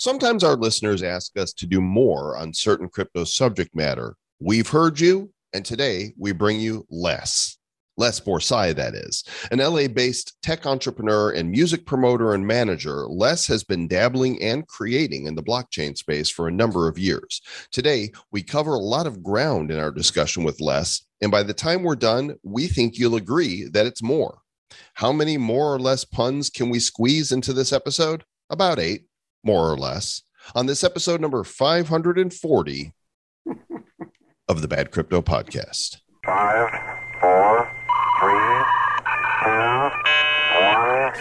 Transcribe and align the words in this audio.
Sometimes 0.00 0.42
our 0.42 0.56
listeners 0.56 1.02
ask 1.02 1.36
us 1.36 1.52
to 1.52 1.66
do 1.66 1.78
more 1.78 2.34
on 2.38 2.54
certain 2.54 2.88
crypto 2.88 3.22
subject 3.22 3.76
matter. 3.76 4.16
We've 4.40 4.66
heard 4.66 4.98
you, 4.98 5.30
and 5.52 5.62
today 5.62 6.14
we 6.16 6.32
bring 6.32 6.58
you 6.58 6.86
less. 6.88 7.58
Les 7.98 8.18
Borsai, 8.18 8.74
that 8.74 8.94
is. 8.94 9.22
An 9.50 9.58
LA 9.58 9.88
based 9.88 10.38
tech 10.42 10.64
entrepreneur 10.64 11.32
and 11.32 11.50
music 11.50 11.84
promoter 11.84 12.32
and 12.32 12.46
manager, 12.46 13.08
Les 13.08 13.46
has 13.48 13.62
been 13.62 13.86
dabbling 13.86 14.42
and 14.42 14.66
creating 14.68 15.26
in 15.26 15.34
the 15.34 15.42
blockchain 15.42 15.94
space 15.94 16.30
for 16.30 16.48
a 16.48 16.52
number 16.52 16.88
of 16.88 16.98
years. 16.98 17.42
Today, 17.70 18.10
we 18.32 18.42
cover 18.42 18.72
a 18.72 18.78
lot 18.78 19.06
of 19.06 19.22
ground 19.22 19.70
in 19.70 19.78
our 19.78 19.90
discussion 19.90 20.44
with 20.44 20.62
Les, 20.62 21.04
and 21.20 21.30
by 21.30 21.42
the 21.42 21.52
time 21.52 21.82
we're 21.82 21.94
done, 21.94 22.36
we 22.42 22.68
think 22.68 22.96
you'll 22.96 23.16
agree 23.16 23.68
that 23.68 23.84
it's 23.84 24.02
more. 24.02 24.38
How 24.94 25.12
many 25.12 25.36
more 25.36 25.74
or 25.74 25.78
less 25.78 26.06
puns 26.06 26.48
can 26.48 26.70
we 26.70 26.78
squeeze 26.78 27.32
into 27.32 27.52
this 27.52 27.70
episode? 27.70 28.24
About 28.48 28.78
eight, 28.78 29.04
more 29.42 29.70
or 29.70 29.76
less. 29.76 30.22
On 30.54 30.66
this 30.66 30.82
episode 30.84 31.20
number 31.20 31.44
540 31.44 32.92
of 34.48 34.62
the 34.62 34.68
Bad 34.68 34.90
Crypto 34.90 35.22
Podcast. 35.22 35.98
Five, 36.24 36.70
four, 37.20 37.70
three, 38.20 38.64
two, 39.42 39.90
one, 40.60 41.14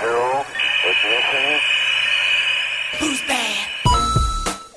zero, 0.00 0.44
ignition. 0.84 1.60
Who's 2.98 3.20
bad? 3.28 4.68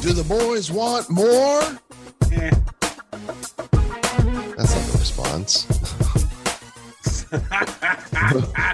Do 0.00 0.12
the 0.12 0.24
boys 0.24 0.70
want 0.72 1.08
more? 1.08 1.62
Eh. 2.32 2.50
That's 5.32 5.68
not 5.70 5.80
the 5.80 6.06
response. 7.04 7.24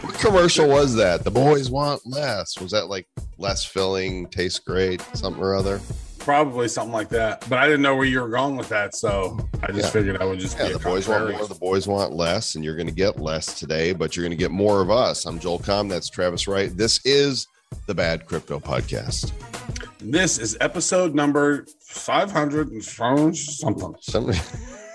what 0.03 0.15
commercial 0.19 0.69
was 0.69 0.95
that? 0.97 1.25
The 1.25 1.31
boys 1.31 1.71
want 1.71 2.03
less. 2.05 2.59
Was 2.61 2.73
that 2.73 2.87
like 2.89 3.07
less 3.39 3.65
filling, 3.65 4.27
tastes 4.29 4.59
great, 4.59 5.01
something 5.15 5.43
or 5.43 5.55
other? 5.55 5.81
Probably 6.19 6.69
something 6.69 6.93
like 6.93 7.09
that. 7.11 7.49
But 7.49 7.59
I 7.59 7.67
didn't 7.67 7.83
know 7.83 7.95
where 7.97 8.05
you 8.05 8.21
were 8.21 8.29
going 8.29 8.57
with 8.57 8.69
that, 8.69 8.95
so 8.95 9.39
I 9.63 9.69
just 9.69 9.85
Yeah. 9.85 9.91
figured 9.91 10.21
I 10.21 10.25
would 10.25 10.39
just 10.41 10.59
Yeah, 10.59 10.69
the 10.71 10.79
boys 10.79 11.09
want 11.09 11.31
more, 11.31 11.47
the 11.47 11.55
boys 11.55 11.87
want 11.87 12.13
less, 12.13 12.55
and 12.55 12.65
you're 12.65 12.77
going 12.77 12.89
to 12.89 12.95
get 12.95 13.19
less 13.21 13.59
today, 13.59 13.93
but 13.93 14.15
you're 14.17 14.25
going 14.25 14.37
to 14.37 14.37
get 14.37 14.51
more 14.51 14.83
of 14.83 14.91
us. 14.91 15.25
I'm 15.25 15.39
Joel 15.39 15.61
Comm. 15.61 15.89
That's 15.89 16.11
Travis 16.11 16.47
Wright. 16.49 16.77
This 16.77 17.01
is 17.05 17.47
the 17.87 17.95
Bad 17.95 18.27
Crypto 18.27 18.59
Podcast. 18.59 19.31
This 20.01 20.39
is 20.39 20.57
episode 20.61 21.15
number 21.15 21.67
500 21.87 22.73
and 22.73 22.85
something. 22.85 23.95
Some, 24.01 24.33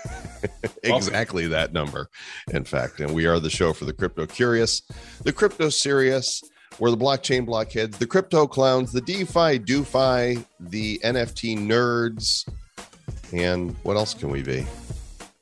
exactly 0.82 1.46
that 1.48 1.72
number, 1.72 2.08
in 2.52 2.64
fact. 2.64 3.00
And 3.00 3.14
we 3.14 3.26
are 3.26 3.40
the 3.40 3.50
show 3.50 3.72
for 3.72 3.84
the 3.84 3.92
crypto 3.92 4.26
curious, 4.26 4.82
the 5.22 5.32
crypto 5.32 5.68
serious. 5.68 6.42
We're 6.80 6.90
the 6.90 6.96
blockchain 6.96 7.46
blockheads, 7.46 7.98
the 7.98 8.06
crypto 8.06 8.48
clowns, 8.48 8.90
the 8.90 9.00
DeFi 9.00 9.60
doofy, 9.60 10.44
the 10.58 10.98
NFT 11.04 11.56
nerds, 11.56 12.48
and 13.32 13.76
what 13.84 13.96
else 13.96 14.12
can 14.12 14.30
we 14.30 14.42
be? 14.42 14.66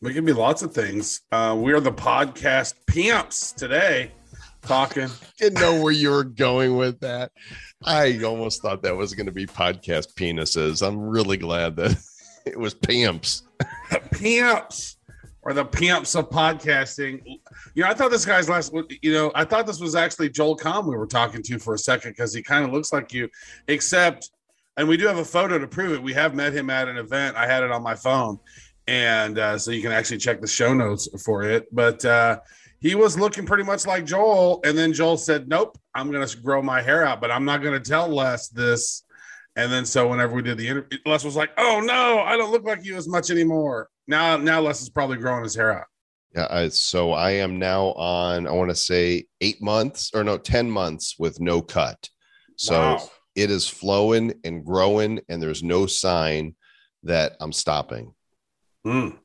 We 0.03 0.13
can 0.13 0.25
be 0.25 0.33
lots 0.33 0.63
of 0.63 0.75
things. 0.75 1.21
Uh, 1.31 1.57
we 1.59 1.73
are 1.73 1.81
the 1.81 1.93
podcast 1.93 2.75
pimps 2.87 3.53
today, 3.53 4.11
talking. 4.63 5.09
Didn't 5.39 5.61
know 5.61 5.81
where 5.81 5.93
you 5.93 6.11
were 6.11 6.25
going 6.25 6.77
with 6.77 7.01
that. 7.01 7.31
I 7.85 8.23
almost 8.23 8.63
thought 8.63 8.83
that 8.83 8.97
was 8.97 9.15
going 9.15 9.27
to 9.27 9.33
be 9.33 9.47
podcast 9.47 10.15
penises. 10.15 10.87
I'm 10.87 10.99
really 10.99 11.37
glad 11.37 11.77
that 11.77 11.97
it 12.47 12.59
was 12.59 12.75
pimps. 12.75 13.43
pimps 14.13 14.97
or 15.43 15.53
the 15.53 15.65
pimps 15.65 16.15
of 16.15 16.31
podcasting. 16.31 17.41
You 17.75 17.83
know, 17.83 17.89
I 17.89 17.95
thought 17.95 18.11
this 18.11 18.25
guy's 18.25 18.49
last, 18.49 18.73
you 19.03 19.13
know, 19.13 19.33
I 19.35 19.45
thought 19.45 19.67
this 19.67 19.81
was 19.81 19.95
actually 19.95 20.31
Joel 20.31 20.57
Comm 20.57 20.87
we 20.87 20.97
were 20.97 21.07
talking 21.07 21.43
to 21.43 21.59
for 21.59 21.75
a 21.75 21.79
second 21.79 22.13
because 22.13 22.33
he 22.33 22.43
kind 22.43 22.65
of 22.65 22.73
looks 22.73 22.93
like 22.93 23.13
you, 23.13 23.29
except, 23.69 24.31
and 24.77 24.89
we 24.89 24.97
do 24.97 25.07
have 25.07 25.19
a 25.19 25.25
photo 25.25 25.59
to 25.59 25.67
prove 25.67 25.93
it. 25.93 26.03
We 26.03 26.13
have 26.15 26.35
met 26.35 26.53
him 26.53 26.71
at 26.71 26.89
an 26.89 26.97
event. 26.97 27.37
I 27.37 27.47
had 27.47 27.63
it 27.63 27.71
on 27.71 27.83
my 27.83 27.95
phone. 27.95 28.39
And 28.87 29.39
uh, 29.39 29.59
so 29.59 29.71
you 29.71 29.83
can 29.83 29.93
actually 29.93 30.19
check 30.19 30.41
the 30.41 30.47
show 30.47 30.75
notes 30.75 31.09
for 31.23 31.45
it. 31.45 31.73
But 31.73 32.05
uh, 32.05 32.41
he 32.81 32.95
was 32.95 33.19
looking 33.19 33.47
pretty 33.47 33.65
much 33.65 33.87
like 33.87 34.05
Joel. 34.05 34.61
And 34.65 34.77
then 34.77 34.93
Joel 34.93 35.17
said, 35.17 35.49
Nope, 35.49 35.79
I'm 35.95 36.11
going 36.11 36.27
to 36.27 36.37
grow 36.39 36.63
my 36.63 36.83
hair 36.83 37.07
out, 37.07 37.21
but 37.21 37.31
I'm 37.31 37.45
not 37.45 37.63
going 37.63 37.81
to 37.81 37.91
tell 37.91 38.09
Les 38.09 38.49
this. 38.49 39.05
And 39.57 39.71
then 39.71 39.85
so 39.85 40.09
whenever 40.09 40.35
we 40.35 40.43
did 40.43 40.57
the 40.59 40.67
interview, 40.69 40.99
Les 41.05 41.25
was 41.25 41.37
like, 41.37 41.51
"Oh 41.59 41.81
no, 41.85 42.21
I 42.21 42.37
don't 42.37 42.51
look 42.51 42.65
like 42.65 42.85
you 42.85 42.97
as 42.97 43.07
much 43.09 43.31
anymore." 43.31 43.89
Now, 44.09 44.37
now 44.37 44.61
Les 44.61 44.81
is 44.81 44.89
probably 44.89 45.19
growing 45.19 45.43
his 45.43 45.55
hair 45.55 45.79
out. 45.79 45.87
Yeah, 46.35 46.47
I, 46.49 46.69
so 46.69 47.13
I 47.13 47.33
am 47.33 47.59
now 47.59 47.89
on, 47.93 48.47
I 48.47 48.53
want 48.53 48.71
to 48.71 48.75
say 48.75 49.27
eight 49.43 49.61
months 49.63 50.11
or 50.15 50.25
no, 50.25 50.39
10 50.39 50.71
months 50.71 51.17
with 51.19 51.39
no 51.41 51.61
cut. 51.61 52.09
So 52.57 52.73
Wow. 52.81 53.11
it 53.35 53.51
is 53.51 53.69
flowing 53.69 54.33
and 54.43 54.65
growing, 54.65 55.21
and 55.29 55.43
there's 55.43 55.63
no 55.63 55.85
sign 55.85 56.55
that 57.03 57.37
I'm 57.41 57.53
stopping. 57.53 58.15
Mm. 58.87 59.19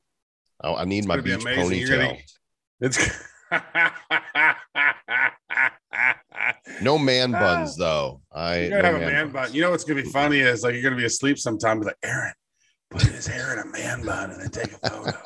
I, 0.61 0.73
I 0.73 0.83
need 0.85 0.99
It's 0.99 1.07
my 1.07 1.21
beach 1.21 1.39
ponytail. 1.39 1.89
gonna- 1.89 2.17
It's 2.81 2.97
No 6.81 6.97
man 6.97 7.33
ah. 7.33 7.39
buns, 7.39 7.75
though. 7.75 8.21
I 8.31 8.61
You're 8.61 8.81
gonna 8.81 8.81
no 8.81 8.99
have 8.99 9.01
a 9.01 9.11
man 9.11 9.29
bun. 9.29 9.53
You 9.53 9.61
know 9.61 9.71
what's 9.71 9.83
gonna 9.83 10.01
be 10.01 10.09
funny 10.09 10.39
is 10.39 10.63
like 10.63 10.73
you're 10.73 10.83
gonna 10.83 10.95
be 10.95 11.05
asleep 11.05 11.39
sometime, 11.39 11.79
be 11.79 11.85
like 11.85 11.97
Aaron, 12.03 12.33
put 12.89 13.03
his 13.03 13.27
hair 13.27 13.53
in 13.53 13.59
a 13.59 13.71
man 13.71 14.05
bun 14.05 14.31
and 14.31 14.41
then 14.41 14.49
take 14.49 14.73
a 14.73 14.89
photo. 14.89 15.17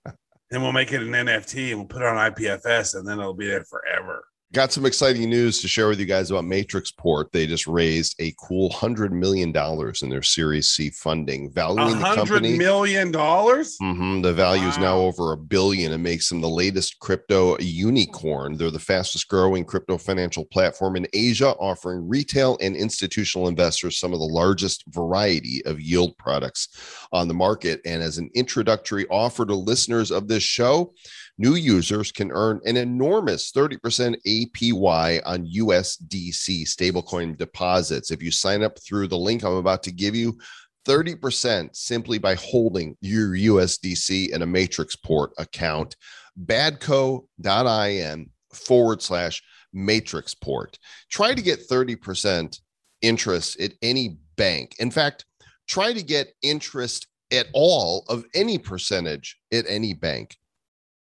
then 0.50 0.62
we'll 0.62 0.72
make 0.72 0.92
it 0.92 1.02
an 1.02 1.08
NFT 1.08 1.70
and 1.70 1.78
we'll 1.78 1.88
put 1.88 2.02
it 2.02 2.08
on 2.08 2.32
IPFS 2.32 2.94
and 2.94 3.06
then 3.06 3.18
it'll 3.18 3.34
be 3.34 3.46
there 3.46 3.64
forever. 3.64 4.24
Got 4.52 4.72
some 4.72 4.86
exciting 4.86 5.28
news 5.28 5.60
to 5.60 5.68
share 5.68 5.88
with 5.88 5.98
you 5.98 6.06
guys 6.06 6.30
about 6.30 6.44
Matrixport. 6.44 7.32
They 7.32 7.48
just 7.48 7.66
raised 7.66 8.14
a 8.20 8.32
cool 8.40 8.70
hundred 8.70 9.12
million 9.12 9.50
dollars 9.50 10.02
in 10.02 10.08
their 10.08 10.22
Series 10.22 10.68
C 10.68 10.88
funding, 10.90 11.50
valuing 11.50 11.98
the 11.98 12.14
company. 12.14 12.56
million 12.56 13.10
dollars. 13.10 13.76
Mhm, 13.82 14.22
The 14.22 14.32
value 14.32 14.66
is 14.68 14.78
now 14.78 14.98
over 14.98 15.32
a 15.32 15.36
billion 15.36 15.92
and 15.92 16.02
makes 16.02 16.28
them 16.28 16.40
the 16.40 16.48
latest 16.48 17.00
crypto 17.00 17.58
unicorn. 17.58 18.56
They're 18.56 18.70
the 18.70 18.78
fastest 18.78 19.26
growing 19.26 19.64
crypto 19.64 19.98
financial 19.98 20.44
platform 20.44 20.94
in 20.94 21.08
Asia, 21.12 21.50
offering 21.58 22.08
retail 22.08 22.56
and 22.60 22.76
institutional 22.76 23.48
investors 23.48 23.98
some 23.98 24.12
of 24.12 24.20
the 24.20 24.26
largest 24.26 24.84
variety 24.90 25.60
of 25.66 25.80
yield 25.80 26.16
products 26.18 26.68
on 27.12 27.26
the 27.26 27.34
market. 27.34 27.80
And 27.84 28.00
as 28.00 28.16
an 28.18 28.30
introductory 28.34 29.06
offer 29.08 29.44
to 29.44 29.54
listeners 29.56 30.12
of 30.12 30.28
this 30.28 30.44
show, 30.44 30.94
new 31.38 31.54
users 31.54 32.12
can 32.12 32.30
earn 32.32 32.60
an 32.64 32.76
enormous 32.76 33.52
30% 33.52 34.16
APY 34.26 35.22
on 35.24 35.46
USDC 35.46 36.62
stablecoin 36.62 37.36
deposits. 37.36 38.10
If 38.10 38.22
you 38.22 38.30
sign 38.30 38.62
up 38.62 38.78
through 38.78 39.08
the 39.08 39.18
link 39.18 39.44
I'm 39.44 39.54
about 39.54 39.82
to 39.84 39.92
give 39.92 40.14
you, 40.14 40.38
30% 40.86 41.74
simply 41.74 42.18
by 42.18 42.34
holding 42.36 42.96
your 43.00 43.30
USDC 43.30 44.30
in 44.30 44.42
a 44.42 44.46
Matrixport 44.46 45.30
account. 45.38 45.96
Badco.in 46.44 48.30
forward 48.52 49.02
slash 49.02 49.42
Matrixport. 49.74 50.78
Try 51.10 51.34
to 51.34 51.42
get 51.42 51.68
30% 51.68 52.60
interest 53.02 53.60
at 53.60 53.72
any 53.82 54.18
bank. 54.36 54.76
In 54.78 54.90
fact, 54.90 55.24
try 55.66 55.92
to 55.92 56.02
get 56.02 56.32
interest 56.42 57.08
at 57.32 57.48
all 57.52 58.04
of 58.08 58.24
any 58.34 58.56
percentage 58.56 59.38
at 59.52 59.64
any 59.68 59.92
bank. 59.92 60.36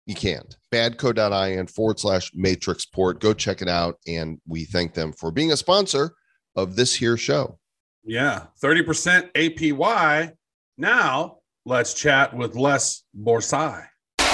You 0.09 0.15
can't. 0.15 0.57
Badco.in 0.73 1.67
forward 1.67 2.01
slash 2.01 2.33
Matrixport. 2.33 3.21
Go 3.21 3.35
check 3.35 3.61
it 3.61 3.69
out. 3.69 3.99
And 4.07 4.41
we 4.47 4.65
thank 4.65 4.95
them 4.95 5.13
for 5.13 5.31
being 5.31 5.53
a 5.53 5.57
sponsor 5.57 6.15
of 6.57 6.77
this 6.77 6.95
here 6.95 7.19
show. 7.19 7.59
Yeah, 8.05 8.47
30% 8.65 9.31
APY. 9.35 10.33
Now 10.79 11.37
let's 11.67 11.93
chat 11.93 12.35
with 12.35 12.57
Les 12.57 13.05
Borsai. 13.15 13.87
A 14.19 14.25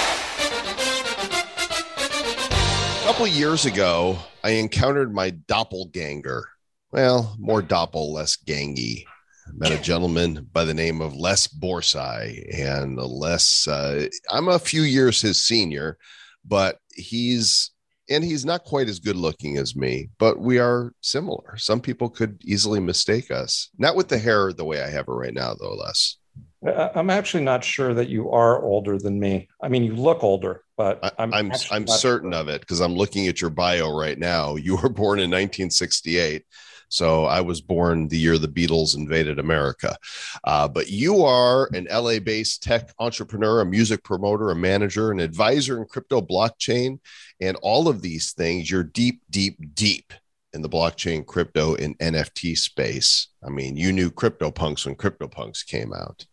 couple 3.04 3.26
years 3.26 3.66
ago, 3.66 4.16
I 4.44 4.50
encountered 4.50 5.12
my 5.12 5.30
doppelganger. 5.30 6.44
Well, 6.92 7.34
more 7.40 7.62
doppel, 7.62 8.12
less 8.12 8.36
gangy. 8.36 9.06
Met 9.52 9.72
a 9.72 9.82
gentleman 9.82 10.48
by 10.52 10.64
the 10.64 10.74
name 10.74 11.00
of 11.00 11.14
Les 11.14 11.46
Borsai, 11.46 12.44
and 12.52 12.96
Les. 12.96 13.68
Uh, 13.68 14.08
I'm 14.30 14.48
a 14.48 14.58
few 14.58 14.82
years 14.82 15.20
his 15.20 15.44
senior, 15.44 15.98
but 16.44 16.78
he's 16.90 17.70
and 18.10 18.22
he's 18.22 18.44
not 18.44 18.64
quite 18.64 18.88
as 18.88 19.00
good 19.00 19.16
looking 19.16 19.56
as 19.56 19.74
me, 19.74 20.10
but 20.18 20.38
we 20.38 20.58
are 20.58 20.92
similar. 21.00 21.56
Some 21.56 21.80
people 21.80 22.10
could 22.10 22.38
easily 22.44 22.80
mistake 22.80 23.30
us. 23.30 23.70
Not 23.78 23.96
with 23.96 24.08
the 24.08 24.18
hair 24.18 24.52
the 24.52 24.64
way 24.64 24.82
I 24.82 24.90
have 24.90 25.08
it 25.08 25.12
right 25.12 25.32
now, 25.32 25.54
though. 25.54 25.74
Les. 25.74 26.18
I'm 26.64 27.10
actually 27.10 27.44
not 27.44 27.62
sure 27.62 27.92
that 27.94 28.08
you 28.08 28.30
are 28.30 28.62
older 28.62 28.98
than 28.98 29.20
me. 29.20 29.48
I 29.60 29.68
mean, 29.68 29.84
you 29.84 29.94
look 29.94 30.24
older, 30.24 30.62
but 30.76 31.14
I'm 31.18 31.32
I'm 31.34 31.52
I'm 31.70 31.86
certain 31.86 32.32
of 32.32 32.48
it 32.48 32.60
because 32.60 32.80
I'm 32.80 32.94
looking 32.94 33.28
at 33.28 33.40
your 33.40 33.50
bio 33.50 33.94
right 33.94 34.18
now. 34.18 34.56
You 34.56 34.76
were 34.76 34.88
born 34.88 35.18
in 35.18 35.30
1968. 35.30 36.44
So 36.88 37.24
I 37.24 37.40
was 37.40 37.60
born 37.60 38.08
the 38.08 38.18
year 38.18 38.38
the 38.38 38.46
Beatles 38.46 38.96
invaded 38.96 39.38
America. 39.38 39.96
Uh, 40.44 40.68
but 40.68 40.88
you 40.88 41.24
are 41.24 41.68
an 41.74 41.88
LA 41.90 42.20
based 42.20 42.62
tech 42.62 42.94
entrepreneur, 42.98 43.60
a 43.60 43.66
music 43.66 44.04
promoter, 44.04 44.50
a 44.50 44.56
manager, 44.56 45.10
an 45.10 45.18
advisor 45.18 45.78
in 45.78 45.86
crypto 45.86 46.20
blockchain, 46.20 47.00
and 47.40 47.56
all 47.62 47.88
of 47.88 48.00
these 48.00 48.32
things. 48.32 48.70
You're 48.70 48.84
deep, 48.84 49.22
deep, 49.28 49.58
deep 49.74 50.12
in 50.52 50.62
the 50.62 50.68
blockchain, 50.68 51.26
crypto, 51.26 51.74
and 51.74 51.98
NFT 51.98 52.56
space. 52.56 53.28
I 53.44 53.50
mean, 53.50 53.76
you 53.76 53.92
knew 53.92 54.10
CryptoPunks 54.10 54.86
when 54.86 54.94
CryptoPunks 54.94 55.66
came 55.66 55.92
out. 55.92 56.26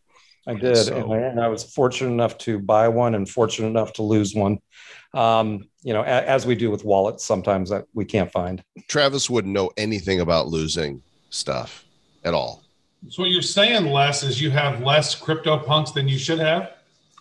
I 0.48 0.56
did, 0.56 0.76
So- 0.76 0.96
and, 0.96 1.14
I, 1.14 1.18
and 1.28 1.40
I 1.40 1.48
was 1.48 1.64
fortunate 1.64 2.12
enough 2.12 2.38
to 2.40 2.60
buy 2.60 2.88
one 2.88 3.16
and 3.16 3.30
fortunate 3.30 3.68
enough 3.68 3.94
to 3.94 4.04
lose 4.04 4.34
one. 4.34 4.60
Um, 5.14 5.68
you 5.84 5.94
know, 5.94 6.02
a, 6.02 6.06
as 6.06 6.46
we 6.46 6.56
do 6.56 6.72
with 6.72 6.84
wallets, 6.86 7.24
sometimes 7.26 7.70
that 7.70 7.86
we 7.94 8.06
can't 8.06 8.32
find. 8.32 8.64
Travis 8.88 9.30
wouldn't 9.30 9.54
know 9.54 9.72
anything 9.78 10.22
about 10.22 10.48
losing 10.48 11.02
stuff 11.30 11.86
at 12.24 12.34
all. 12.34 12.64
So 13.10 13.24
what 13.24 13.32
you're 13.32 13.42
saying, 13.42 13.86
Les, 13.86 14.24
is 14.24 14.42
you 14.42 14.52
have 14.52 14.82
less 14.84 15.20
CryptoPunks 15.20 15.94
than 15.94 16.08
you 16.08 16.18
should 16.18 16.40
have 16.40 16.72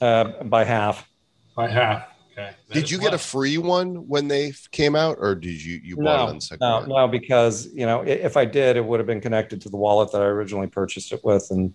Uh, 0.01 0.43
by 0.45 0.65
half. 0.65 1.09
by 1.57 1.69
half. 1.69 2.05
Okay. 2.33 2.51
That 2.69 2.75
Did 2.75 2.85
is 2.85 2.91
you 2.93 2.99
get 2.99 3.13
a 3.13 3.19
free 3.19 3.59
one 3.59 4.07
when 4.09 4.29
they 4.29 4.53
came 4.71 4.95
out, 4.95 5.17
or 5.21 5.35
did 5.35 5.63
you 5.63 5.81
you 5.83 5.97
bought 5.97 6.03
it 6.03 6.05
No, 6.05 6.27
on 6.29 6.35
the 6.37 6.41
second 6.41 6.61
no, 6.61 6.85
no, 6.87 7.09
because 7.09 7.67
you 7.75 7.85
know, 7.87 8.03
if 8.03 8.37
I 8.37 8.45
did, 8.45 8.77
it 8.77 8.85
would 8.85 9.01
have 9.01 9.07
been 9.07 9.21
connected 9.21 9.61
to 9.63 9.69
the 9.69 9.77
wallet 9.77 10.13
that 10.13 10.23
I 10.23 10.27
originally 10.27 10.69
purchased 10.69 11.13
it 11.13 11.21
with, 11.25 11.47
and 11.51 11.75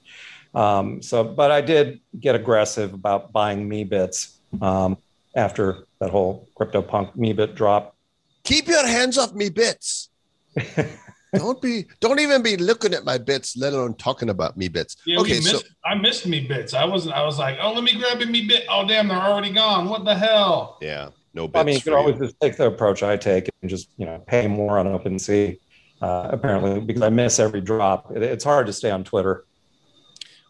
um, 0.56 1.02
so. 1.02 1.24
But 1.24 1.52
I 1.52 1.62
did 1.62 2.00
get 2.20 2.36
aggressive 2.36 2.94
about 2.94 3.32
buying 3.32 3.70
Meebits 3.70 4.36
um, 4.62 4.98
after 5.36 5.86
that 6.00 6.10
whole 6.10 6.48
CryptoPunk 6.60 7.16
Meebit 7.16 7.56
drop. 7.56 7.96
Keep 8.44 8.68
your 8.68 8.86
hands 8.86 9.18
off 9.18 9.34
me 9.34 9.50
bits. 9.50 10.10
don't 11.34 11.62
be 11.62 11.86
don't 12.00 12.20
even 12.20 12.42
be 12.42 12.58
looking 12.58 12.94
at 12.94 13.04
my 13.04 13.18
bits, 13.18 13.58
let 13.58 13.74
alone 13.74 13.96
talking 13.96 14.30
about 14.30 14.58
me 14.58 14.68
bits. 14.68 14.98
Yeah, 15.06 15.20
okay, 15.20 15.40
we 15.40 15.42
so 15.42 15.60
I 15.84 15.96
missed 15.96 16.28
Meebits. 16.28 16.74
I 16.74 16.86
wasn't. 16.86 17.16
I 17.16 17.24
was 17.24 17.40
like, 17.40 17.58
oh, 17.62 17.74
let 17.74 17.84
me 17.84 17.94
grab 17.98 18.22
a 18.22 18.26
Meebit. 18.26 18.66
Oh, 18.70 18.88
damn, 18.88 19.08
they're 19.08 19.18
already 19.18 19.52
gone. 19.52 19.90
What 19.90 20.06
the 20.06 20.16
hell? 20.16 20.78
yeah, 20.82 21.10
no 21.34 21.48
bits. 21.48 21.60
I 21.60 21.64
mean, 21.64 21.76
you 21.76 21.82
for 21.82 21.86
could 21.86 21.98
always 21.98 22.16
you. 22.16 22.26
just 22.26 22.40
take 22.40 22.58
the 22.58 22.68
approach 22.68 23.04
I 23.04 23.18
take 23.18 23.50
and 23.62 23.70
just 23.70 23.90
you 23.98 24.06
know 24.06 24.20
pay 24.28 24.48
more 24.48 24.80
on 24.80 24.86
OpenSea. 24.86 25.60
Uh, 26.02 26.30
apparently, 26.32 26.82
because 26.82 27.02
I 27.02 27.10
miss 27.10 27.40
every 27.40 27.62
drop. 27.62 28.12
It, 28.16 28.22
it's 28.22 28.44
hard 28.44 28.68
to 28.68 28.74
stay 28.74 28.92
on 28.92 29.04
Twitter. 29.04 29.46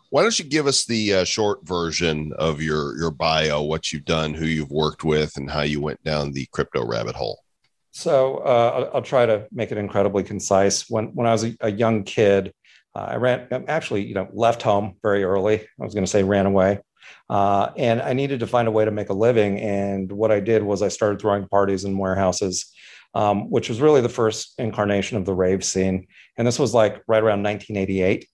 Why 0.10 0.22
don't 0.22 0.38
you 0.38 0.46
give 0.46 0.68
us 0.68 0.86
the 0.86 1.14
uh, 1.14 1.24
short 1.24 1.66
version 1.66 2.32
of 2.38 2.62
your 2.62 2.98
your 2.98 3.12
bio, 3.12 3.62
what 3.62 3.92
you've 3.92 4.06
done, 4.06 4.34
who 4.34 4.46
you've 4.46 4.72
worked 4.72 5.04
with, 5.04 5.38
and 5.38 5.50
how 5.50 5.62
you 5.62 5.82
went 5.82 6.04
down 6.04 6.32
the 6.32 6.48
crypto 6.52 6.86
rabbit 6.86 7.16
hole? 7.16 7.42
So 7.92 8.38
uh, 8.38 8.72
I'll, 8.76 8.96
I'll 8.96 9.02
try 9.02 9.26
to 9.26 9.48
make 9.52 9.72
it 9.72 9.78
incredibly 9.78 10.24
concise. 10.24 10.90
When 10.90 11.08
when 11.16 11.28
I 11.28 11.32
was 11.32 11.44
a, 11.44 11.56
a 11.62 11.72
young 11.72 12.04
kid, 12.04 12.54
uh, 12.96 13.08
I 13.10 13.16
ran 13.16 13.48
actually 13.68 14.06
you 14.06 14.14
know 14.14 14.28
left 14.34 14.62
home 14.62 14.96
very 15.02 15.24
early. 15.24 15.62
I 15.62 15.84
was 15.84 15.94
going 15.94 16.06
to 16.06 16.12
say 16.12 16.24
ran 16.24 16.46
away, 16.46 16.80
uh, 17.30 17.72
and 17.76 18.02
I 18.02 18.14
needed 18.14 18.42
to 18.42 18.48
find 18.48 18.68
a 18.68 18.72
way 18.72 18.86
to 18.86 18.92
make 18.92 19.10
a 19.10 19.14
living. 19.14 19.60
And 19.60 20.12
what 20.12 20.32
I 20.32 20.40
did 20.40 20.64
was 20.64 20.82
I 20.82 20.90
started 20.90 21.20
throwing 21.20 21.48
parties 21.48 21.84
in 21.84 21.98
warehouses, 21.98 22.72
um, 23.14 23.50
which 23.50 23.70
was 23.70 23.82
really 23.82 24.02
the 24.02 24.10
first 24.10 24.54
incarnation 24.60 25.18
of 25.18 25.26
the 25.26 25.34
rave 25.34 25.64
scene. 25.64 26.08
And 26.38 26.46
this 26.46 26.60
was 26.60 26.74
like 26.74 27.02
right 27.08 27.24
around 27.24 27.44
1988. 27.44 28.28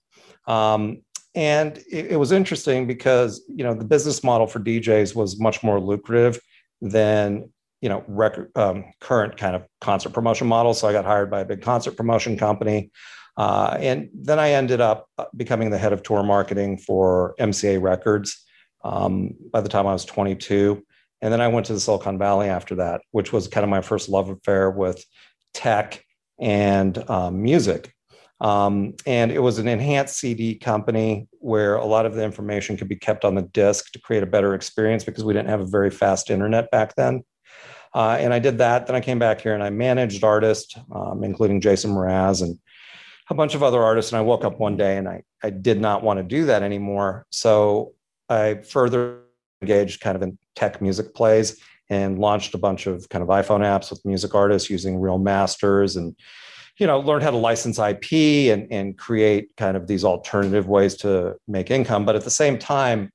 Um, 0.46 1.02
and 1.34 1.78
it, 1.90 2.12
it 2.12 2.16
was 2.18 2.32
interesting 2.32 2.86
because 2.86 3.42
you 3.48 3.64
know 3.64 3.74
the 3.74 3.84
business 3.84 4.22
model 4.22 4.46
for 4.46 4.60
DJs 4.60 5.14
was 5.14 5.40
much 5.40 5.62
more 5.62 5.80
lucrative 5.80 6.40
than 6.80 7.50
you 7.80 7.88
know 7.88 8.04
record 8.06 8.50
um, 8.56 8.84
current 9.00 9.36
kind 9.36 9.56
of 9.56 9.66
concert 9.80 10.10
promotion 10.10 10.46
model. 10.46 10.74
So 10.74 10.88
I 10.88 10.92
got 10.92 11.04
hired 11.04 11.30
by 11.30 11.40
a 11.40 11.44
big 11.44 11.62
concert 11.62 11.96
promotion 11.96 12.36
company, 12.36 12.90
uh, 13.36 13.76
and 13.80 14.10
then 14.14 14.38
I 14.38 14.52
ended 14.52 14.80
up 14.80 15.08
becoming 15.36 15.70
the 15.70 15.78
head 15.78 15.92
of 15.92 16.02
tour 16.02 16.22
marketing 16.22 16.78
for 16.78 17.34
MCA 17.38 17.80
Records. 17.80 18.44
Um, 18.84 19.34
by 19.52 19.60
the 19.60 19.68
time 19.68 19.86
I 19.86 19.92
was 19.92 20.04
22, 20.04 20.82
and 21.20 21.32
then 21.32 21.40
I 21.40 21.46
went 21.46 21.66
to 21.66 21.72
the 21.72 21.78
Silicon 21.78 22.18
Valley 22.18 22.48
after 22.48 22.74
that, 22.76 23.02
which 23.12 23.32
was 23.32 23.46
kind 23.46 23.62
of 23.62 23.70
my 23.70 23.80
first 23.80 24.08
love 24.08 24.28
affair 24.28 24.70
with 24.70 25.04
tech 25.54 26.04
and 26.40 26.98
um, 27.08 27.40
music. 27.40 27.94
Um, 28.42 28.94
and 29.06 29.30
it 29.30 29.38
was 29.38 29.58
an 29.58 29.68
enhanced 29.68 30.18
CD 30.18 30.56
company 30.56 31.28
where 31.38 31.76
a 31.76 31.86
lot 31.86 32.06
of 32.06 32.14
the 32.14 32.24
information 32.24 32.76
could 32.76 32.88
be 32.88 32.96
kept 32.96 33.24
on 33.24 33.36
the 33.36 33.42
disk 33.42 33.92
to 33.92 34.00
create 34.00 34.24
a 34.24 34.26
better 34.26 34.52
experience 34.54 35.04
because 35.04 35.22
we 35.22 35.32
didn't 35.32 35.48
have 35.48 35.60
a 35.60 35.66
very 35.66 35.90
fast 35.90 36.28
internet 36.28 36.68
back 36.72 36.96
then. 36.96 37.22
Uh, 37.94 38.16
and 38.18 38.34
I 38.34 38.40
did 38.40 38.58
that. 38.58 38.88
Then 38.88 38.96
I 38.96 39.00
came 39.00 39.20
back 39.20 39.40
here 39.40 39.54
and 39.54 39.62
I 39.62 39.70
managed 39.70 40.24
artists, 40.24 40.74
um, 40.92 41.22
including 41.22 41.60
Jason 41.60 41.92
Mraz 41.92 42.42
and 42.42 42.58
a 43.30 43.34
bunch 43.34 43.54
of 43.54 43.62
other 43.62 43.80
artists. 43.80 44.10
And 44.10 44.18
I 44.18 44.22
woke 44.22 44.44
up 44.44 44.58
one 44.58 44.76
day 44.76 44.96
and 44.96 45.08
I, 45.08 45.22
I 45.44 45.50
did 45.50 45.80
not 45.80 46.02
want 46.02 46.18
to 46.18 46.24
do 46.24 46.46
that 46.46 46.64
anymore. 46.64 47.26
So 47.30 47.92
I 48.28 48.54
further 48.68 49.20
engaged 49.60 50.00
kind 50.00 50.16
of 50.16 50.22
in 50.22 50.36
tech 50.56 50.82
music 50.82 51.14
plays 51.14 51.60
and 51.90 52.18
launched 52.18 52.54
a 52.54 52.58
bunch 52.58 52.88
of 52.88 53.08
kind 53.08 53.22
of 53.22 53.28
iPhone 53.28 53.60
apps 53.60 53.90
with 53.90 54.04
music 54.04 54.34
artists 54.34 54.68
using 54.68 54.98
real 54.98 55.18
masters 55.18 55.94
and 55.94 56.16
you 56.78 56.86
know 56.86 57.00
learned 57.00 57.22
how 57.22 57.30
to 57.30 57.36
license 57.36 57.78
ip 57.78 58.12
and, 58.12 58.70
and 58.72 58.98
create 58.98 59.50
kind 59.56 59.76
of 59.76 59.86
these 59.86 60.04
alternative 60.04 60.66
ways 60.68 60.96
to 60.96 61.36
make 61.46 61.70
income. 61.70 62.04
But 62.04 62.16
at 62.16 62.24
the 62.24 62.30
same 62.30 62.58
time 62.58 63.10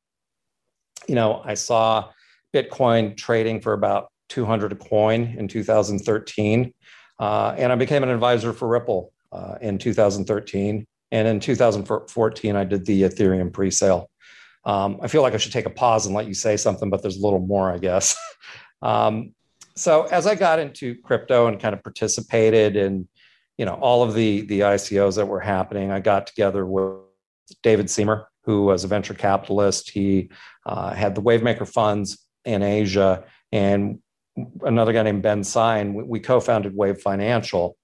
you 1.08 1.16
know 1.16 1.42
i 1.44 1.54
saw 1.54 2.10
bitcoin 2.54 3.16
trading 3.18 3.62
for 3.62 3.74
about 3.74 4.08
200 4.30 4.74
a 4.74 4.76
coin 4.76 5.36
in 5.38 5.48
2013 5.48 6.74
uh, 7.20 7.56
and 7.58 7.72
i 7.72 7.76
became 7.76 8.04
an 8.04 8.10
advisor 8.10 8.54
for 8.54 8.68
ripple 8.68 9.12
uh, 9.32 9.56
in 9.62 9.78
2013 9.78 10.86
and 11.12 11.28
in 11.28 11.40
2014 11.40 12.56
i 12.56 12.64
did 12.64 12.86
the 12.86 13.04
ethereum 13.04 13.52
pre-sale. 13.52 14.10
Um, 14.66 15.00
i 15.02 15.08
feel 15.08 15.22
like 15.22 15.34
i 15.34 15.38
should 15.38 15.54
take 15.54 15.66
a 15.66 15.72
pause 15.72 16.06
and 16.06 16.16
let 16.16 16.28
you 16.28 16.34
say 16.34 16.58
something 16.58 16.90
but 16.90 17.02
there's 17.02 17.18
a 17.18 17.24
little 17.24 17.40
more 17.40 17.72
i 17.72 17.78
guess. 17.78 18.16
Um, 18.80 19.34
so 19.76 20.04
as 20.04 20.28
i 20.28 20.36
got 20.36 20.60
into 20.60 21.02
crypto 21.02 21.48
and 21.48 21.60
kind 21.60 21.74
of 21.74 21.82
participated 21.82 22.76
in 22.76 23.08
you 23.58 23.66
know 23.66 23.74
all 23.74 24.04
of 24.04 24.14
the 24.14 24.42
the 24.42 24.62
ICOs 24.62 25.16
that 25.16 25.28
were 25.28 25.40
happening. 25.40 25.92
I 25.92 26.00
got 26.00 26.28
together 26.28 26.66
with 26.66 26.98
David 27.64 27.88
Siemer, 27.88 28.26
who 28.44 28.64
was 28.64 28.84
a 28.84 28.88
venture 28.88 29.14
capitalist. 29.14 29.90
He 29.90 30.30
uh, 30.66 30.94
had 30.94 31.16
the 31.16 31.22
Wavemaker 31.22 31.68
funds 31.68 32.20
in 32.46 32.62
Asia, 32.62 33.24
and 33.52 34.00
another 34.62 34.94
guy 34.94 35.04
named 35.04 35.24
Ben 35.24 35.44
Sine. 35.44 35.94
We, 35.94 36.04
we 36.04 36.20
co-founded 36.20 36.76
Wave 36.76 37.02
Financial, 37.02 37.78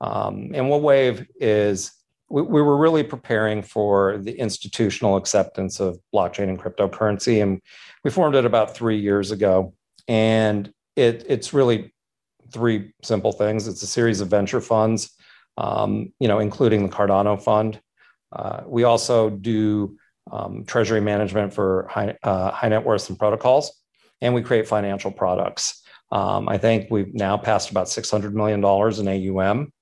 um, 0.00 0.50
and 0.54 0.68
what 0.68 0.82
Wave 0.82 1.26
is. 1.36 1.92
We, 2.28 2.42
we 2.42 2.62
were 2.62 2.76
really 2.76 3.02
preparing 3.02 3.62
for 3.62 4.18
the 4.18 4.32
institutional 4.38 5.16
acceptance 5.16 5.80
of 5.80 5.98
blockchain 6.14 6.48
and 6.48 6.60
cryptocurrency, 6.60 7.42
and 7.42 7.60
we 8.04 8.10
formed 8.10 8.34
it 8.34 8.44
about 8.44 8.74
three 8.74 8.98
years 8.98 9.30
ago. 9.30 9.74
And 10.06 10.72
it, 10.96 11.24
it's 11.28 11.52
really 11.52 11.92
three 12.52 12.92
simple 13.02 13.32
things. 13.32 13.68
It's 13.68 13.82
a 13.82 13.86
series 13.86 14.20
of 14.20 14.28
venture 14.28 14.60
funds 14.60 15.16
um, 15.60 16.12
you 16.18 16.26
know, 16.26 16.38
including 16.38 16.82
the 16.82 16.88
Cardano 16.88 17.40
fund. 17.40 17.80
Uh, 18.32 18.62
we 18.66 18.84
also 18.84 19.28
do 19.28 19.96
um, 20.32 20.64
treasury 20.64 21.00
management 21.00 21.52
for 21.52 21.86
high, 21.90 22.16
uh, 22.22 22.50
high 22.50 22.68
net 22.68 22.84
worths 22.84 23.10
and 23.10 23.18
protocols, 23.18 23.70
and 24.22 24.34
we 24.34 24.42
create 24.42 24.66
financial 24.66 25.12
products. 25.12 25.82
Um, 26.10 26.48
I 26.48 26.56
think 26.56 26.88
we've 26.90 27.12
now 27.14 27.36
passed 27.36 27.70
about 27.70 27.86
$600 27.86 28.32
million 28.32 28.60
in 28.60 29.38
AUM. 29.38 29.72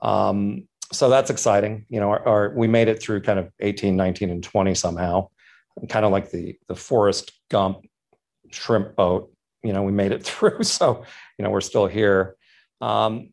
Um, 0.00 0.68
so 0.92 1.10
that's 1.10 1.30
exciting. 1.30 1.86
You 1.88 2.00
know, 2.00 2.10
our, 2.10 2.28
our, 2.28 2.54
we 2.56 2.68
made 2.68 2.88
it 2.88 3.02
through 3.02 3.22
kind 3.22 3.38
of 3.38 3.50
18, 3.60 3.96
19, 3.96 4.30
and 4.30 4.44
20 4.44 4.74
somehow, 4.74 5.28
kind 5.88 6.06
of 6.06 6.12
like 6.12 6.30
the, 6.30 6.56
the 6.68 6.76
Forrest 6.76 7.32
Gump 7.50 7.84
shrimp 8.50 8.94
boat. 8.94 9.32
You 9.64 9.72
know, 9.72 9.82
we 9.82 9.92
made 9.92 10.12
it 10.12 10.22
through. 10.26 10.62
So, 10.62 11.04
you 11.36 11.42
know, 11.42 11.50
we're 11.50 11.60
still 11.60 11.86
here. 11.86 12.36
Um, 12.80 13.30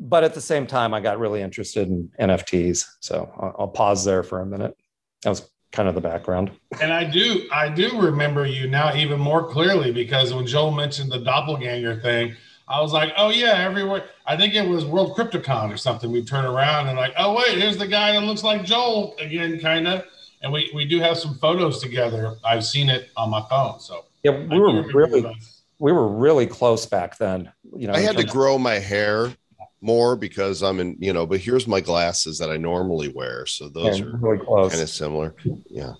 but 0.00 0.24
at 0.24 0.32
the 0.32 0.40
same 0.40 0.66
time, 0.66 0.94
I 0.94 1.00
got 1.00 1.18
really 1.18 1.42
interested 1.42 1.88
in 1.88 2.10
NFTs. 2.18 2.86
So 3.00 3.30
I'll, 3.38 3.54
I'll, 3.58 3.68
pause 3.68 4.04
there 4.04 4.22
for 4.22 4.40
a 4.40 4.46
minute. 4.46 4.76
That 5.22 5.30
was 5.30 5.50
kind 5.72 5.88
of 5.88 5.94
the 5.94 6.00
background. 6.00 6.50
And 6.80 6.92
I 6.92 7.04
do, 7.04 7.46
I 7.52 7.68
do 7.68 8.00
remember 8.00 8.46
you 8.46 8.66
now 8.66 8.94
even 8.96 9.20
more 9.20 9.46
clearly 9.46 9.92
because 9.92 10.32
when 10.32 10.46
Joel 10.46 10.70
mentioned 10.70 11.12
the 11.12 11.18
doppelganger 11.18 12.00
thing, 12.00 12.34
I 12.66 12.80
was 12.80 12.92
like, 12.92 13.12
oh 13.16 13.30
yeah, 13.30 13.54
everywhere. 13.58 14.04
I 14.26 14.36
think 14.36 14.54
it 14.54 14.66
was 14.66 14.84
World 14.86 15.16
CryptoCon 15.16 15.72
or 15.72 15.76
something. 15.76 16.10
We 16.10 16.24
turn 16.24 16.46
around 16.46 16.88
and 16.88 16.96
like, 16.96 17.12
oh 17.18 17.36
wait, 17.36 17.58
here's 17.58 17.76
the 17.76 17.86
guy 17.86 18.12
that 18.12 18.22
looks 18.22 18.42
like 18.42 18.64
Joel 18.64 19.16
again, 19.18 19.60
kind 19.60 19.86
of. 19.86 20.04
And 20.42 20.52
we 20.52 20.70
we 20.74 20.86
do 20.86 21.00
have 21.00 21.18
some 21.18 21.34
photos 21.34 21.82
together. 21.82 22.36
I've 22.44 22.64
seen 22.64 22.88
it 22.88 23.10
on 23.16 23.28
my 23.28 23.44
phone. 23.50 23.80
So 23.80 24.06
yeah, 24.22 24.38
we 24.46 24.58
were 24.58 24.82
really 24.92 25.36
we 25.80 25.92
were 25.92 26.08
really 26.08 26.46
close 26.46 26.86
back 26.86 27.18
then. 27.18 27.52
You 27.76 27.88
know, 27.88 27.92
I 27.92 28.00
had 28.00 28.16
to 28.16 28.24
grow 28.24 28.56
my 28.56 28.78
hair 28.78 29.34
more 29.80 30.16
because 30.16 30.62
I'm 30.62 30.80
in, 30.80 30.96
you 30.98 31.12
know, 31.12 31.26
but 31.26 31.40
here's 31.40 31.66
my 31.66 31.80
glasses 31.80 32.38
that 32.38 32.50
I 32.50 32.56
normally 32.56 33.08
wear. 33.08 33.46
So 33.46 33.68
those 33.68 33.98
yeah, 33.98 34.06
are 34.06 34.16
really 34.16 34.44
close. 34.44 34.70
kind 34.70 34.82
of 34.82 34.90
similar. 34.90 35.34
Yeah. 35.68 35.94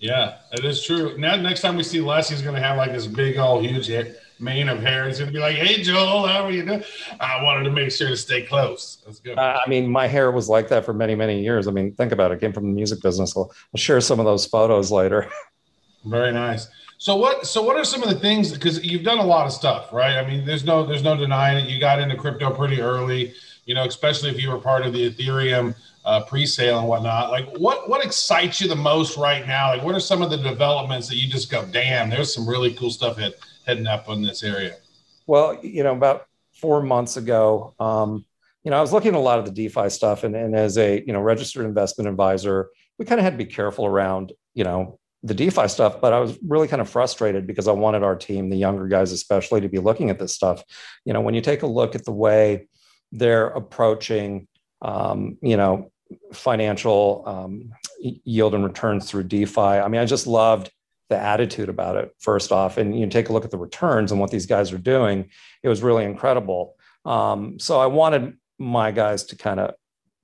Yeah, 0.00 0.36
it 0.52 0.64
is 0.66 0.84
true. 0.84 1.16
Now, 1.16 1.36
next 1.36 1.62
time 1.62 1.76
we 1.76 1.82
see 1.82 2.00
Les, 2.00 2.28
he's 2.28 2.42
going 2.42 2.54
to 2.54 2.60
have 2.60 2.76
like 2.76 2.92
this 2.92 3.06
big, 3.06 3.38
old, 3.38 3.64
huge 3.64 3.86
hair, 3.86 4.14
mane 4.38 4.68
of 4.68 4.82
hair. 4.82 5.06
He's 5.06 5.18
going 5.18 5.30
to 5.30 5.32
be 5.32 5.40
like, 5.40 5.56
"Hey, 5.56 5.82
Joel, 5.82 6.26
how 6.26 6.44
are 6.44 6.50
you 6.50 6.62
doing?" 6.62 6.84
I 7.20 7.42
wanted 7.42 7.64
to 7.64 7.70
make 7.70 7.90
sure 7.90 8.08
to 8.08 8.16
stay 8.16 8.42
close. 8.42 8.98
That's 9.06 9.20
good. 9.20 9.38
Uh, 9.38 9.60
I 9.64 9.66
mean, 9.66 9.88
my 9.88 10.06
hair 10.06 10.30
was 10.30 10.46
like 10.46 10.68
that 10.68 10.84
for 10.84 10.92
many, 10.92 11.14
many 11.14 11.42
years. 11.42 11.66
I 11.68 11.70
mean, 11.70 11.94
think 11.94 12.12
about 12.12 12.32
it. 12.32 12.34
I 12.34 12.38
came 12.38 12.52
from 12.52 12.64
the 12.64 12.74
music 12.74 13.00
business. 13.00 13.34
I'll, 13.34 13.50
I'll 13.74 13.78
share 13.78 14.02
some 14.02 14.20
of 14.20 14.26
those 14.26 14.44
photos 14.44 14.90
later. 14.90 15.30
Very 16.04 16.32
nice. 16.32 16.68
So 16.98 17.16
what? 17.16 17.46
So 17.46 17.62
what 17.62 17.76
are 17.76 17.84
some 17.84 18.02
of 18.02 18.08
the 18.08 18.18
things? 18.18 18.52
Because 18.52 18.84
you've 18.84 19.02
done 19.02 19.18
a 19.18 19.24
lot 19.24 19.46
of 19.46 19.52
stuff, 19.52 19.92
right? 19.92 20.16
I 20.16 20.26
mean, 20.26 20.44
there's 20.44 20.64
no 20.64 20.86
there's 20.86 21.02
no 21.02 21.16
denying 21.16 21.64
it. 21.64 21.70
You 21.70 21.78
got 21.78 21.98
into 22.00 22.16
crypto 22.16 22.50
pretty 22.50 22.80
early, 22.80 23.34
you 23.66 23.74
know, 23.74 23.84
especially 23.84 24.30
if 24.30 24.40
you 24.40 24.50
were 24.50 24.58
part 24.58 24.86
of 24.86 24.92
the 24.92 25.10
Ethereum 25.10 25.74
uh, 26.04 26.22
pre-sale 26.24 26.78
and 26.78 26.88
whatnot. 26.88 27.30
Like, 27.30 27.48
what 27.58 27.88
what 27.88 28.04
excites 28.04 28.60
you 28.60 28.68
the 28.68 28.76
most 28.76 29.16
right 29.16 29.46
now? 29.46 29.70
Like, 29.70 29.82
what 29.82 29.94
are 29.94 30.00
some 30.00 30.22
of 30.22 30.30
the 30.30 30.36
developments 30.36 31.08
that 31.08 31.16
you 31.16 31.28
just 31.28 31.50
go, 31.50 31.64
damn, 31.66 32.10
there's 32.10 32.32
some 32.34 32.48
really 32.48 32.74
cool 32.74 32.90
stuff 32.90 33.18
head, 33.18 33.34
heading 33.66 33.86
up 33.86 34.08
in 34.08 34.22
this 34.22 34.42
area? 34.42 34.76
Well, 35.26 35.58
you 35.62 35.82
know, 35.82 35.92
about 35.92 36.26
four 36.52 36.82
months 36.82 37.16
ago, 37.16 37.74
um, 37.80 38.24
you 38.62 38.70
know, 38.70 38.78
I 38.78 38.80
was 38.80 38.92
looking 38.92 39.14
at 39.14 39.14
a 39.14 39.20
lot 39.20 39.38
of 39.38 39.44
the 39.44 39.50
DeFi 39.50 39.90
stuff, 39.90 40.24
and, 40.24 40.34
and 40.34 40.54
as 40.54 40.78
a 40.78 41.02
you 41.06 41.12
know 41.12 41.20
registered 41.20 41.64
investment 41.64 42.08
advisor, 42.08 42.70
we 42.98 43.04
kind 43.04 43.18
of 43.18 43.24
had 43.24 43.38
to 43.38 43.44
be 43.44 43.50
careful 43.50 43.86
around 43.86 44.32
you 44.54 44.64
know 44.64 44.98
the 45.24 45.34
DeFi 45.34 45.68
stuff, 45.68 46.02
but 46.02 46.12
I 46.12 46.20
was 46.20 46.38
really 46.46 46.68
kind 46.68 46.82
of 46.82 46.88
frustrated 46.88 47.46
because 47.46 47.66
I 47.66 47.72
wanted 47.72 48.02
our 48.02 48.14
team, 48.14 48.50
the 48.50 48.56
younger 48.56 48.86
guys 48.86 49.10
especially, 49.10 49.62
to 49.62 49.68
be 49.68 49.78
looking 49.78 50.10
at 50.10 50.18
this 50.18 50.34
stuff. 50.34 50.62
You 51.06 51.14
know, 51.14 51.22
when 51.22 51.34
you 51.34 51.40
take 51.40 51.62
a 51.62 51.66
look 51.66 51.94
at 51.94 52.04
the 52.04 52.12
way 52.12 52.68
they're 53.10 53.46
approaching, 53.46 54.46
um, 54.82 55.38
you 55.40 55.56
know, 55.56 55.90
financial 56.34 57.24
um, 57.26 57.72
yield 57.98 58.54
and 58.54 58.64
returns 58.64 59.10
through 59.10 59.24
DeFi. 59.24 59.60
I 59.60 59.88
mean, 59.88 60.02
I 60.02 60.04
just 60.04 60.26
loved 60.26 60.70
the 61.08 61.16
attitude 61.16 61.70
about 61.70 61.96
it. 61.96 62.14
First 62.18 62.52
off, 62.52 62.76
and 62.76 62.98
you 62.98 63.06
take 63.06 63.30
a 63.30 63.32
look 63.32 63.46
at 63.46 63.50
the 63.50 63.58
returns 63.58 64.12
and 64.12 64.20
what 64.20 64.30
these 64.30 64.46
guys 64.46 64.72
are 64.72 64.78
doing. 64.78 65.30
It 65.62 65.68
was 65.68 65.82
really 65.82 66.04
incredible. 66.04 66.76
Um, 67.06 67.58
so 67.58 67.80
I 67.80 67.86
wanted 67.86 68.36
my 68.58 68.90
guys 68.90 69.24
to 69.24 69.36
kind 69.36 69.58
of 69.58 69.74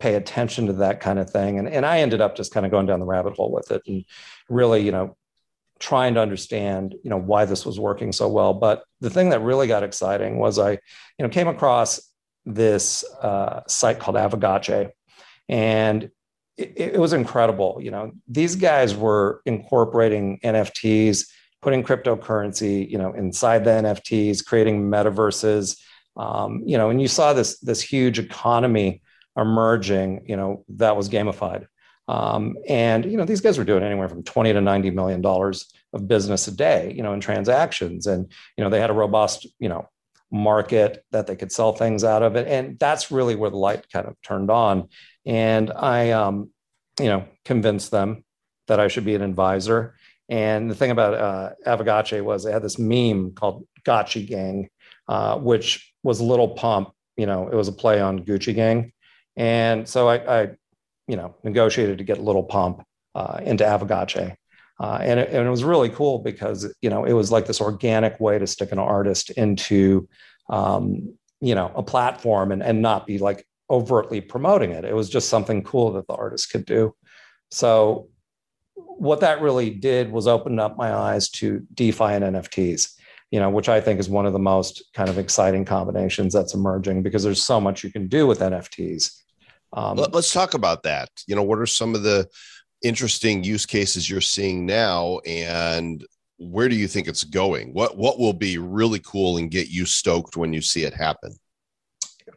pay 0.00 0.14
attention 0.14 0.66
to 0.66 0.72
that 0.74 1.00
kind 1.00 1.18
of 1.18 1.30
thing, 1.30 1.58
and 1.58 1.68
and 1.68 1.86
I 1.86 2.00
ended 2.00 2.20
up 2.20 2.36
just 2.36 2.52
kind 2.52 2.66
of 2.66 2.72
going 2.72 2.86
down 2.86 3.00
the 3.00 3.06
rabbit 3.06 3.34
hole 3.34 3.52
with 3.52 3.70
it 3.70 3.82
and 3.86 4.04
really, 4.48 4.82
you 4.84 4.92
know, 4.92 5.16
trying 5.80 6.14
to 6.14 6.20
understand, 6.20 6.94
you 7.02 7.10
know, 7.10 7.16
why 7.16 7.46
this 7.46 7.64
was 7.64 7.80
working 7.80 8.12
so 8.12 8.28
well. 8.28 8.54
But 8.54 8.84
the 9.00 9.10
thing 9.10 9.30
that 9.30 9.40
really 9.40 9.66
got 9.66 9.82
exciting 9.82 10.38
was 10.38 10.58
I, 10.58 10.72
you 10.72 10.78
know, 11.20 11.28
came 11.28 11.48
across 11.48 12.00
this 12.44 13.04
uh, 13.22 13.62
site 13.66 13.98
called 13.98 14.16
Aavegotchi, 14.16 14.90
and 15.48 16.10
it, 16.56 16.72
it, 16.76 17.00
was 17.00 17.12
incredible. 17.12 17.78
You 17.80 17.90
know, 17.90 18.12
these 18.28 18.56
guys 18.56 18.94
were 18.94 19.40
incorporating 19.46 20.38
NFTs, 20.44 21.26
putting 21.62 21.82
cryptocurrency, 21.82 22.88
you 22.88 22.98
know, 22.98 23.12
inside 23.14 23.64
the 23.64 23.70
NFTs, 23.70 24.44
creating 24.44 24.90
metaverses. 24.90 25.78
Um, 26.16 26.62
you 26.66 26.76
know, 26.76 26.90
and 26.90 27.00
you 27.00 27.08
saw 27.08 27.32
this 27.32 27.58
this 27.60 27.80
huge 27.80 28.18
economy 28.18 29.02
emerging. 29.36 30.24
You 30.26 30.36
know, 30.36 30.64
that 30.70 30.96
was 30.96 31.08
gamified. 31.08 31.66
Um, 32.08 32.56
and 32.68 33.04
you 33.04 33.16
know 33.16 33.24
these 33.24 33.40
guys 33.40 33.56
were 33.56 33.64
doing 33.64 33.84
anywhere 33.84 34.08
from 34.08 34.24
20 34.24 34.52
to 34.54 34.60
90 34.60 34.90
million 34.90 35.20
dollars 35.20 35.72
of 35.92 36.08
business 36.08 36.48
a 36.48 36.50
day 36.50 36.92
you 36.96 37.04
know 37.04 37.12
in 37.12 37.20
transactions 37.20 38.08
and 38.08 38.32
you 38.56 38.64
know 38.64 38.70
they 38.70 38.80
had 38.80 38.90
a 38.90 38.94
robust 38.94 39.46
you 39.60 39.68
know 39.68 39.88
market 40.32 41.04
that 41.12 41.28
they 41.28 41.36
could 41.36 41.52
sell 41.52 41.72
things 41.72 42.02
out 42.02 42.24
of 42.24 42.34
it 42.34 42.48
and 42.48 42.80
that's 42.80 43.12
really 43.12 43.36
where 43.36 43.50
the 43.50 43.56
light 43.56 43.88
kind 43.92 44.08
of 44.08 44.20
turned 44.22 44.50
on 44.50 44.88
and 45.24 45.70
i 45.70 46.10
um, 46.10 46.50
you 46.98 47.06
know 47.06 47.24
convinced 47.44 47.92
them 47.92 48.24
that 48.66 48.80
i 48.80 48.88
should 48.88 49.04
be 49.04 49.14
an 49.14 49.22
advisor 49.22 49.94
and 50.30 50.70
the 50.70 50.76
thing 50.76 50.92
about 50.92 51.14
uh, 51.14 52.22
was 52.22 52.44
they 52.44 52.52
had 52.52 52.62
this 52.62 52.78
meme 52.78 53.32
called 53.32 53.66
Gotchi 53.84 54.26
Gang, 54.26 54.70
uh, 55.08 55.36
which 55.36 55.92
was 56.04 56.20
a 56.20 56.24
Lil 56.24 56.54
Pump. 56.54 56.90
You 57.16 57.26
know, 57.26 57.48
it 57.48 57.54
was 57.54 57.66
a 57.66 57.72
play 57.72 58.00
on 58.00 58.24
Gucci 58.24 58.54
Gang, 58.54 58.92
and 59.36 59.88
so 59.88 60.08
I, 60.08 60.40
I 60.42 60.50
you 61.10 61.16
know, 61.16 61.34
negotiated 61.42 61.98
to 61.98 62.04
get 62.04 62.18
a 62.18 62.22
Lil 62.22 62.44
Pump 62.44 62.84
uh, 63.16 63.40
into 63.42 63.64
Aavegotchi. 63.64 64.36
Uh, 64.78 64.98
and, 65.02 65.20
it, 65.20 65.28
and, 65.30 65.46
it, 65.46 65.50
was 65.50 65.64
really 65.64 65.90
cool 65.90 66.20
because 66.20 66.72
you 66.80 66.88
know 66.88 67.04
it 67.04 67.12
was 67.12 67.30
like 67.30 67.46
this 67.46 67.60
organic 67.60 68.18
way 68.18 68.38
to 68.38 68.46
stick 68.46 68.72
an 68.72 68.78
artist 68.78 69.28
into 69.30 70.08
um, 70.48 71.12
you 71.40 71.54
know 71.54 71.70
a 71.74 71.82
platform 71.82 72.52
and, 72.52 72.62
and 72.62 72.80
not 72.80 73.06
be 73.06 73.18
like 73.18 73.44
overtly 73.68 74.20
promoting 74.20 74.70
it 74.70 74.84
it 74.84 74.94
was 74.94 75.10
just 75.10 75.28
something 75.28 75.62
cool 75.62 75.92
that 75.92 76.06
the 76.06 76.14
artist 76.14 76.50
could 76.50 76.64
do 76.64 76.94
so 77.50 78.08
what 78.74 79.20
that 79.20 79.40
really 79.40 79.70
did 79.70 80.10
was 80.10 80.26
open 80.26 80.58
up 80.58 80.76
my 80.76 80.92
eyes 80.92 81.28
to 81.28 81.60
defi 81.74 82.02
and 82.04 82.24
nfts 82.24 82.94
you 83.30 83.38
know 83.38 83.48
which 83.48 83.68
i 83.68 83.80
think 83.80 84.00
is 84.00 84.08
one 84.08 84.26
of 84.26 84.32
the 84.32 84.38
most 84.38 84.82
kind 84.92 85.08
of 85.08 85.18
exciting 85.18 85.64
combinations 85.64 86.32
that's 86.32 86.54
emerging 86.54 87.02
because 87.02 87.22
there's 87.22 87.42
so 87.42 87.60
much 87.60 87.84
you 87.84 87.92
can 87.92 88.08
do 88.08 88.26
with 88.26 88.40
nfts 88.40 89.19
um, 89.72 89.96
Let, 89.96 90.14
us 90.14 90.32
talk 90.32 90.54
about 90.54 90.82
that. 90.84 91.08
You 91.26 91.36
know 91.36 91.42
what 91.42 91.58
are 91.58 91.66
some 91.66 91.94
of 91.94 92.02
the 92.02 92.28
interesting 92.82 93.44
use 93.44 93.66
cases 93.66 94.08
you're 94.08 94.20
seeing 94.20 94.64
now 94.66 95.18
and 95.26 96.04
where 96.38 96.70
do 96.70 96.74
you 96.74 96.88
think 96.88 97.06
it's 97.06 97.24
going? 97.24 97.74
What 97.74 97.98
what 97.98 98.18
will 98.18 98.32
be 98.32 98.56
really 98.58 99.00
cool 99.00 99.36
and 99.36 99.50
get 99.50 99.68
you 99.68 99.84
stoked 99.84 100.36
when 100.36 100.52
you 100.52 100.62
see 100.62 100.84
it 100.84 100.94
happen? 100.94 101.34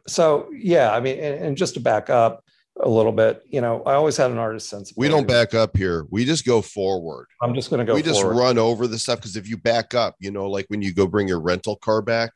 So 0.06 0.50
yeah 0.52 0.92
i 0.92 1.00
mean 1.00 1.18
and, 1.18 1.44
and 1.44 1.56
just 1.56 1.74
to 1.74 1.80
back 1.80 2.10
up 2.10 2.44
a 2.80 2.88
little 2.88 3.12
bit 3.12 3.42
you 3.46 3.60
know 3.60 3.82
i 3.84 3.94
always 3.94 4.16
had 4.16 4.32
an 4.32 4.38
artist 4.38 4.68
sense 4.68 4.92
we 4.96 5.08
don't 5.08 5.28
back 5.28 5.54
up 5.54 5.76
here. 5.76 6.06
We 6.10 6.24
just 6.24 6.44
go 6.44 6.60
forward. 6.60 7.28
I'm 7.40 7.54
just 7.54 7.70
going 7.70 7.78
to 7.78 7.84
go 7.84 7.94
we 7.94 8.02
forward. 8.02 8.14
just 8.14 8.24
run 8.24 8.58
over 8.58 8.88
the 8.88 8.98
stuff 8.98 9.20
because 9.20 9.36
if 9.36 9.48
you 9.48 9.56
back 9.56 9.94
up 9.94 10.16
you 10.18 10.30
know 10.30 10.50
like 10.50 10.66
when 10.68 10.82
you 10.82 10.92
go 10.92 11.06
bring 11.06 11.28
your 11.28 11.40
rental 11.40 11.76
car 11.76 12.02
back 12.02 12.32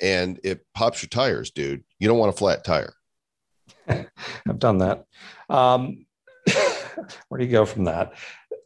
and 0.00 0.38
it 0.44 0.64
pops 0.74 1.02
your 1.02 1.08
tires 1.08 1.50
dude 1.50 1.82
you 1.98 2.06
don't 2.06 2.18
want 2.18 2.32
a 2.32 2.36
flat 2.36 2.64
tire 2.64 2.94
i've 4.48 4.58
done 4.58 4.78
that 4.78 5.06
um, 5.48 6.06
where 7.28 7.38
do 7.38 7.44
you 7.44 7.50
go 7.50 7.64
from 7.64 7.84
that? 7.84 8.12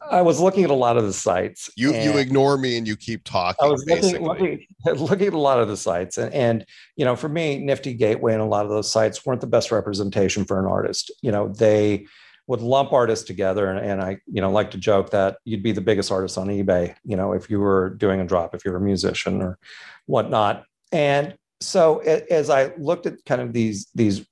I 0.09 0.23
was 0.23 0.39
looking 0.41 0.63
at 0.63 0.71
a 0.71 0.75
lot 0.75 0.97
of 0.97 1.05
the 1.05 1.13
sites. 1.13 1.69
You 1.77 1.93
you 1.95 2.17
ignore 2.17 2.57
me 2.57 2.79
and 2.79 2.87
you 2.87 2.97
keep 2.97 3.25
talking. 3.25 3.57
I 3.61 3.69
was 3.69 3.85
looking, 3.87 4.25
looking, 4.25 4.67
looking, 4.85 5.27
at 5.27 5.33
a 5.33 5.39
lot 5.39 5.59
of 5.59 5.69
the 5.69 5.77
sites, 5.77 6.17
and, 6.17 6.33
and 6.33 6.67
you 6.95 7.05
know, 7.05 7.17
for 7.17 7.29
me, 7.29 7.59
Nifty 7.59 7.93
Gateway 7.93 8.33
and 8.33 8.43
a 8.43 8.47
lot 8.47 8.65
of 8.65 8.71
those 8.71 8.91
sites 8.91 9.27
weren't 9.27 9.41
the 9.41 9.49
best 9.49 9.73
representation 9.73 10.45
for 10.45 10.61
an 10.61 10.67
artist. 10.67 11.11
You 11.23 11.33
know, 11.33 11.49
they 11.49 12.07
would 12.47 12.61
lump 12.61 12.93
artists 12.93 13.27
together, 13.27 13.69
and, 13.69 13.85
and 13.85 14.01
I 14.01 14.19
you 14.27 14.41
know 14.41 14.51
like 14.51 14.71
to 14.73 14.79
joke 14.79 15.11
that 15.11 15.39
you'd 15.45 15.65
be 15.65 15.73
the 15.73 15.81
biggest 15.81 16.13
artist 16.13 16.39
on 16.39 16.49
eBay. 16.49 16.95
You 17.05 17.17
know, 17.17 17.33
if 17.33 17.51
you 17.51 17.59
were 17.59 17.91
doing 17.91 18.21
a 18.21 18.27
drop, 18.27 18.55
if 18.55 18.65
you're 18.65 18.77
a 18.77 18.81
musician 18.81 19.43
or 19.43 19.59
whatnot, 20.07 20.65
and 20.93 21.37
so 21.61 21.99
as 21.99 22.49
I 22.49 22.73
looked 22.77 23.07
at 23.07 23.25
kind 23.25 23.41
of 23.41 23.53
these 23.53 23.89
these 23.95 24.25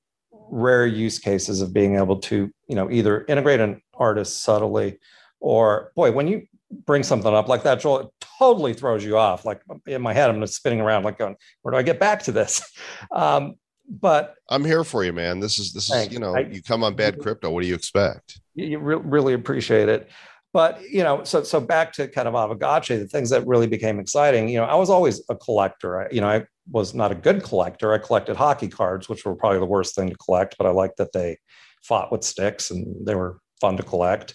rare 0.50 0.86
use 0.86 1.18
cases 1.18 1.60
of 1.60 1.72
being 1.72 1.96
able 1.96 2.18
to 2.18 2.50
you 2.68 2.76
know 2.76 2.90
either 2.90 3.24
integrate 3.28 3.60
an 3.60 3.80
artist 3.94 4.42
subtly 4.42 4.98
or 5.40 5.92
boy 5.96 6.12
when 6.12 6.28
you 6.28 6.46
bring 6.86 7.02
something 7.02 7.32
up 7.32 7.48
like 7.48 7.62
that 7.62 7.80
joel 7.80 8.00
it 8.00 8.08
totally 8.38 8.74
throws 8.74 9.04
you 9.04 9.16
off. 9.16 9.44
Like 9.44 9.62
in 9.86 10.02
my 10.02 10.12
head 10.12 10.30
i'm 10.30 10.40
just 10.40 10.54
spinning 10.54 10.80
around 10.80 11.04
like 11.04 11.18
going 11.18 11.36
where 11.62 11.72
do 11.72 11.78
i 11.78 11.82
get 11.82 11.98
back 11.98 12.22
to 12.24 12.32
this? 12.32 12.62
Um, 13.12 13.56
but 14.00 14.36
i'm 14.48 14.64
here 14.64 14.82
for 14.82 15.04
you 15.04 15.12
man. 15.12 15.40
This 15.40 15.58
is 15.58 15.72
this 15.72 15.90
is 15.90 16.10
you 16.10 16.18
know 16.18 16.34
I, 16.34 16.40
you 16.40 16.62
come 16.62 16.82
on 16.82 16.94
bad 16.96 17.20
crypto. 17.20 17.50
What 17.50 17.62
do 17.62 17.68
you 17.68 17.74
expect? 17.74 18.40
You 18.54 18.78
re- 18.78 18.96
really 18.96 19.34
appreciate 19.34 19.88
it. 19.88 20.10
But 20.52 20.82
you 20.90 21.02
know 21.02 21.22
so 21.24 21.42
so 21.42 21.60
back 21.60 21.92
to 21.94 22.08
kind 22.08 22.26
of 22.26 22.34
Aavegotchi, 22.34 22.98
the 22.98 23.06
things 23.08 23.30
that 23.30 23.46
really 23.46 23.66
became 23.66 24.00
exciting 24.00 24.48
you 24.48 24.58
know 24.58 24.64
i 24.64 24.74
was 24.74 24.90
always 24.90 25.22
a 25.28 25.36
collector. 25.36 26.02
I, 26.02 26.08
you 26.10 26.20
know 26.20 26.28
i 26.28 26.46
was 26.70 26.94
not 26.94 27.12
a 27.12 27.14
good 27.14 27.42
collector. 27.42 27.92
I 27.92 27.98
collected 27.98 28.36
hockey 28.36 28.68
cards, 28.68 29.08
which 29.08 29.24
were 29.24 29.34
probably 29.34 29.58
the 29.58 29.66
worst 29.66 29.94
thing 29.94 30.08
to 30.08 30.16
collect, 30.16 30.56
but 30.58 30.66
I 30.66 30.70
liked 30.70 30.96
that 30.98 31.12
they 31.12 31.38
fought 31.82 32.10
with 32.10 32.24
sticks 32.24 32.70
and 32.70 33.06
they 33.06 33.14
were 33.14 33.38
fun 33.60 33.76
to 33.76 33.82
collect. 33.82 34.34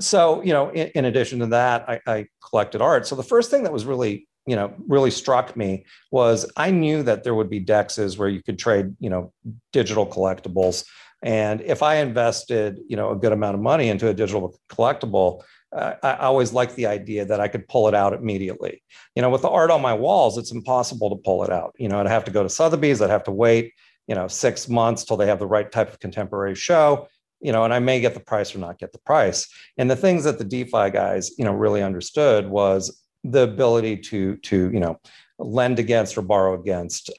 So, 0.00 0.42
you 0.42 0.52
know, 0.52 0.70
in, 0.70 0.88
in 0.94 1.04
addition 1.06 1.38
to 1.40 1.46
that, 1.46 1.88
I, 1.88 2.00
I, 2.06 2.26
collected 2.48 2.80
art. 2.80 3.06
So 3.06 3.16
the 3.16 3.24
first 3.24 3.50
thing 3.50 3.64
that 3.64 3.72
was 3.72 3.84
really, 3.84 4.28
you 4.46 4.54
know, 4.54 4.72
really 4.86 5.10
struck 5.10 5.56
me 5.56 5.84
was 6.12 6.50
I 6.56 6.70
knew 6.70 7.02
that 7.02 7.24
there 7.24 7.34
would 7.34 7.50
be 7.50 7.64
dexes 7.64 8.16
where 8.16 8.28
you 8.28 8.42
could 8.42 8.58
trade, 8.58 8.94
you 9.00 9.10
know, 9.10 9.32
digital 9.72 10.06
collectibles. 10.06 10.84
And 11.22 11.60
if 11.62 11.82
I 11.82 11.96
invested, 11.96 12.78
you 12.88 12.96
know, 12.96 13.10
a 13.10 13.16
good 13.16 13.32
amount 13.32 13.56
of 13.56 13.60
money 13.60 13.88
into 13.88 14.08
a 14.08 14.14
digital 14.14 14.60
collectible, 14.70 15.42
I 15.76 16.16
always 16.20 16.52
liked 16.52 16.74
the 16.74 16.86
idea 16.86 17.24
that 17.26 17.40
I 17.40 17.48
could 17.48 17.68
pull 17.68 17.88
it 17.88 17.94
out 17.94 18.14
immediately. 18.14 18.82
You 19.14 19.22
know, 19.22 19.30
with 19.30 19.42
the 19.42 19.48
art 19.48 19.70
on 19.70 19.82
my 19.82 19.92
walls, 19.92 20.38
it's 20.38 20.52
impossible 20.52 21.10
to 21.10 21.16
pull 21.16 21.44
it 21.44 21.50
out. 21.50 21.74
You 21.78 21.88
know, 21.88 22.00
I'd 22.00 22.06
have 22.06 22.24
to 22.24 22.30
go 22.30 22.42
to 22.42 22.48
Sotheby's, 22.48 23.02
I'd 23.02 23.10
have 23.10 23.24
to 23.24 23.32
wait, 23.32 23.74
you 24.06 24.14
know, 24.14 24.28
six 24.28 24.68
months 24.68 25.04
till 25.04 25.16
they 25.16 25.26
have 25.26 25.38
the 25.38 25.46
right 25.46 25.70
type 25.70 25.92
of 25.92 26.00
contemporary 26.00 26.54
show. 26.54 27.08
You 27.40 27.52
know, 27.52 27.64
and 27.64 27.74
I 27.74 27.78
may 27.80 28.00
get 28.00 28.14
the 28.14 28.20
price 28.20 28.54
or 28.54 28.58
not 28.58 28.78
get 28.78 28.92
the 28.92 28.98
price. 29.00 29.46
And 29.76 29.90
the 29.90 29.96
things 29.96 30.24
that 30.24 30.38
the 30.38 30.44
DeFi 30.44 30.90
guys, 30.90 31.30
you 31.38 31.44
know, 31.44 31.52
really 31.52 31.82
understood 31.82 32.48
was 32.48 33.02
the 33.24 33.42
ability 33.42 33.96
to 33.96 34.36
to 34.36 34.70
you 34.72 34.80
know 34.80 34.98
lend 35.38 35.78
against 35.78 36.16
or 36.16 36.22
borrow 36.22 36.58
against 36.58 37.10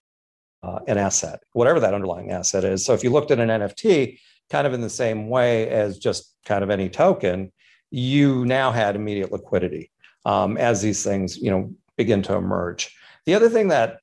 uh, 0.63 0.79
an 0.87 0.97
asset, 0.97 1.41
whatever 1.53 1.79
that 1.79 1.93
underlying 1.93 2.31
asset 2.31 2.63
is. 2.63 2.83
So 2.83 2.93
if 2.93 3.03
you 3.03 3.11
looked 3.11 3.31
at 3.31 3.39
an 3.39 3.49
NFT, 3.49 4.19
kind 4.49 4.65
of 4.65 4.73
in 4.73 4.81
the 4.81 4.89
same 4.89 5.29
way 5.29 5.69
as 5.69 5.99
just 5.99 6.33
kind 6.45 6.63
of 6.63 6.69
any 6.69 6.89
token, 6.89 7.51
you 7.91 8.45
now 8.45 8.71
had 8.71 8.95
immediate 8.95 9.31
liquidity 9.31 9.91
um, 10.25 10.57
as 10.57 10.81
these 10.81 11.03
things, 11.03 11.37
you 11.37 11.51
know, 11.51 11.73
begin 11.95 12.21
to 12.23 12.35
emerge. 12.35 12.95
The 13.25 13.33
other 13.33 13.49
thing 13.49 13.69
that 13.69 13.99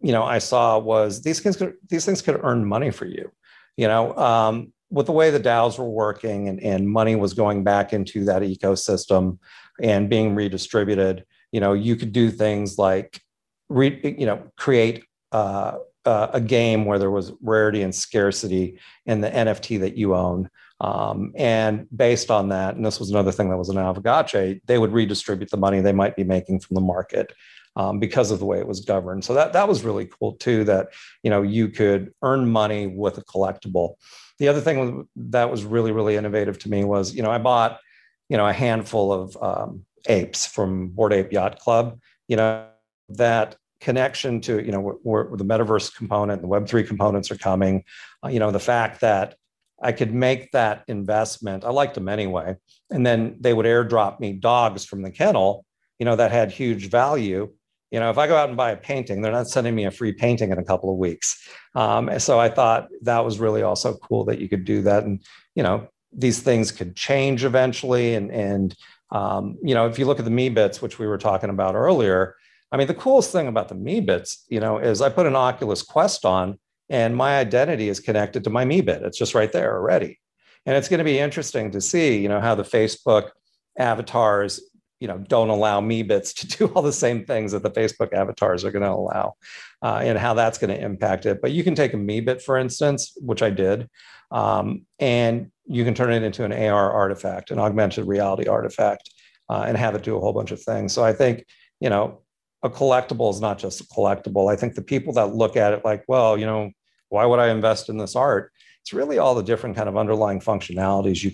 you 0.00 0.12
know 0.12 0.22
I 0.22 0.38
saw 0.38 0.78
was 0.78 1.22
these 1.22 1.40
things 1.40 1.56
could, 1.56 1.74
these 1.88 2.04
things 2.04 2.22
could 2.22 2.40
earn 2.42 2.64
money 2.64 2.90
for 2.90 3.06
you. 3.06 3.30
You 3.76 3.88
know, 3.88 4.16
um, 4.16 4.72
with 4.90 5.06
the 5.06 5.12
way 5.12 5.30
the 5.30 5.40
DAOs 5.40 5.78
were 5.78 5.88
working 5.88 6.48
and, 6.48 6.60
and 6.60 6.88
money 6.88 7.14
was 7.14 7.34
going 7.34 7.62
back 7.62 7.92
into 7.92 8.24
that 8.24 8.42
ecosystem 8.42 9.38
and 9.80 10.08
being 10.08 10.34
redistributed, 10.34 11.24
you 11.52 11.60
know, 11.60 11.74
you 11.74 11.94
could 11.94 12.12
do 12.12 12.30
things 12.30 12.78
like, 12.78 13.20
re, 13.68 14.16
you 14.18 14.26
know, 14.26 14.42
create 14.56 15.04
uh, 15.32 15.78
uh, 16.04 16.28
a 16.32 16.40
game 16.40 16.86
where 16.86 16.98
there 16.98 17.10
was 17.10 17.32
rarity 17.42 17.82
and 17.82 17.94
scarcity 17.94 18.78
in 19.06 19.20
the 19.20 19.30
NFT 19.30 19.80
that 19.80 19.96
you 19.96 20.14
own. 20.14 20.48
Um, 20.80 21.32
and 21.36 21.88
based 21.94 22.30
on 22.30 22.50
that, 22.50 22.76
and 22.76 22.86
this 22.86 23.00
was 23.00 23.10
another 23.10 23.32
thing 23.32 23.50
that 23.50 23.56
was 23.56 23.68
an 23.68 23.76
Aavegotchi, 23.76 24.60
they 24.66 24.78
would 24.78 24.92
redistribute 24.92 25.50
the 25.50 25.56
money 25.56 25.80
they 25.80 25.92
might 25.92 26.14
be 26.14 26.24
making 26.24 26.60
from 26.60 26.74
the 26.74 26.80
market 26.80 27.32
um, 27.78 27.98
because 27.98 28.30
of 28.30 28.38
the 28.38 28.44
way 28.44 28.58
it 28.58 28.66
was 28.66 28.80
governed. 28.80 29.24
So 29.24 29.34
that 29.34 29.52
that 29.52 29.68
was 29.68 29.84
really 29.84 30.06
cool 30.06 30.34
too. 30.34 30.64
That 30.64 30.88
you 31.22 31.30
know 31.30 31.42
you 31.42 31.68
could 31.68 32.12
earn 32.22 32.50
money 32.50 32.86
with 32.86 33.18
a 33.18 33.22
collectible. 33.22 33.94
The 34.38 34.48
other 34.48 34.60
thing 34.60 35.08
that 35.16 35.50
was 35.50 35.64
really 35.64 35.92
really 35.92 36.16
innovative 36.16 36.58
to 36.60 36.68
me 36.68 36.84
was 36.84 37.14
you 37.14 37.22
know 37.22 37.30
I 37.30 37.38
bought 37.38 37.80
you 38.28 38.36
know 38.36 38.46
a 38.46 38.52
handful 38.52 39.12
of 39.12 39.36
um, 39.42 39.84
apes 40.06 40.46
from 40.46 40.88
Bored 40.88 41.12
Ape 41.12 41.32
Yacht 41.32 41.60
Club. 41.60 41.98
You 42.26 42.36
know 42.36 42.66
that 43.10 43.56
connection 43.80 44.40
to 44.40 44.64
you 44.64 44.72
know 44.72 44.80
where, 44.80 45.24
where 45.24 45.36
the 45.36 45.44
metaverse 45.44 45.94
component, 45.94 46.40
and 46.40 46.44
the 46.44 46.48
Web 46.48 46.68
three 46.68 46.84
components 46.84 47.30
are 47.30 47.38
coming. 47.38 47.84
Uh, 48.24 48.28
you 48.28 48.40
know 48.40 48.50
the 48.50 48.60
fact 48.60 49.00
that 49.02 49.36
I 49.82 49.92
could 49.92 50.12
make 50.12 50.52
that 50.52 50.84
investment. 50.88 51.64
I 51.64 51.70
liked 51.70 51.94
them 51.94 52.08
anyway, 52.08 52.56
and 52.90 53.06
then 53.06 53.36
they 53.40 53.54
would 53.54 53.66
airdrop 53.66 54.20
me 54.20 54.32
dogs 54.32 54.84
from 54.84 55.02
the 55.02 55.10
kennel. 55.10 55.64
You 55.98 56.04
know 56.04 56.16
that 56.16 56.30
had 56.30 56.50
huge 56.52 56.90
value 56.90 57.52
you 57.90 58.00
know, 58.00 58.10
if 58.10 58.18
I 58.18 58.26
go 58.26 58.36
out 58.36 58.48
and 58.48 58.56
buy 58.56 58.72
a 58.72 58.76
painting, 58.76 59.22
they're 59.22 59.32
not 59.32 59.48
sending 59.48 59.74
me 59.74 59.86
a 59.86 59.90
free 59.90 60.12
painting 60.12 60.50
in 60.50 60.58
a 60.58 60.64
couple 60.64 60.90
of 60.90 60.98
weeks. 60.98 61.48
Um, 61.74 62.18
so 62.18 62.38
I 62.38 62.48
thought 62.48 62.88
that 63.02 63.24
was 63.24 63.38
really 63.38 63.62
also 63.62 63.94
cool 63.94 64.24
that 64.26 64.40
you 64.40 64.48
could 64.48 64.64
do 64.64 64.82
that. 64.82 65.04
And, 65.04 65.22
you 65.54 65.62
know, 65.62 65.88
these 66.12 66.40
things 66.40 66.70
could 66.70 66.96
change 66.96 67.44
eventually. 67.44 68.14
And, 68.14 68.30
and 68.30 68.74
um, 69.10 69.56
you 69.62 69.74
know, 69.74 69.86
if 69.86 69.98
you 69.98 70.04
look 70.04 70.18
at 70.18 70.26
the 70.26 70.30
Meebits, 70.30 70.82
which 70.82 70.98
we 70.98 71.06
were 71.06 71.18
talking 71.18 71.50
about 71.50 71.74
earlier, 71.74 72.34
I 72.70 72.76
mean, 72.76 72.88
the 72.88 72.94
coolest 72.94 73.32
thing 73.32 73.48
about 73.48 73.68
the 73.68 73.74
Meebits, 73.74 74.42
you 74.48 74.60
know, 74.60 74.78
is 74.78 75.00
I 75.00 75.08
put 75.08 75.26
an 75.26 75.36
Oculus 75.36 75.82
Quest 75.82 76.26
on 76.26 76.58
and 76.90 77.16
my 77.16 77.38
identity 77.38 77.88
is 77.88 78.00
connected 78.00 78.44
to 78.44 78.50
my 78.50 78.64
Meebit. 78.64 79.02
It's 79.02 79.18
just 79.18 79.34
right 79.34 79.52
there 79.52 79.76
already. 79.76 80.18
And 80.66 80.76
it's 80.76 80.88
going 80.88 80.98
to 80.98 81.04
be 81.04 81.18
interesting 81.18 81.70
to 81.72 81.80
see, 81.80 82.18
you 82.18 82.28
know, 82.28 82.40
how 82.40 82.54
the 82.54 82.62
Facebook 82.62 83.30
avatars 83.78 84.60
you 85.00 85.06
know 85.06 85.18
don't 85.18 85.48
allow 85.48 85.80
Meebits 85.80 86.34
to 86.34 86.46
do 86.58 86.66
all 86.72 86.82
the 86.82 86.92
same 86.92 87.24
things 87.24 87.52
that 87.52 87.62
the 87.62 87.70
facebook 87.70 88.12
avatars 88.12 88.64
are 88.64 88.70
going 88.70 88.82
to 88.82 88.90
allow 88.90 89.34
uh, 89.82 90.00
and 90.02 90.18
how 90.18 90.34
that's 90.34 90.58
going 90.58 90.74
to 90.74 90.80
impact 90.80 91.26
it 91.26 91.40
but 91.40 91.52
you 91.52 91.64
can 91.64 91.74
take 91.74 91.94
a 91.94 91.96
Meebit, 91.96 92.42
for 92.42 92.56
instance 92.56 93.12
which 93.20 93.42
i 93.42 93.50
did 93.50 93.88
um, 94.30 94.84
and 94.98 95.50
you 95.66 95.84
can 95.84 95.94
turn 95.94 96.12
it 96.12 96.22
into 96.22 96.44
an 96.44 96.52
ar 96.52 96.92
artifact 96.92 97.50
an 97.50 97.58
augmented 97.58 98.06
reality 98.06 98.48
artifact 98.48 99.10
uh, 99.48 99.64
and 99.66 99.76
have 99.76 99.94
it 99.94 100.02
do 100.02 100.16
a 100.16 100.20
whole 100.20 100.32
bunch 100.32 100.50
of 100.50 100.62
things 100.62 100.92
so 100.92 101.04
i 101.04 101.12
think 101.12 101.44
you 101.80 101.88
know 101.88 102.20
a 102.64 102.70
collectible 102.70 103.30
is 103.30 103.40
not 103.40 103.58
just 103.58 103.80
a 103.80 103.84
collectible 103.84 104.52
i 104.52 104.56
think 104.56 104.74
the 104.74 104.82
people 104.82 105.12
that 105.12 105.34
look 105.34 105.56
at 105.56 105.72
it 105.72 105.84
like 105.84 106.02
well 106.08 106.36
you 106.36 106.46
know 106.46 106.70
why 107.08 107.24
would 107.24 107.38
i 107.38 107.50
invest 107.50 107.88
in 107.88 107.96
this 107.96 108.16
art 108.16 108.52
it's 108.88 108.92
really 108.92 109.18
all 109.18 109.34
the 109.34 109.42
different 109.42 109.76
kind 109.76 109.88
of 109.88 109.96
underlying 109.96 110.40
functionalities 110.40 111.22
you 111.22 111.32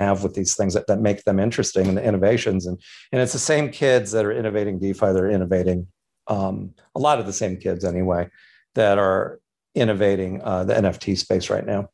have 0.00 0.22
with 0.22 0.34
these 0.34 0.54
things 0.54 0.74
that, 0.74 0.86
that 0.86 1.00
make 1.00 1.24
them 1.24 1.38
interesting 1.38 1.86
and 1.86 1.96
the 1.96 2.04
innovations. 2.04 2.66
And, 2.66 2.80
and 3.12 3.20
it's 3.20 3.32
the 3.32 3.38
same 3.38 3.70
kids 3.70 4.12
that 4.12 4.24
are 4.24 4.32
innovating 4.32 4.78
DeFi, 4.78 5.06
that 5.06 5.16
are 5.16 5.30
innovating, 5.30 5.86
um, 6.28 6.74
a 6.94 6.98
lot 6.98 7.18
of 7.18 7.26
the 7.26 7.32
same 7.32 7.56
kids 7.56 7.84
anyway, 7.84 8.28
that 8.74 8.98
are 8.98 9.40
innovating 9.74 10.40
uh, 10.42 10.64
the 10.64 10.74
NFT 10.74 11.18
space 11.18 11.50
right 11.50 11.66
now. 11.66 11.90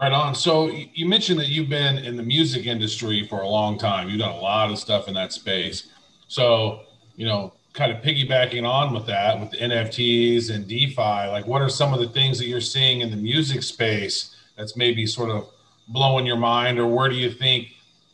Right 0.00 0.12
on. 0.12 0.34
So 0.34 0.68
you 0.68 1.06
mentioned 1.06 1.38
that 1.40 1.48
you've 1.48 1.68
been 1.68 1.98
in 1.98 2.16
the 2.16 2.22
music 2.22 2.66
industry 2.66 3.26
for 3.28 3.40
a 3.42 3.48
long 3.48 3.78
time. 3.78 4.08
You've 4.08 4.18
done 4.20 4.34
a 4.34 4.40
lot 4.40 4.70
of 4.70 4.78
stuff 4.78 5.08
in 5.08 5.14
that 5.14 5.32
space. 5.32 5.88
So, 6.28 6.80
you 7.16 7.26
know, 7.26 7.52
kind 7.74 7.90
of 7.90 8.02
piggybacking 8.02 8.66
on 8.66 8.94
with 8.94 9.04
that, 9.06 9.38
with 9.38 9.50
the 9.50 9.56
NFTs 9.58 10.54
and 10.54 10.66
DeFi, 10.66 11.28
like 11.28 11.46
what 11.46 11.60
are 11.60 11.68
some 11.68 11.92
of 11.92 12.00
the 12.00 12.08
things 12.08 12.38
that 12.38 12.46
you're 12.46 12.60
seeing 12.60 13.00
in 13.00 13.10
the 13.10 13.16
music 13.16 13.62
space 13.62 14.34
that's 14.56 14.76
maybe 14.76 15.06
sort 15.06 15.30
of 15.30 15.50
blowing 15.88 16.24
your 16.24 16.36
mind, 16.36 16.78
or 16.78 16.86
where 16.86 17.08
do 17.08 17.16
you 17.16 17.30
think 17.30 17.68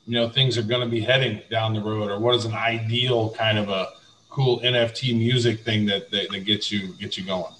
you 0.06 0.14
know 0.14 0.28
things 0.28 0.56
are 0.56 0.62
going 0.62 0.80
to 0.80 0.88
be 0.88 1.00
heading 1.00 1.42
down 1.50 1.74
the 1.74 1.80
road, 1.80 2.10
or 2.10 2.18
what 2.18 2.34
is 2.34 2.46
an 2.46 2.54
ideal 2.54 3.30
kind 3.30 3.58
of 3.58 3.68
a 3.68 3.88
cool 4.30 4.60
NFT 4.60 5.16
music 5.16 5.60
thing 5.60 5.84
that 5.86 6.10
that, 6.10 6.30
that 6.30 6.44
gets 6.44 6.72
you 6.72 6.94
gets 6.94 7.18
you 7.18 7.24
going? 7.24 7.52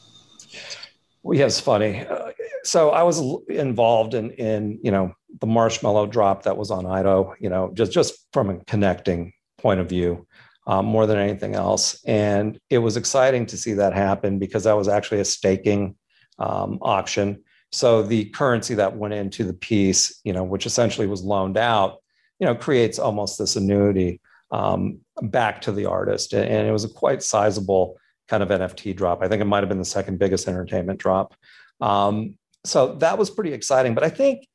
Well, 1.22 1.38
yeah, 1.38 1.46
it's 1.46 1.60
funny. 1.60 2.06
Uh, 2.06 2.30
so 2.64 2.90
I 2.90 3.02
was 3.02 3.20
involved 3.48 4.14
in 4.14 4.30
in 4.32 4.80
you 4.82 4.90
know 4.90 5.14
the 5.40 5.46
marshmallow 5.46 6.06
drop 6.06 6.44
that 6.44 6.56
was 6.56 6.70
on 6.70 6.86
Ido, 6.86 7.34
you 7.38 7.50
know, 7.50 7.70
just 7.74 7.92
just 7.92 8.14
from 8.32 8.48
a 8.48 8.64
connecting 8.64 9.34
point 9.58 9.80
of 9.80 9.88
view. 9.88 10.26
Um, 10.70 10.86
more 10.86 11.04
than 11.04 11.18
anything 11.18 11.56
else. 11.56 12.00
And 12.04 12.56
it 12.70 12.78
was 12.78 12.96
exciting 12.96 13.44
to 13.46 13.56
see 13.56 13.72
that 13.72 13.92
happen 13.92 14.38
because 14.38 14.62
that 14.62 14.76
was 14.76 14.86
actually 14.86 15.18
a 15.18 15.24
staking 15.24 15.96
um, 16.38 16.78
auction. 16.80 17.42
So 17.72 18.04
the 18.04 18.26
currency 18.26 18.74
that 18.76 18.96
went 18.96 19.14
into 19.14 19.42
the 19.42 19.52
piece, 19.52 20.20
you 20.22 20.32
know, 20.32 20.44
which 20.44 20.66
essentially 20.66 21.08
was 21.08 21.24
loaned 21.24 21.56
out, 21.56 21.96
you 22.38 22.46
know, 22.46 22.54
creates 22.54 23.00
almost 23.00 23.36
this 23.36 23.56
annuity 23.56 24.20
um, 24.52 25.00
back 25.22 25.60
to 25.62 25.72
the 25.72 25.86
artist, 25.86 26.34
and 26.34 26.68
it 26.68 26.70
was 26.70 26.84
a 26.84 26.88
quite 26.88 27.24
sizable 27.24 27.96
kind 28.28 28.40
of 28.40 28.48
NFT 28.50 28.94
drop. 28.94 29.24
I 29.24 29.28
think 29.28 29.42
it 29.42 29.46
might 29.46 29.64
have 29.64 29.68
been 29.68 29.78
the 29.78 29.84
second 29.84 30.20
biggest 30.20 30.46
entertainment 30.46 31.00
drop. 31.00 31.34
Um, 31.80 32.36
so 32.64 32.94
that 32.96 33.18
was 33.18 33.28
pretty 33.28 33.54
exciting. 33.54 33.96
But 33.96 34.04
I 34.04 34.10
think, 34.10 34.46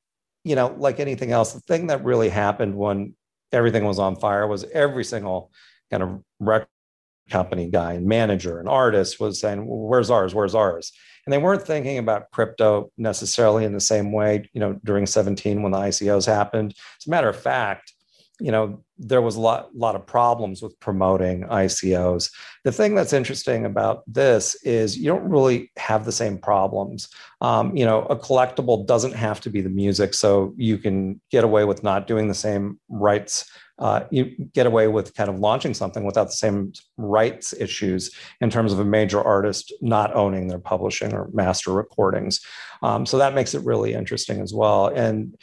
you 0.46 0.56
know, 0.56 0.74
like 0.78 1.02
anything 1.02 1.34
else, 1.34 1.52
the 1.52 1.60
thing 1.60 1.88
that 1.88 2.06
really 2.06 2.30
happened 2.30 2.74
when 2.78 3.16
everything 3.52 3.84
was 3.84 4.00
on 4.00 4.16
fire 4.16 4.48
was 4.48 4.64
every 4.74 5.04
single 5.04 5.52
kind 5.98 6.04
of 6.04 6.22
record 6.40 6.68
company 7.30 7.68
guy 7.70 7.94
and 7.94 8.06
manager 8.06 8.60
and 8.60 8.70
artist 8.70 9.20
was 9.20 9.40
saying, 9.40 9.66
"Where's 9.66 10.12
ours? 10.12 10.36
Where's 10.36 10.54
ours?" 10.54 10.92
and 11.26 11.34
they 11.34 11.38
weren't 11.38 11.66
thinking 11.66 11.98
about 11.98 12.32
crypto 12.32 12.92
necessarily 12.98 13.66
in 13.66 13.74
the 13.74 13.80
same 13.80 14.12
way 14.12 14.48
you 14.54 14.60
know 14.60 14.80
during 14.84 15.06
17 15.06 15.62
when 15.62 15.72
the 15.72 15.78
icos 15.78 16.26
happened 16.26 16.74
as 17.00 17.08
a 17.08 17.10
matter 17.10 17.30
of 17.30 17.36
fact 17.36 17.94
you 18.40 18.52
know 18.52 18.84
there 18.98 19.22
was 19.22 19.36
a 19.36 19.42
lot, 19.42 19.76
lot 19.76 19.96
of 19.96 20.06
problems 20.06 20.62
with 20.62 20.80
promoting 20.80 21.44
icos 21.44 22.32
the 22.64 22.72
thing 22.72 22.96
that's 22.96 23.14
interesting 23.14 23.66
about 23.66 24.04
this 24.08 24.56
is 24.64 24.98
you 24.98 25.06
don't 25.06 25.28
really 25.28 25.72
have 25.78 26.06
the 26.06 26.12
same 26.12 26.38
problems 26.38 27.08
um, 27.42 27.76
you 27.76 27.86
know 27.86 28.04
a 28.04 28.16
collectible 28.16 28.86
doesn't 28.86 29.14
have 29.16 29.40
to 29.40 29.50
be 29.50 29.62
the 29.62 29.70
music 29.70 30.14
so 30.14 30.54
you 30.58 30.78
can 30.78 31.20
get 31.32 31.44
away 31.44 31.64
with 31.64 31.84
not 31.84 32.08
doing 32.08 32.28
the 32.28 32.34
same 32.34 32.80
rights 32.90 33.50
uh, 33.78 34.06
you 34.10 34.36
get 34.54 34.66
away 34.66 34.88
with 34.88 35.14
kind 35.16 35.30
of 35.30 35.40
launching 35.40 35.74
something 35.74 36.06
without 36.06 36.26
the 36.26 36.34
same 36.34 36.72
rights 36.98 37.54
issues 37.54 38.16
in 38.40 38.50
terms 38.50 38.72
of 38.72 38.80
a 38.80 38.86
major 38.86 39.22
artist 39.22 39.74
not 39.82 40.16
owning 40.16 40.48
their 40.48 40.60
publishing 40.60 41.14
or 41.14 41.30
master 41.34 41.72
recordings. 41.72 42.40
Um, 42.82 43.06
so 43.06 43.18
that 43.18 43.34
makes 43.34 43.54
it 43.54 43.64
really 43.64 43.94
interesting 43.94 44.42
as 44.42 44.54
well. 44.54 44.88
And 44.88 45.38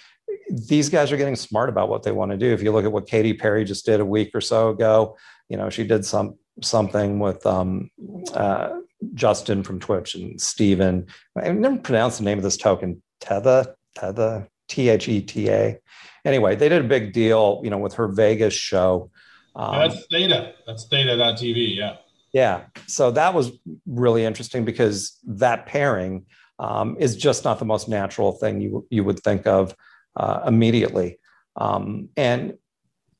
these 0.48 0.88
guys 0.88 1.12
are 1.12 1.16
getting 1.16 1.36
smart 1.36 1.68
about 1.68 1.88
what 1.88 2.02
they 2.02 2.12
want 2.12 2.30
to 2.30 2.38
do. 2.38 2.52
If 2.52 2.62
you 2.62 2.72
look 2.72 2.84
at 2.84 2.92
what 2.92 3.06
Katy 3.06 3.34
Perry 3.34 3.64
just 3.64 3.84
did 3.84 4.00
a 4.00 4.04
week 4.04 4.30
or 4.34 4.40
so 4.40 4.70
ago, 4.70 5.16
you 5.48 5.56
know, 5.56 5.68
she 5.68 5.84
did 5.84 6.04
some 6.04 6.38
something 6.62 7.18
with 7.18 7.44
um, 7.46 7.90
uh, 8.34 8.80
Justin 9.14 9.62
from 9.62 9.80
Twitch 9.80 10.14
and 10.14 10.40
Steven. 10.40 11.06
I 11.36 11.50
never 11.50 11.78
pronounced 11.78 12.18
the 12.18 12.24
name 12.24 12.38
of 12.38 12.44
this 12.44 12.56
token. 12.56 13.02
Tetha, 13.20 13.74
Tetha, 13.96 14.48
T 14.68 14.88
H 14.88 15.08
E 15.08 15.20
T 15.20 15.50
A 15.50 15.78
anyway, 16.24 16.56
they 16.56 16.68
did 16.68 16.84
a 16.84 16.88
big 16.88 17.12
deal, 17.12 17.60
you 17.64 17.70
know, 17.70 17.78
with 17.78 17.94
her 17.94 18.08
Vegas 18.08 18.54
show. 18.54 19.10
Um, 19.54 19.88
that's 19.88 20.06
Theta. 20.10 20.54
That's 20.66 20.86
Theta.tv. 20.86 21.76
Yeah. 21.76 21.96
Yeah. 22.32 22.64
So 22.86 23.10
that 23.10 23.34
was 23.34 23.52
really 23.86 24.24
interesting 24.24 24.64
because 24.64 25.18
that 25.26 25.66
pairing 25.66 26.24
um, 26.58 26.96
is 26.98 27.16
just 27.16 27.44
not 27.44 27.58
the 27.58 27.64
most 27.64 27.88
natural 27.88 28.32
thing 28.32 28.60
you 28.60 28.86
you 28.90 29.04
would 29.04 29.20
think 29.20 29.46
of 29.46 29.74
uh, 30.16 30.42
immediately. 30.46 31.18
Um, 31.56 32.08
and 32.16 32.54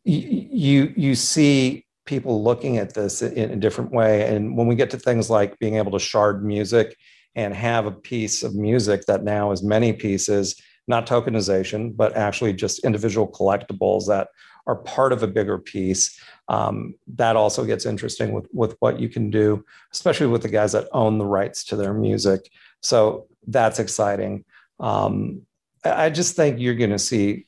y- 0.07 0.49
you 0.51 0.95
you 0.97 1.15
see 1.15 1.85
people 2.07 2.43
looking 2.43 2.79
at 2.79 2.95
this 2.95 3.23
in 3.23 3.51
a 3.51 3.57
different 3.57 3.93
way. 3.93 4.35
And 4.35 4.57
when 4.57 4.67
we 4.67 4.75
get 4.75 4.91
to 4.91 4.99
things 4.99 5.31
like 5.31 5.59
being 5.59 5.77
able 5.77 5.93
to 5.93 5.99
shard 5.99 6.45
music 6.45 6.97
and 7.35 7.55
have 7.55 7.87
a 7.87 7.93
piece 7.93 8.43
of 8.43 8.55
music 8.55 9.07
that 9.07 9.23
now 9.23 9.53
is 9.53 9.63
many 9.63 9.93
pieces 9.93 10.61
not 10.89 11.07
tokenization, 11.07 11.97
but 11.97 12.17
actually 12.17 12.53
just 12.53 12.85
individual 12.85 13.29
collectibles 13.29 14.07
that 14.09 14.29
are 14.67 14.77
part 14.77 15.13
of 15.13 15.23
a 15.23 15.27
bigger 15.27 15.59
piece. 15.59 16.19
Um, 16.49 16.95
that 17.15 17.37
also 17.37 17.65
gets 17.65 17.87
interesting 17.87 18.33
with, 18.33 18.47
with 18.53 18.77
what 18.81 19.01
you 19.01 19.09
can 19.09 19.31
do, 19.31 19.65
especially 19.93 20.27
with 20.27 20.43
the 20.43 20.49
guys 20.49 20.73
that 20.73 20.89
own 20.93 21.19
the 21.19 21.27
rights 21.27 21.65
to 21.65 21.77
their 21.77 21.95
music. 21.95 22.51
So 22.81 23.27
that's 23.47 23.79
exciting. 23.79 24.45
Um, 24.81 25.43
I 25.85 26.11
just 26.11 26.37
think 26.37 26.61
you're 26.61 26.75
going 26.75 26.91
to 26.91 26.99
see 26.99 27.47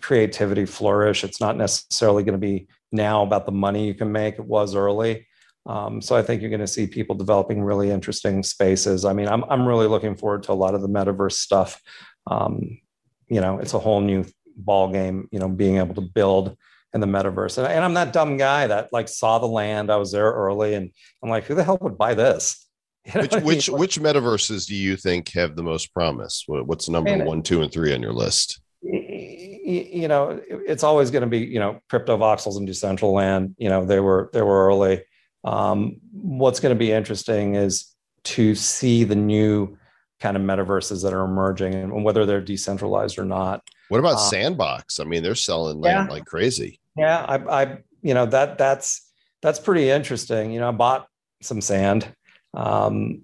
creativity 0.00 0.66
flourish. 0.66 1.24
It's 1.24 1.40
not 1.40 1.56
necessarily 1.56 2.22
going 2.24 2.40
to 2.40 2.46
be 2.46 2.68
now 2.90 3.22
about 3.22 3.46
the 3.46 3.52
money 3.52 3.86
you 3.86 3.94
can 3.94 4.10
make. 4.12 4.34
It 4.34 4.44
was 4.44 4.74
early. 4.74 5.26
Um, 5.64 6.02
so 6.02 6.16
I 6.16 6.22
think 6.22 6.40
you're 6.40 6.50
going 6.50 6.60
to 6.60 6.66
see 6.66 6.86
people 6.86 7.14
developing 7.14 7.62
really 7.62 7.90
interesting 7.90 8.42
spaces. 8.42 9.04
I 9.04 9.12
mean, 9.12 9.28
I'm 9.28 9.44
I'm 9.44 9.66
really 9.66 9.86
looking 9.86 10.16
forward 10.16 10.42
to 10.44 10.52
a 10.52 10.54
lot 10.54 10.74
of 10.74 10.82
the 10.82 10.88
metaverse 10.88 11.34
stuff. 11.34 11.80
Um, 12.26 12.80
you 13.28 13.40
know, 13.40 13.58
it's 13.58 13.74
a 13.74 13.78
whole 13.78 14.00
new 14.00 14.24
ball 14.56 14.92
game. 14.92 15.28
You 15.32 15.38
know, 15.38 15.48
being 15.48 15.78
able 15.78 15.94
to 15.94 16.00
build 16.00 16.56
in 16.94 17.00
the 17.00 17.06
metaverse, 17.06 17.58
and, 17.58 17.66
and 17.66 17.84
I'm 17.84 17.94
that 17.94 18.12
dumb 18.12 18.36
guy 18.36 18.66
that 18.66 18.92
like 18.92 19.08
saw 19.08 19.38
the 19.38 19.46
land. 19.46 19.90
I 19.90 19.96
was 19.96 20.12
there 20.12 20.30
early, 20.30 20.74
and 20.74 20.90
I'm 21.22 21.30
like, 21.30 21.44
who 21.44 21.54
the 21.54 21.64
hell 21.64 21.78
would 21.80 21.98
buy 21.98 22.14
this? 22.14 22.58
You 23.04 23.14
know 23.14 23.22
which 23.22 23.42
which 23.42 23.68
which 23.68 24.00
metaverses 24.00 24.64
do 24.68 24.76
you 24.76 24.96
think 24.96 25.32
have 25.32 25.56
the 25.56 25.62
most 25.64 25.92
promise? 25.92 26.44
What's 26.46 26.88
number 26.88 27.10
and, 27.10 27.24
one, 27.24 27.42
two, 27.42 27.60
and 27.62 27.72
three 27.72 27.92
on 27.92 28.00
your 28.00 28.12
list? 28.12 28.60
You 28.80 30.06
know, 30.06 30.40
it's 30.48 30.84
always 30.84 31.10
going 31.10 31.22
to 31.22 31.28
be 31.28 31.40
you 31.40 31.58
know 31.58 31.80
Cryptovoxels 31.90 32.58
and 32.58 32.68
Decentraland. 32.68 33.54
You 33.58 33.70
know, 33.70 33.84
they 33.84 33.98
were 33.98 34.30
they 34.32 34.42
were 34.42 34.68
early. 34.68 35.02
Um, 35.42 35.96
what's 36.12 36.60
going 36.60 36.74
to 36.74 36.78
be 36.78 36.92
interesting 36.92 37.56
is 37.56 37.92
to 38.24 38.54
see 38.54 39.02
the 39.02 39.16
new 39.16 39.76
kind 40.22 40.36
of 40.36 40.42
metaverses 40.42 41.02
that 41.02 41.12
are 41.12 41.24
emerging 41.24 41.74
and 41.74 42.04
whether 42.04 42.24
they're 42.24 42.40
decentralized 42.40 43.18
or 43.18 43.24
not. 43.24 43.60
What 43.88 43.98
about 43.98 44.12
um, 44.12 44.30
Sandbox? 44.30 45.00
I 45.00 45.04
mean, 45.04 45.22
they're 45.22 45.34
selling 45.34 45.80
land 45.80 46.06
yeah, 46.08 46.14
like 46.14 46.24
crazy. 46.24 46.80
Yeah, 46.96 47.18
I, 47.18 47.62
I, 47.62 47.78
you 48.02 48.14
know, 48.14 48.24
that 48.26 48.56
that's 48.56 49.10
that's 49.42 49.58
pretty 49.58 49.90
interesting. 49.90 50.52
You 50.52 50.60
know, 50.60 50.68
I 50.68 50.72
bought 50.72 51.08
some 51.42 51.60
sand. 51.60 52.08
Um, 52.54 53.22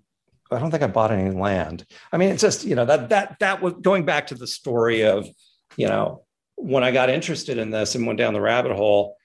I 0.51 0.59
don't 0.59 0.73
think 0.73 0.83
I 0.83 0.89
bought 0.89 1.13
any 1.13 1.31
land. 1.31 1.87
I 2.13 2.17
mean, 2.17 2.31
it's 2.31 2.43
just 2.43 2.65
you 2.65 2.75
know 2.75 2.85
that 2.85 3.11
that 3.11 3.37
that 3.39 3.63
was 3.63 3.75
going 3.75 4.05
back 4.05 4.27
to 4.29 4.35
the 4.35 4.47
story 4.47 5.05
of 5.05 5.29
you 5.77 5.87
know 5.87 6.25
when 6.57 6.83
I 6.83 6.91
got 6.91 7.11
interested 7.11 7.59
in 7.59 7.71
this 7.71 7.95
and 7.95 8.07
went 8.07 8.19
down 8.19 8.35
the 8.35 8.41
rabbit 8.41 8.73
hole 8.73 9.18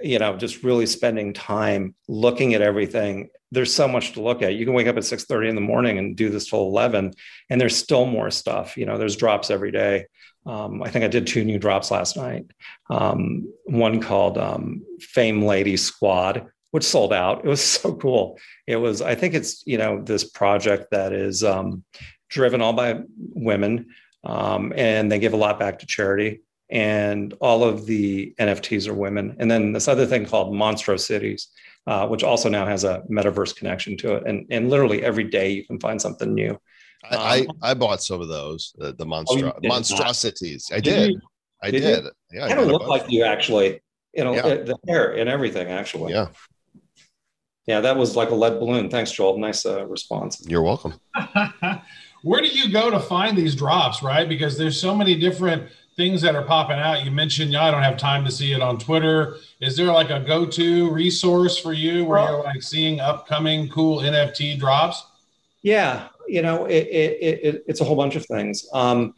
you 0.00 0.18
know 0.18 0.36
just 0.36 0.62
really 0.62 0.86
spending 0.86 1.32
time 1.32 1.94
looking 2.06 2.54
at 2.54 2.62
everything. 2.62 3.30
There's 3.50 3.74
so 3.74 3.88
much 3.88 4.12
to 4.12 4.20
look 4.20 4.42
at. 4.42 4.54
You 4.54 4.66
can 4.66 4.74
wake 4.74 4.86
up 4.86 4.96
at 4.96 5.04
6 5.04 5.24
30 5.24 5.48
in 5.48 5.54
the 5.54 5.60
morning 5.60 5.98
and 5.98 6.16
do 6.16 6.28
this 6.28 6.48
till 6.48 6.60
11 6.60 7.14
and 7.48 7.60
there's 7.60 7.76
still 7.76 8.06
more 8.06 8.30
stuff. 8.30 8.76
You 8.76 8.86
know 8.86 8.98
there's 8.98 9.16
drops 9.16 9.50
every 9.50 9.72
day. 9.72 10.06
Um, 10.46 10.82
i 10.82 10.88
think 10.88 11.04
i 11.04 11.08
did 11.08 11.26
two 11.26 11.44
new 11.44 11.58
drops 11.58 11.90
last 11.90 12.16
night. 12.16 12.46
Um, 12.88 13.52
one 13.64 14.00
called 14.00 14.38
um, 14.38 14.82
fame 15.00 15.42
lady 15.42 15.76
squad 15.76 16.46
which 16.70 16.84
sold 16.84 17.14
out. 17.14 17.44
It 17.44 17.48
was 17.48 17.62
so 17.76 17.94
cool. 17.94 18.38
It 18.66 18.76
was 18.76 19.02
i 19.02 19.14
think 19.14 19.34
it's 19.34 19.62
you 19.66 19.78
know 19.78 20.02
this 20.02 20.24
project 20.24 20.90
that 20.92 21.12
is 21.12 21.42
um, 21.42 21.84
driven 22.28 22.60
all 22.60 22.72
by 22.72 23.00
women 23.34 23.86
um, 24.24 24.72
and 24.76 25.10
they 25.10 25.18
give 25.18 25.32
a 25.32 25.36
lot 25.36 25.58
back 25.58 25.78
to 25.78 25.86
charity 25.86 26.40
and 26.70 27.34
all 27.40 27.64
of 27.64 27.86
the 27.86 28.34
NFTs 28.38 28.88
are 28.88 28.94
women. 28.94 29.36
And 29.38 29.50
then 29.50 29.72
this 29.72 29.88
other 29.88 30.06
thing 30.06 30.26
called 30.26 30.52
Monstro 30.52 31.00
Cities, 31.00 31.48
uh, 31.86 32.06
which 32.06 32.22
also 32.22 32.48
now 32.48 32.66
has 32.66 32.84
a 32.84 33.02
metaverse 33.10 33.56
connection 33.56 33.96
to 33.98 34.16
it. 34.16 34.24
And, 34.26 34.46
and 34.50 34.68
literally 34.68 35.02
every 35.02 35.24
day 35.24 35.50
you 35.50 35.64
can 35.64 35.80
find 35.80 36.00
something 36.00 36.34
new. 36.34 36.58
I, 37.10 37.40
um, 37.40 37.56
I, 37.62 37.70
I, 37.70 37.74
bought 37.74 38.02
some 38.02 38.20
of 38.20 38.28
those, 38.28 38.74
the, 38.76 38.92
the 38.92 39.06
monstro- 39.06 39.52
oh, 39.54 39.68
monstrosities. 39.68 40.70
I 40.72 40.80
did. 40.80 41.12
did 41.12 41.20
I 41.62 41.70
did. 41.70 41.80
did. 41.80 42.04
Yeah, 42.32 42.46
I 42.46 42.54
don't 42.54 42.68
look 42.68 42.86
like 42.86 43.10
you 43.10 43.24
actually. 43.24 43.80
You 44.14 44.24
know, 44.24 44.34
yeah. 44.34 44.42
the 44.42 44.76
hair 44.88 45.12
and 45.16 45.28
everything 45.28 45.68
actually. 45.68 46.12
Yeah. 46.12 46.28
Yeah, 47.66 47.80
that 47.80 47.96
was 47.96 48.16
like 48.16 48.30
a 48.30 48.34
lead 48.34 48.58
balloon. 48.58 48.88
Thanks, 48.88 49.12
Joel. 49.12 49.38
Nice 49.38 49.66
uh, 49.66 49.86
response. 49.86 50.42
You're 50.48 50.62
welcome. 50.62 50.94
Where 52.22 52.40
do 52.40 52.48
you 52.48 52.72
go 52.72 52.90
to 52.90 52.98
find 52.98 53.36
these 53.36 53.54
drops, 53.54 54.02
right? 54.02 54.26
Because 54.26 54.56
there's 54.56 54.80
so 54.80 54.96
many 54.96 55.14
different 55.14 55.70
things 55.98 56.22
that 56.22 56.36
are 56.36 56.44
popping 56.44 56.78
out? 56.78 57.04
You 57.04 57.10
mentioned, 57.10 57.52
yeah, 57.52 57.64
I 57.64 57.70
don't 57.72 57.82
have 57.82 57.98
time 57.98 58.24
to 58.24 58.30
see 58.30 58.52
it 58.52 58.62
on 58.62 58.78
Twitter. 58.78 59.36
Is 59.60 59.76
there 59.76 59.88
like 59.88 60.10
a 60.10 60.20
go 60.20 60.46
to 60.46 60.90
resource 60.90 61.58
for 61.58 61.72
you 61.72 62.04
where 62.04 62.20
well, 62.20 62.32
you're 62.36 62.44
like 62.44 62.62
seeing 62.62 63.00
upcoming 63.00 63.68
cool 63.68 63.98
NFT 63.98 64.58
drops? 64.58 65.04
Yeah, 65.60 66.08
you 66.28 66.40
know, 66.40 66.66
it, 66.66 66.86
it, 66.86 67.40
it, 67.42 67.64
it's 67.66 67.80
a 67.80 67.84
whole 67.84 67.96
bunch 67.96 68.14
of 68.14 68.24
things. 68.24 68.66
Um, 68.72 69.14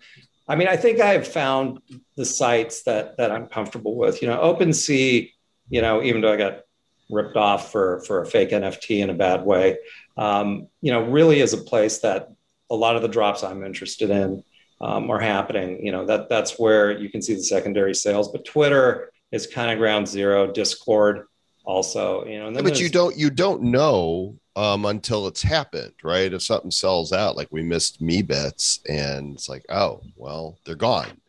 I 0.48 0.56
mean, 0.56 0.68
I 0.68 0.76
think 0.76 1.00
I've 1.00 1.28
found 1.28 1.80
the 2.16 2.24
sites 2.24 2.82
that 2.84 3.18
that 3.18 3.30
I'm 3.30 3.46
comfortable 3.46 3.94
with. 3.94 4.22
You 4.22 4.28
know, 4.28 4.38
OpenSea. 4.38 5.30
You 5.68 5.82
know, 5.82 6.02
even 6.02 6.22
though 6.22 6.32
I 6.32 6.36
got 6.36 6.62
ripped 7.10 7.36
off 7.36 7.70
for 7.70 8.00
for 8.06 8.22
a 8.22 8.26
fake 8.26 8.50
NFT 8.50 9.00
in 9.00 9.10
a 9.10 9.14
bad 9.14 9.44
way, 9.44 9.76
um, 10.16 10.66
you 10.80 10.92
know, 10.92 11.02
really 11.02 11.40
is 11.40 11.52
a 11.52 11.58
place 11.58 11.98
that 11.98 12.32
a 12.70 12.74
lot 12.74 12.96
of 12.96 13.02
the 13.02 13.08
drops 13.08 13.44
I'm 13.44 13.64
interested 13.64 14.10
in 14.10 14.42
um, 14.80 15.10
are 15.10 15.20
happening. 15.20 15.84
You 15.84 15.92
know, 15.92 16.04
that 16.06 16.28
that's 16.28 16.58
where 16.58 16.96
you 16.96 17.10
can 17.10 17.22
see 17.22 17.34
the 17.34 17.42
secondary 17.42 17.94
sales. 17.94 18.30
But 18.30 18.44
Twitter 18.44 19.12
is 19.32 19.46
kind 19.46 19.70
of 19.70 19.78
ground 19.78 20.08
zero. 20.08 20.50
Discord 20.50 21.26
also, 21.64 22.24
you 22.24 22.38
know. 22.38 22.50
Yeah, 22.50 22.62
but 22.62 22.80
you 22.80 22.88
don't 22.88 23.16
you 23.16 23.30
don't 23.30 23.62
know 23.62 24.36
um, 24.56 24.84
until 24.86 25.26
it's 25.26 25.42
happened, 25.42 25.94
right? 26.02 26.32
If 26.32 26.42
something 26.42 26.70
sells 26.70 27.12
out, 27.12 27.36
like 27.36 27.48
we 27.50 27.62
missed 27.62 28.02
Meebits, 28.02 28.80
and 28.88 29.34
it's 29.34 29.48
like, 29.48 29.64
oh, 29.68 30.00
well, 30.16 30.58
they're 30.64 30.74
gone. 30.74 31.20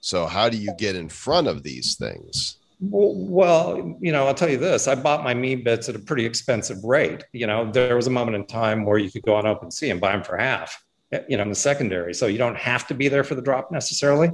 So 0.00 0.26
how 0.26 0.48
do 0.48 0.56
you 0.56 0.72
get 0.78 0.96
in 0.96 1.08
front 1.08 1.48
of 1.48 1.62
these 1.62 1.96
things? 1.96 2.58
Well, 2.78 3.96
you 4.00 4.12
know, 4.12 4.26
I'll 4.26 4.34
tell 4.34 4.50
you 4.50 4.58
this. 4.58 4.86
I 4.86 4.94
bought 4.94 5.24
my 5.24 5.34
Meebits 5.34 5.88
at 5.88 5.96
a 5.96 5.98
pretty 5.98 6.26
expensive 6.26 6.84
rate. 6.84 7.24
You 7.32 7.46
know, 7.46 7.70
there 7.70 7.96
was 7.96 8.06
a 8.06 8.10
moment 8.10 8.36
in 8.36 8.46
time 8.46 8.84
where 8.84 8.98
you 8.98 9.10
could 9.10 9.22
go 9.22 9.34
on 9.34 9.44
OpenSea 9.44 9.90
and 9.90 10.00
buy 10.00 10.12
them 10.12 10.22
for 10.22 10.36
half 10.36 10.85
you 11.28 11.36
know, 11.36 11.42
in 11.42 11.48
the 11.48 11.54
secondary. 11.54 12.14
So 12.14 12.26
you 12.26 12.38
don't 12.38 12.56
have 12.56 12.86
to 12.88 12.94
be 12.94 13.08
there 13.08 13.24
for 13.24 13.34
the 13.34 13.42
drop 13.42 13.70
necessarily, 13.70 14.30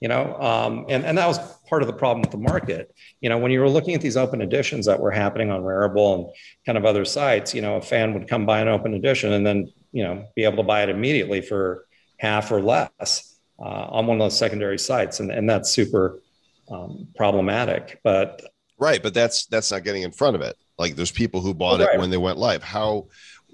you 0.00 0.08
know, 0.08 0.34
um, 0.40 0.86
and, 0.88 1.04
and 1.04 1.16
that 1.18 1.26
was 1.26 1.38
part 1.68 1.82
of 1.82 1.86
the 1.86 1.94
problem 1.94 2.20
with 2.20 2.30
the 2.30 2.38
market. 2.52 2.94
You 3.20 3.28
know, 3.28 3.38
when 3.38 3.50
you 3.50 3.60
were 3.60 3.68
looking 3.68 3.94
at 3.94 4.00
these 4.00 4.16
open 4.16 4.42
editions 4.42 4.86
that 4.86 4.98
were 4.98 5.10
happening 5.10 5.50
on 5.50 5.62
Rarible 5.62 6.14
and 6.16 6.26
kind 6.66 6.76
of 6.76 6.84
other 6.84 7.04
sites, 7.04 7.54
you 7.54 7.62
know, 7.62 7.76
a 7.76 7.80
fan 7.80 8.12
would 8.14 8.28
come 8.28 8.44
buy 8.46 8.60
an 8.60 8.68
open 8.68 8.94
edition 8.94 9.32
and 9.32 9.46
then, 9.46 9.72
you 9.92 10.02
know, 10.04 10.26
be 10.34 10.44
able 10.44 10.56
to 10.56 10.62
buy 10.62 10.82
it 10.82 10.88
immediately 10.88 11.40
for 11.40 11.86
half 12.18 12.50
or 12.50 12.60
less 12.60 13.38
uh, 13.58 13.62
on 13.62 14.06
one 14.06 14.20
of 14.20 14.24
those 14.24 14.36
secondary 14.36 14.78
sites. 14.78 15.20
And, 15.20 15.30
and 15.30 15.48
that's 15.48 15.70
super 15.70 16.20
um, 16.70 17.08
problematic, 17.16 18.00
but 18.02 18.42
right. 18.78 19.02
But 19.02 19.14
that's, 19.14 19.46
that's 19.46 19.70
not 19.70 19.84
getting 19.84 20.02
in 20.02 20.12
front 20.12 20.36
of 20.36 20.42
it. 20.42 20.56
Like 20.78 20.96
there's 20.96 21.12
people 21.12 21.40
who 21.40 21.54
bought 21.54 21.80
oh, 21.80 21.84
right. 21.84 21.94
it 21.94 22.00
when 22.00 22.10
they 22.10 22.16
went 22.16 22.38
live. 22.38 22.62
How, 22.62 23.06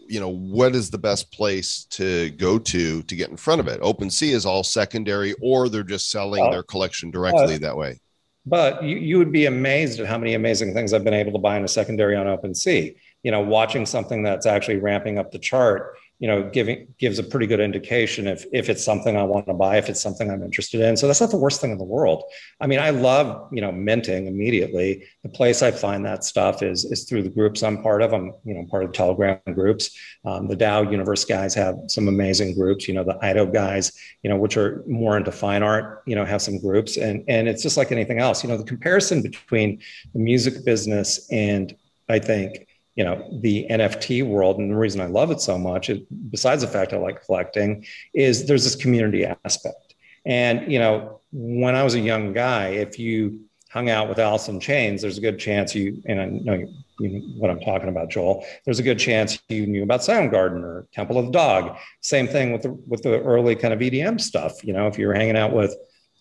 you 0.09 0.21
know 0.21 0.29
what 0.29 0.75
is 0.75 0.91
the 0.91 0.99
best 0.99 1.33
place 1.33 1.85
to 1.91 2.31
go 2.31 2.59
to 2.59 3.03
to 3.03 3.17
get 3.17 3.31
in 3.31 3.37
front 3.37 3.61
of 3.61 3.69
it? 3.69 3.81
OpenSea 3.81 4.33
is 4.33 4.47
all 4.47 4.65
secondary 4.65 5.35
or 5.41 5.69
they're 5.69 5.83
just 5.83 6.11
selling 6.11 6.51
their 6.51 6.63
collection 6.63 7.11
directly 7.11 7.59
that 7.59 7.77
way. 7.77 8.01
But 8.47 8.83
you, 8.83 8.97
you 8.97 9.19
would 9.19 9.33
be 9.33 9.45
amazed 9.47 10.01
at 10.01 10.07
how 10.07 10.17
many 10.17 10.35
amazing 10.35 10.73
things 10.73 10.95
i've 10.95 11.05
been 11.05 11.15
able 11.15 11.33
to 11.33 11.39
buy 11.39 11.57
in 11.57 11.65
a 11.65 11.69
secondary 11.69 12.17
on 12.17 12.27
OpenSea 12.27 12.97
you 13.23 13.31
know 13.31 13.41
watching 13.41 13.85
something 13.85 14.23
that's 14.23 14.47
actually 14.47 14.77
ramping 14.77 15.19
up 15.19 15.31
the 15.31 15.39
chart 15.39 15.97
you 16.19 16.27
know, 16.27 16.51
giving 16.51 16.93
gives 16.99 17.21
a 17.21 17.23
pretty 17.23 17.47
good 17.47 17.61
indication 17.61 18.27
if 18.27 18.45
if 18.53 18.69
it's 18.69 18.85
something 18.85 19.17
I 19.17 19.23
want 19.23 19.47
to 19.47 19.55
buy, 19.55 19.77
if 19.77 19.89
it's 19.89 20.01
something 20.01 20.29
I'm 20.31 20.43
interested 20.43 20.81
in. 20.81 20.97
So 20.97 21.07
that's 21.07 21.21
not 21.21 21.31
the 21.31 21.37
worst 21.37 21.61
thing 21.61 21.71
in 21.71 21.79
the 21.79 21.85
world. 21.85 22.25
I 22.61 22.67
mean, 22.67 22.81
I 22.81 22.91
love 22.91 23.49
you 23.53 23.61
know 23.61 23.71
minting 23.71 24.27
immediately. 24.27 25.05
The 25.23 25.29
place 25.29 25.63
I 25.63 25.71
find 25.71 26.05
that 26.07 26.25
stuff 26.25 26.63
is 26.63 26.85
is 26.85 27.05
through 27.05 27.23
the 27.23 27.29
groups 27.29 27.63
I'm 27.63 27.83
part 27.83 28.03
of. 28.03 28.13
I'm 28.13 28.33
you 28.45 28.55
know 28.55 28.65
part 28.69 28.83
of 28.83 28.93
Telegram 28.93 29.39
groups. 29.55 29.97
Um, 30.25 30.49
the 30.49 30.57
DAO 30.57 30.91
Universe 30.91 31.25
guys 31.25 31.55
have 31.55 31.77
some 31.87 32.09
amazing 32.09 32.55
groups. 32.57 32.89
You 32.89 32.95
know, 32.95 33.05
the 33.05 33.19
IDO 33.25 33.47
guys, 33.47 33.93
you 34.23 34.31
know, 34.31 34.37
which 34.37 34.57
are 34.57 34.83
more 34.89 35.17
into 35.17 35.31
fine 35.31 35.63
art, 35.63 36.03
you 36.07 36.17
know, 36.17 36.25
have 36.25 36.43
some 36.43 36.59
groups, 36.59 36.97
and 36.97 37.23
and 37.29 37.49
it's 37.49 37.63
just 37.63 37.77
like 37.77 37.93
anything 37.93 38.19
else. 38.19 38.43
You 38.43 38.51
know, 38.51 38.57
the 38.57 38.65
comparison 38.65 39.23
between 39.23 39.81
the 40.15 40.21
music 40.21 40.65
business 40.65 41.31
and 41.31 41.77
I 42.09 42.19
think 42.19 42.68
you 42.99 43.05
know 43.05 43.25
the 43.41 43.65
nft 43.71 44.27
world 44.27 44.59
and 44.59 44.71
the 44.73 44.77
reason 44.77 45.01
i 45.01 45.07
love 45.07 45.31
it 45.31 45.41
so 45.41 45.57
much 45.57 45.89
is, 45.89 46.01
besides 46.31 46.63
the 46.63 46.69
fact 46.69 46.93
i 46.93 46.97
like 46.97 47.25
collecting 47.25 47.87
is 48.13 48.47
there's 48.47 48.65
this 48.65 48.75
community 48.75 49.25
aspect. 49.25 49.95
And 50.27 50.71
you 50.71 50.81
know 50.81 51.21
when 51.33 51.77
i 51.77 51.85
was 51.85 51.95
a 51.95 52.01
young 52.01 52.33
guy 52.33 52.71
if 52.71 52.99
you 52.99 53.41
hung 53.71 53.89
out 53.89 54.09
with 54.09 54.19
Alice 54.19 54.49
in 54.49 54.59
Chains 54.59 55.01
there's 55.01 55.17
a 55.17 55.21
good 55.21 55.39
chance 55.39 55.75
you 55.77 56.03
and 56.07 56.21
i 56.21 56.27
know 56.27 56.55
you, 56.55 56.69
you 56.99 57.09
know 57.09 57.21
what 57.39 57.51
i'm 57.51 57.61
talking 57.61 57.89
about 57.89 58.11
joel 58.11 58.45
there's 58.65 58.81
a 58.81 58.83
good 58.83 58.99
chance 58.99 59.41
you 59.49 59.67
knew 59.67 59.85
about 59.85 60.01
soundgarden 60.01 60.63
or 60.65 60.89
temple 60.93 61.19
of 61.19 61.27
the 61.27 61.33
dog. 61.33 61.77
Same 62.01 62.27
thing 62.27 62.53
with 62.53 62.63
the 62.63 62.73
with 62.89 63.03
the 63.03 63.21
early 63.23 63.55
kind 63.55 63.73
of 63.73 63.79
edm 63.79 64.21
stuff 64.21 64.65
you 64.65 64.73
know 64.73 64.89
if 64.89 64.99
you 64.99 65.07
were 65.07 65.15
hanging 65.15 65.37
out 65.37 65.53
with 65.53 65.73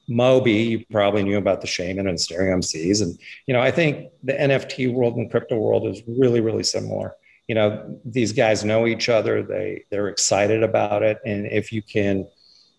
Moby, 0.07 0.53
you 0.53 0.85
probably 0.89 1.23
knew 1.23 1.37
about 1.37 1.61
the 1.61 1.67
Shamen 1.67 2.07
and 2.07 2.19
Stereo 2.19 2.55
MCs. 2.57 3.01
And, 3.01 3.19
you 3.45 3.53
know, 3.53 3.61
I 3.61 3.71
think 3.71 4.09
the 4.23 4.33
NFT 4.33 4.93
world 4.93 5.15
and 5.15 5.29
crypto 5.29 5.57
world 5.57 5.85
is 5.87 6.01
really, 6.07 6.39
really 6.39 6.63
similar. 6.63 7.15
You 7.47 7.55
know, 7.55 7.99
these 8.05 8.33
guys 8.33 8.63
know 8.63 8.87
each 8.87 9.09
other. 9.09 9.41
They 9.41 9.83
they're 9.89 10.09
excited 10.09 10.63
about 10.63 11.03
it. 11.03 11.19
And 11.25 11.45
if 11.47 11.71
you 11.71 11.81
can, 11.81 12.27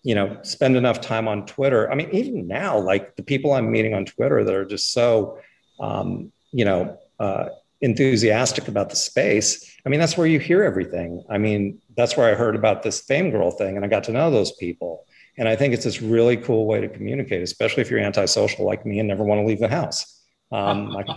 you 0.03 0.15
know, 0.15 0.37
spend 0.43 0.75
enough 0.75 1.01
time 1.01 1.27
on 1.27 1.45
Twitter. 1.45 1.91
I 1.91 1.95
mean, 1.95 2.09
even 2.11 2.47
now, 2.47 2.77
like 2.79 3.15
the 3.15 3.23
people 3.23 3.53
I'm 3.53 3.71
meeting 3.71 3.93
on 3.93 4.05
Twitter 4.05 4.43
that 4.43 4.53
are 4.53 4.65
just 4.65 4.93
so 4.93 5.39
um, 5.79 6.31
you 6.51 6.65
know, 6.65 6.99
uh, 7.19 7.49
enthusiastic 7.81 8.67
about 8.67 8.89
the 8.89 8.95
space. 8.95 9.77
I 9.85 9.89
mean, 9.89 9.99
that's 9.99 10.17
where 10.17 10.27
you 10.27 10.39
hear 10.39 10.63
everything. 10.63 11.23
I 11.29 11.37
mean, 11.37 11.79
that's 11.95 12.17
where 12.17 12.29
I 12.29 12.35
heard 12.35 12.55
about 12.55 12.83
this 12.83 13.01
fame 13.01 13.31
girl 13.31 13.51
thing 13.51 13.75
and 13.75 13.85
I 13.85 13.87
got 13.87 14.03
to 14.05 14.11
know 14.11 14.29
those 14.29 14.51
people 14.53 15.05
And 15.37 15.47
I 15.47 15.55
think 15.55 15.73
it's 15.73 15.85
this 15.85 16.01
really 16.01 16.37
cool 16.37 16.65
way 16.65 16.81
to 16.81 16.89
communicate, 16.89 17.41
especially 17.41 17.81
if 17.81 17.89
you're 17.89 17.99
antisocial 17.99 18.65
like 18.65 18.85
me 18.85 18.99
and 18.99 19.07
never 19.07 19.23
want 19.23 19.39
to 19.39 19.45
leave 19.45 19.59
the 19.59 19.69
house. 19.69 20.19
Um, 20.51 20.89
like, 20.89 21.07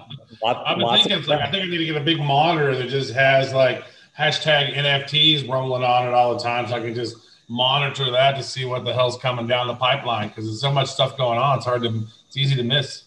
lot, 0.42 0.62
I've 0.66 0.78
been 0.78 0.88
thinking, 1.08 1.28
like, 1.28 1.40
I 1.40 1.50
think 1.50 1.64
I 1.64 1.66
need 1.66 1.78
to 1.78 1.84
get 1.86 1.96
a 1.96 2.04
big 2.04 2.18
monitor 2.18 2.76
that 2.76 2.88
just 2.88 3.14
has 3.14 3.54
like 3.54 3.82
hashtag 4.18 4.74
NFTs 4.74 5.48
rolling 5.48 5.82
on 5.82 6.06
it 6.06 6.12
all 6.12 6.36
the 6.36 6.42
time, 6.42 6.68
so 6.68 6.74
I 6.74 6.80
can 6.80 6.94
just 6.94 7.16
monitor 7.48 8.10
that 8.10 8.36
to 8.36 8.42
see 8.42 8.64
what 8.64 8.84
the 8.84 8.92
hell's 8.92 9.18
coming 9.18 9.46
down 9.46 9.66
the 9.66 9.74
pipeline 9.74 10.28
because 10.28 10.44
there's 10.44 10.60
so 10.60 10.70
much 10.70 10.88
stuff 10.90 11.16
going 11.16 11.38
on. 11.38 11.58
It's 11.58 11.66
hard 11.66 11.82
to, 11.82 12.04
it's 12.26 12.36
easy 12.36 12.54
to 12.56 12.62
miss. 12.62 13.04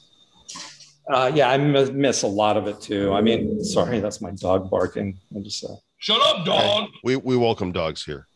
Uh, 1.07 1.31
yeah, 1.33 1.49
I 1.49 1.57
miss 1.57 2.23
a 2.23 2.27
lot 2.27 2.57
of 2.57 2.67
it 2.67 2.81
too. 2.81 3.13
I 3.13 3.21
mean, 3.21 3.63
sorry, 3.63 3.99
that's 3.99 4.21
my 4.21 4.31
dog 4.31 4.71
barking. 4.71 5.19
I 5.35 5.39
just 5.39 5.63
uh, 5.63 5.75
shut 5.99 6.19
up, 6.21 6.45
dog. 6.45 6.89
We 7.03 7.15
we 7.17 7.37
welcome 7.37 7.71
dogs 7.71 8.03
here. 8.03 8.27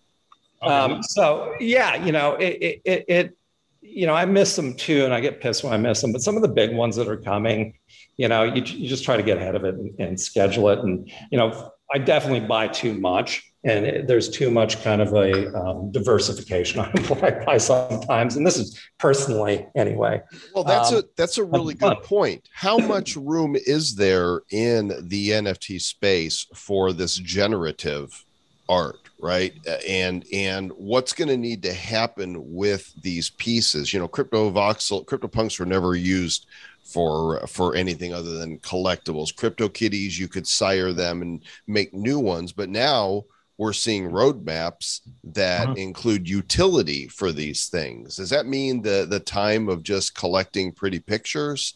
Um, 0.61 1.01
so 1.03 1.53
yeah, 1.59 2.03
you 2.03 2.11
know, 2.11 2.35
it, 2.35 2.81
it, 2.85 3.05
it, 3.07 3.37
you 3.81 4.05
know, 4.05 4.13
I 4.13 4.25
miss 4.25 4.55
them 4.55 4.75
too, 4.75 5.05
and 5.05 5.13
I 5.13 5.19
get 5.19 5.41
pissed 5.41 5.63
when 5.63 5.73
I 5.73 5.77
miss 5.77 6.01
them. 6.01 6.11
But 6.11 6.21
some 6.21 6.35
of 6.35 6.41
the 6.41 6.49
big 6.49 6.75
ones 6.75 6.95
that 6.97 7.07
are 7.07 7.17
coming, 7.17 7.75
you 8.17 8.27
know, 8.27 8.43
you, 8.43 8.61
you 8.61 8.87
just 8.89 9.03
try 9.03 9.17
to 9.17 9.23
get 9.23 9.37
ahead 9.37 9.55
of 9.55 9.63
it 9.63 9.75
and, 9.75 9.99
and 9.99 10.19
schedule 10.19 10.69
it. 10.69 10.79
And 10.79 11.11
you 11.31 11.37
know, 11.37 11.71
I 11.93 11.97
definitely 11.97 12.47
buy 12.47 12.67
too 12.67 12.93
much 12.93 13.49
and 13.63 13.85
it, 13.85 14.07
there's 14.07 14.29
too 14.29 14.49
much 14.49 14.81
kind 14.83 15.01
of 15.01 15.13
a 15.13 15.53
um, 15.57 15.91
diversification 15.91 16.79
on 16.79 16.91
what 17.07 17.23
I 17.23 17.43
buy 17.43 17.57
sometimes. 17.57 18.35
And 18.35 18.45
this 18.45 18.57
is 18.57 18.79
personally 18.97 19.67
anyway. 19.75 20.21
Well, 20.53 20.63
that's 20.63 20.91
um, 20.91 20.99
a 20.99 21.03
that's 21.17 21.37
a 21.37 21.43
really 21.43 21.73
good 21.73 21.97
fun. 21.97 22.03
point. 22.03 22.49
How 22.53 22.77
much 22.77 23.15
room 23.15 23.55
is 23.55 23.95
there 23.95 24.41
in 24.51 24.93
the 25.01 25.29
NFT 25.31 25.81
space 25.81 26.45
for 26.55 26.93
this 26.93 27.15
generative 27.15 28.23
art? 28.69 29.08
Right 29.21 29.53
and 29.85 30.25
and 30.31 30.71
what's 30.77 31.11
going 31.11 31.27
to 31.27 31.37
need 31.37 31.61
to 31.63 31.73
happen 31.73 32.37
with 32.53 32.93
these 33.01 33.31
pieces 33.31 33.93
you 33.93 33.99
know 33.99 34.07
Cryptovoxel 34.07 35.05
crypto 35.05 35.27
punks 35.27 35.59
were 35.59 35.65
never 35.65 35.95
used 35.95 36.45
for 36.85 37.45
for 37.45 37.75
anything 37.75 38.13
other 38.13 38.37
than 38.37 38.59
collectibles 38.59 39.35
CryptoKitties 39.35 40.17
you 40.17 40.29
could 40.29 40.47
sire 40.47 40.93
them 40.93 41.21
and 41.21 41.43
make 41.67 41.93
new 41.93 42.17
ones 42.17 42.53
but 42.53 42.69
now 42.69 43.25
we're 43.59 43.73
seeing 43.73 44.09
roadmaps 44.09 45.01
that 45.21 45.65
uh-huh. 45.65 45.73
include 45.75 46.29
utility 46.29 47.09
for 47.09 47.33
these 47.33 47.67
things. 47.67 48.15
Does 48.15 48.29
that 48.29 48.45
mean 48.45 48.81
the 48.81 49.05
the 49.07 49.19
time 49.19 49.67
of 49.67 49.83
just 49.83 50.15
collecting 50.15 50.71
pretty 50.71 50.99
pictures 50.99 51.73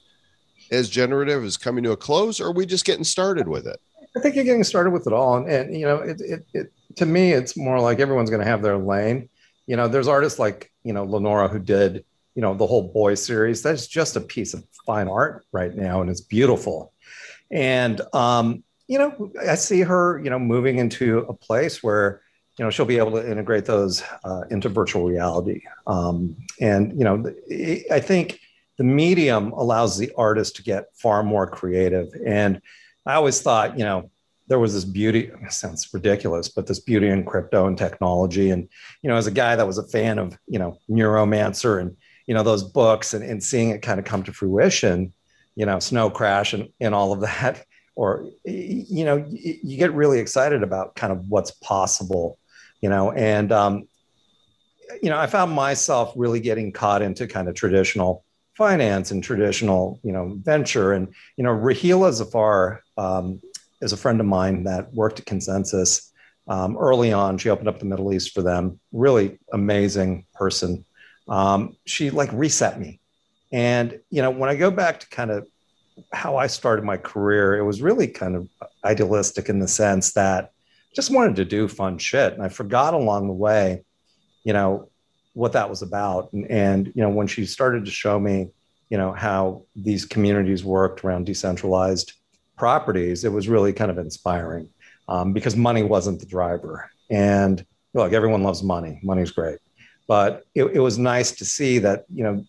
as 0.71 0.89
generative 0.89 1.43
is 1.43 1.57
coming 1.57 1.83
to 1.83 1.91
a 1.91 1.97
close, 1.97 2.39
or 2.39 2.47
are 2.47 2.53
we 2.53 2.65
just 2.65 2.85
getting 2.85 3.03
started 3.03 3.49
with 3.49 3.67
it? 3.67 3.79
I 4.15 4.21
think 4.21 4.35
you're 4.35 4.45
getting 4.45 4.63
started 4.63 4.91
with 4.91 5.07
it 5.07 5.13
all, 5.13 5.35
and, 5.35 5.47
and 5.49 5.77
you 5.77 5.85
know, 5.85 5.97
it, 5.97 6.21
it, 6.21 6.45
it 6.53 6.73
to 6.95 7.05
me, 7.05 7.31
it's 7.31 7.57
more 7.57 7.79
like 7.79 7.99
everyone's 7.99 8.29
going 8.29 8.43
to 8.43 8.49
have 8.49 8.61
their 8.61 8.77
lane. 8.77 9.29
You 9.67 9.77
know, 9.77 9.87
there's 9.87 10.07
artists 10.07 10.39
like 10.39 10.71
you 10.83 10.93
know 10.93 11.03
Lenora 11.03 11.47
who 11.47 11.59
did 11.59 12.05
you 12.35 12.41
know 12.41 12.53
the 12.53 12.67
whole 12.67 12.91
boy 12.91 13.15
series. 13.15 13.61
That's 13.61 13.87
just 13.87 14.15
a 14.15 14.21
piece 14.21 14.53
of 14.53 14.63
fine 14.85 15.07
art 15.07 15.45
right 15.51 15.73
now, 15.73 16.01
and 16.01 16.09
it's 16.09 16.21
beautiful. 16.21 16.93
And 17.51 18.01
um, 18.13 18.63
you 18.87 18.97
know, 18.97 19.31
I 19.47 19.55
see 19.55 19.81
her, 19.81 20.21
you 20.23 20.29
know, 20.29 20.39
moving 20.39 20.77
into 20.77 21.19
a 21.29 21.33
place 21.33 21.81
where, 21.81 22.21
you 22.57 22.65
know, 22.65 22.69
she'll 22.69 22.85
be 22.85 22.97
able 22.97 23.13
to 23.13 23.29
integrate 23.29 23.65
those 23.65 24.03
uh, 24.23 24.41
into 24.49 24.69
virtual 24.69 25.05
reality. 25.05 25.61
Um, 25.87 26.35
and, 26.59 26.97
you 26.97 27.03
know, 27.03 27.33
I 27.91 27.99
think 27.99 28.39
the 28.77 28.83
medium 28.83 29.51
allows 29.53 29.97
the 29.97 30.11
artist 30.17 30.57
to 30.57 30.63
get 30.63 30.95
far 30.95 31.23
more 31.23 31.47
creative. 31.47 32.09
And 32.25 32.61
I 33.05 33.15
always 33.15 33.41
thought, 33.41 33.77
you 33.77 33.85
know, 33.85 34.11
there 34.53 34.59
was 34.59 34.75
this 34.75 34.85
beauty, 34.85 35.31
sounds 35.49 35.91
ridiculous, 35.91 36.47
but 36.47 36.67
this 36.67 36.79
beauty 36.79 37.07
in 37.07 37.25
crypto 37.25 37.65
and 37.65 37.75
technology. 37.75 38.51
And, 38.51 38.69
you 39.01 39.09
know, 39.09 39.15
as 39.15 39.25
a 39.25 39.31
guy 39.31 39.55
that 39.55 39.65
was 39.65 39.79
a 39.79 39.87
fan 39.87 40.19
of, 40.19 40.37
you 40.47 40.59
know, 40.59 40.77
Neuromancer 40.87 41.81
and, 41.81 41.97
you 42.27 42.35
know, 42.35 42.43
those 42.43 42.63
books 42.63 43.15
and, 43.15 43.23
and 43.23 43.43
seeing 43.43 43.71
it 43.71 43.81
kind 43.81 43.99
of 43.99 44.05
come 44.05 44.21
to 44.21 44.31
fruition, 44.31 45.11
you 45.55 45.65
know, 45.65 45.79
Snow 45.79 46.11
Crash 46.11 46.53
and, 46.53 46.69
and 46.79 46.93
all 46.93 47.13
of 47.13 47.21
that, 47.21 47.65
or 47.95 48.25
you 48.43 49.05
know 49.05 49.23
you 49.29 49.77
get 49.77 49.93
really 49.93 50.17
excited 50.17 50.63
about 50.63 50.95
kind 50.95 51.13
of 51.13 51.29
what's 51.29 51.51
possible 51.51 52.39
you 52.81 52.89
know 52.89 53.11
and 53.11 53.51
um, 53.51 53.87
you 54.99 55.11
know 55.11 55.17
i 55.19 55.27
found 55.27 55.51
myself 55.51 56.11
really 56.15 56.39
getting 56.39 56.71
caught 56.71 57.03
into 57.03 57.27
kind 57.27 57.47
of 57.47 57.53
traditional 57.53 58.25
finance 58.55 59.11
and 59.11 59.23
traditional 59.23 59.99
you 60.01 60.11
know 60.11 60.35
venture 60.41 60.91
and 60.91 61.13
you 61.37 61.43
know 61.43 61.51
Rahilla 61.51 62.11
Zafar 62.11 62.81
um, 62.97 63.39
is 63.83 63.93
a 63.93 63.97
friend 63.97 64.19
of 64.19 64.25
mine 64.25 64.63
that 64.63 64.93
worked 64.93 65.19
at 65.19 65.25
ConsenSys 65.25 66.09
um, 66.47 66.77
early 66.77 67.13
on 67.13 67.37
she 67.37 67.49
opened 67.49 67.67
up 67.67 67.79
the 67.79 67.85
middle 67.85 68.13
east 68.13 68.33
for 68.33 68.41
them 68.41 68.79
really 68.91 69.39
amazing 69.51 70.25
person 70.33 70.85
um, 71.27 71.75
she 71.85 72.09
like 72.09 72.29
reset 72.33 72.79
me 72.79 72.99
and 73.51 73.99
you 74.09 74.21
know 74.21 74.31
when 74.31 74.49
i 74.49 74.55
go 74.55 74.69
back 74.69 74.99
to 74.99 75.07
kind 75.09 75.31
of 75.31 75.47
how 76.11 76.37
I 76.37 76.47
started 76.47 76.85
my 76.85 76.97
career, 76.97 77.57
it 77.57 77.63
was 77.63 77.81
really 77.81 78.07
kind 78.07 78.35
of 78.35 78.47
idealistic 78.83 79.49
in 79.49 79.59
the 79.59 79.67
sense 79.67 80.13
that 80.13 80.45
I 80.45 80.95
just 80.95 81.11
wanted 81.11 81.35
to 81.37 81.45
do 81.45 81.67
fun 81.67 81.97
shit. 81.97 82.33
And 82.33 82.43
I 82.43 82.49
forgot 82.49 82.93
along 82.93 83.27
the 83.27 83.33
way, 83.33 83.83
you 84.43 84.53
know, 84.53 84.89
what 85.33 85.53
that 85.53 85.69
was 85.69 85.81
about. 85.81 86.31
And, 86.33 86.49
and, 86.49 86.87
you 86.87 87.01
know, 87.01 87.09
when 87.09 87.27
she 87.27 87.45
started 87.45 87.85
to 87.85 87.91
show 87.91 88.19
me, 88.19 88.49
you 88.89 88.97
know, 88.97 89.11
how 89.11 89.63
these 89.75 90.05
communities 90.05 90.63
worked 90.63 91.03
around 91.03 91.25
decentralized 91.25 92.13
properties, 92.57 93.23
it 93.23 93.31
was 93.31 93.47
really 93.47 93.73
kind 93.73 93.91
of 93.91 93.97
inspiring 93.97 94.69
um, 95.07 95.33
because 95.33 95.55
money 95.55 95.83
wasn't 95.83 96.19
the 96.19 96.25
driver. 96.25 96.89
And 97.09 97.65
look, 97.93 98.13
everyone 98.13 98.43
loves 98.43 98.63
money. 98.63 98.99
Money's 99.03 99.31
great. 99.31 99.59
But 100.07 100.43
it, 100.53 100.65
it 100.65 100.79
was 100.79 100.97
nice 100.97 101.31
to 101.31 101.45
see 101.45 101.79
that, 101.79 102.05
you 102.13 102.23
know, 102.23 102.45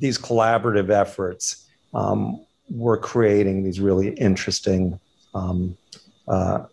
these 0.00 0.18
collaborative 0.18 0.90
efforts 0.90 1.64
um, 1.94 2.44
we're 2.70 2.98
creating 2.98 3.62
these 3.62 3.80
really 3.80 4.08
interesting 4.08 4.98
um, 5.34 5.76
uh, 6.28 6.64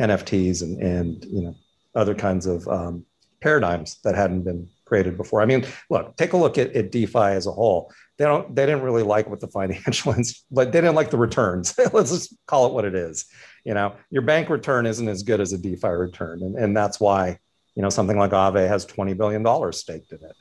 NFTs 0.00 0.62
and, 0.62 0.80
and 0.82 1.24
you 1.24 1.42
know 1.42 1.54
other 1.94 2.14
kinds 2.14 2.46
of 2.46 2.66
um, 2.68 3.04
paradigms 3.40 3.98
that 4.04 4.14
hadn't 4.14 4.42
been 4.42 4.68
created 4.84 5.16
before. 5.16 5.40
I 5.40 5.46
mean, 5.46 5.64
look, 5.88 6.16
take 6.16 6.34
a 6.34 6.36
look 6.36 6.58
at, 6.58 6.74
at 6.76 6.92
DeFi 6.92 7.18
as 7.18 7.46
a 7.46 7.52
whole. 7.52 7.90
They 8.18 8.24
don't 8.24 8.54
they 8.54 8.64
didn't 8.64 8.82
really 8.82 9.02
like 9.02 9.28
what 9.28 9.40
the 9.40 9.48
financial 9.60 10.14
but 10.50 10.72
they 10.72 10.80
didn't 10.80 10.94
like 10.94 11.10
the 11.10 11.18
returns. 11.18 11.78
Let's 11.92 12.10
just 12.10 12.34
call 12.46 12.66
it 12.66 12.72
what 12.72 12.84
it 12.84 12.94
is. 12.94 13.26
You 13.64 13.74
know, 13.74 13.94
your 14.10 14.22
bank 14.22 14.48
return 14.48 14.86
isn't 14.86 15.08
as 15.08 15.22
good 15.22 15.40
as 15.40 15.52
a 15.52 15.58
DeFi 15.58 15.88
return, 15.88 16.42
and, 16.42 16.56
and 16.56 16.76
that's 16.76 17.00
why 17.00 17.38
you 17.74 17.82
know 17.82 17.90
something 17.90 18.18
like 18.18 18.30
Aave 18.30 18.66
has 18.68 18.84
twenty 18.84 19.12
billion 19.12 19.42
dollars 19.42 19.78
staked 19.78 20.12
in 20.12 20.18
it, 20.24 20.36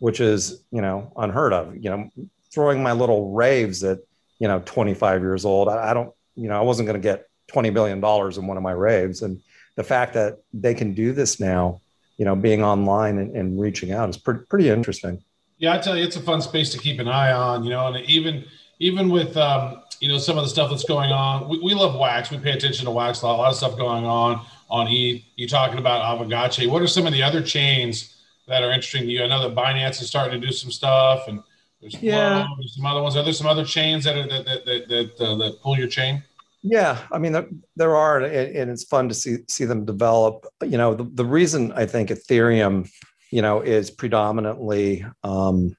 which 0.00 0.20
is 0.20 0.64
you 0.70 0.82
know 0.82 1.12
unheard 1.16 1.52
of. 1.52 1.74
You 1.76 1.90
know, 1.90 2.10
throwing 2.52 2.82
my 2.82 2.92
little 2.92 3.32
raves 3.32 3.82
at 3.82 3.98
you 4.38 4.48
know 4.48 4.62
25 4.64 5.22
years 5.22 5.44
old 5.44 5.68
I, 5.68 5.90
I 5.90 5.94
don't 5.94 6.12
you 6.34 6.48
know 6.48 6.58
i 6.58 6.62
wasn't 6.62 6.86
going 6.86 7.00
to 7.00 7.02
get 7.02 7.26
20 7.48 7.70
billion 7.70 8.00
dollars 8.00 8.38
in 8.38 8.46
one 8.46 8.56
of 8.56 8.62
my 8.62 8.72
raves 8.72 9.22
and 9.22 9.40
the 9.76 9.84
fact 9.84 10.14
that 10.14 10.38
they 10.52 10.74
can 10.74 10.94
do 10.94 11.12
this 11.12 11.40
now 11.40 11.80
you 12.16 12.24
know 12.24 12.36
being 12.36 12.62
online 12.62 13.18
and, 13.18 13.36
and 13.36 13.60
reaching 13.60 13.92
out 13.92 14.08
is 14.08 14.16
pretty 14.16 14.68
interesting 14.68 15.22
yeah 15.58 15.74
i 15.74 15.78
tell 15.78 15.96
you 15.96 16.04
it's 16.04 16.16
a 16.16 16.20
fun 16.20 16.40
space 16.40 16.70
to 16.70 16.78
keep 16.78 17.00
an 17.00 17.08
eye 17.08 17.32
on 17.32 17.64
you 17.64 17.70
know 17.70 17.86
and 17.86 18.04
even 18.08 18.44
even 18.80 19.08
with 19.08 19.36
um, 19.36 19.82
you 20.00 20.08
know 20.08 20.18
some 20.18 20.36
of 20.36 20.44
the 20.44 20.50
stuff 20.50 20.70
that's 20.70 20.84
going 20.84 21.12
on 21.12 21.48
we, 21.48 21.58
we 21.60 21.74
love 21.74 21.94
wax 21.98 22.30
we 22.30 22.38
pay 22.38 22.52
attention 22.52 22.84
to 22.84 22.90
wax 22.90 23.22
a 23.22 23.26
lot, 23.26 23.36
a 23.36 23.38
lot 23.38 23.50
of 23.50 23.56
stuff 23.56 23.76
going 23.76 24.04
on 24.04 24.44
on 24.70 24.88
e 24.88 25.24
you 25.36 25.48
talking 25.48 25.78
about 25.78 26.02
Aavegotchi 26.02 26.68
what 26.68 26.82
are 26.82 26.86
some 26.86 27.06
of 27.06 27.12
the 27.12 27.22
other 27.22 27.42
chains 27.42 28.16
that 28.46 28.62
are 28.62 28.70
interesting 28.70 29.02
to 29.02 29.08
you 29.08 29.22
i 29.22 29.26
know 29.26 29.48
that 29.48 29.56
binance 29.56 30.00
is 30.00 30.08
starting 30.08 30.40
to 30.40 30.46
do 30.46 30.52
some 30.52 30.70
stuff 30.70 31.28
and 31.28 31.42
there's 31.84 32.02
yeah. 32.02 32.46
Flow, 32.46 32.56
there's 32.58 32.76
some 32.76 32.86
other 32.86 33.02
ones. 33.02 33.14
Are 33.14 33.22
there 33.22 33.34
some 33.34 33.46
other 33.46 33.64
chains 33.64 34.04
that 34.04 34.16
are, 34.16 34.26
that 34.26 34.46
that 34.46 34.64
that 34.64 34.88
that, 34.88 35.20
uh, 35.20 35.36
that 35.36 35.60
pull 35.60 35.76
your 35.76 35.86
chain? 35.86 36.22
Yeah, 36.62 36.98
I 37.12 37.18
mean 37.18 37.32
there, 37.32 37.46
there 37.76 37.94
are, 37.94 38.22
and 38.22 38.70
it's 38.70 38.84
fun 38.84 39.06
to 39.10 39.14
see 39.14 39.38
see 39.48 39.66
them 39.66 39.84
develop. 39.84 40.46
You 40.62 40.78
know, 40.78 40.94
the, 40.94 41.04
the 41.04 41.26
reason 41.26 41.72
I 41.72 41.84
think 41.84 42.08
Ethereum, 42.08 42.90
you 43.30 43.42
know, 43.42 43.60
is 43.60 43.90
predominantly, 43.90 45.04
um, 45.22 45.76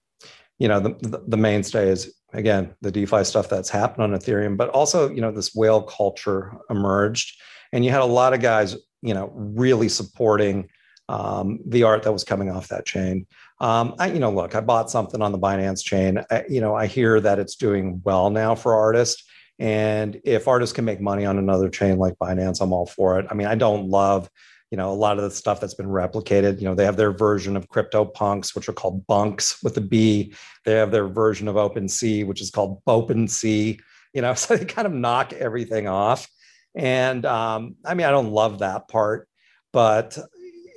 you 0.58 0.68
know, 0.68 0.80
the, 0.80 1.24
the, 1.28 1.38
mainstay 1.38 1.90
is 1.90 2.14
again 2.34 2.74
the 2.82 2.92
DeFi 2.92 3.24
stuff 3.24 3.50
that's 3.50 3.70
happened 3.70 4.04
on 4.04 4.20
Ethereum, 4.20 4.58
but 4.58 4.70
also 4.70 5.10
you 5.10 5.22
know 5.22 5.32
this 5.32 5.54
whale 5.54 5.82
culture 5.82 6.54
emerged, 6.70 7.40
and 7.72 7.84
you 7.84 7.92
had 7.92 8.02
a 8.02 8.06
lot 8.06 8.34
of 8.34 8.42
guys, 8.42 8.76
you 9.02 9.14
know, 9.14 9.32
really 9.36 9.90
supporting 9.90 10.70
um, 11.08 11.60
the 11.66 11.84
art 11.84 12.04
that 12.04 12.12
was 12.14 12.24
coming 12.24 12.50
off 12.50 12.70
that 12.70 12.86
chain. 12.86 13.28
Um, 13.60 13.96
I, 14.00 14.08
you 14.08 14.20
know, 14.20 14.32
look, 14.32 14.56
I 14.56 14.62
bought 14.62 14.90
something 14.90 15.22
on 15.22 15.32
the 15.32 15.40
Binance 15.40 15.84
chain. 15.84 16.24
I, 16.32 16.44
you 16.50 16.62
know, 16.62 16.76
I 16.76 16.88
hear 16.88 17.20
that 17.22 17.40
it's 17.40 17.56
doing 17.56 18.02
well 18.04 18.30
now 18.30 18.56
for 18.56 18.74
artists. 18.74 19.24
And 19.60 20.20
if 20.26 20.48
artists 20.48 20.74
can 20.74 20.84
make 20.84 21.00
money 21.00 21.26
on 21.26 21.38
another 21.38 21.70
chain 21.70 21.98
like 21.98 22.16
Binance, 22.16 22.62
I'm 22.62 22.74
all 22.74 22.86
for 22.86 23.20
it. 23.20 23.28
I 23.30 23.34
mean, 23.36 23.48
I 23.48 23.56
don't 23.56 23.88
love, 23.90 24.30
you 24.72 24.78
know, 24.78 24.92
a 24.92 24.94
lot 24.94 25.18
of 25.18 25.24
the 25.24 25.32
stuff 25.32 25.60
that's 25.60 25.74
been 25.74 25.88
replicated. 25.88 26.60
You 26.60 26.66
know, 26.66 26.76
they 26.76 26.86
have 26.86 26.98
their 26.98 27.12
version 27.12 27.56
of 27.56 27.70
CryptoPunks, 27.70 28.56
which 28.56 28.68
are 28.68 28.74
called 28.74 29.06
bunks 29.08 29.62
with 29.64 29.78
a 29.78 29.82
B. 29.82 30.34
They 30.66 30.74
have 30.74 30.92
their 30.92 31.08
version 31.08 31.48
of 31.48 31.56
OpenSea, 31.56 32.26
which 32.26 32.42
is 32.42 32.50
called 32.50 32.82
OpenSea. 32.86 33.80
You 34.14 34.22
know, 34.22 34.34
so 34.36 34.56
they 34.56 34.66
kind 34.66 34.88
of 34.88 34.94
knock 34.94 35.34
everything 35.34 35.88
off. 35.88 36.28
And 36.76 37.26
um, 37.26 37.76
I 37.86 37.94
mean, 37.94 38.06
I 38.06 38.12
don't 38.12 38.32
love 38.32 38.60
that 38.60 38.88
part, 38.88 39.30
but 39.72 40.18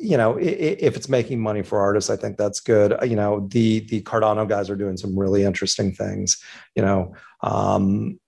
you 0.01 0.17
know, 0.17 0.37
if 0.39 0.95
it's 0.97 1.09
making 1.09 1.41
money 1.41 1.63
for 1.63 1.81
artists, 1.81 2.09
I 2.09 2.15
think 2.15 2.37
that's 2.37 2.61
good. 2.61 2.97
You 3.03 3.17
know, 3.17 3.49
the 3.51 3.81
the 3.81 4.01
Cardano 4.03 4.49
guys 4.49 4.71
are 4.71 4.77
doing 4.77 4.97
some 4.97 5.19
really 5.19 5.43
interesting 5.43 5.93
things. 5.93 6.41
You 6.77 6.83
know, 6.83 7.15
um, 7.43 8.21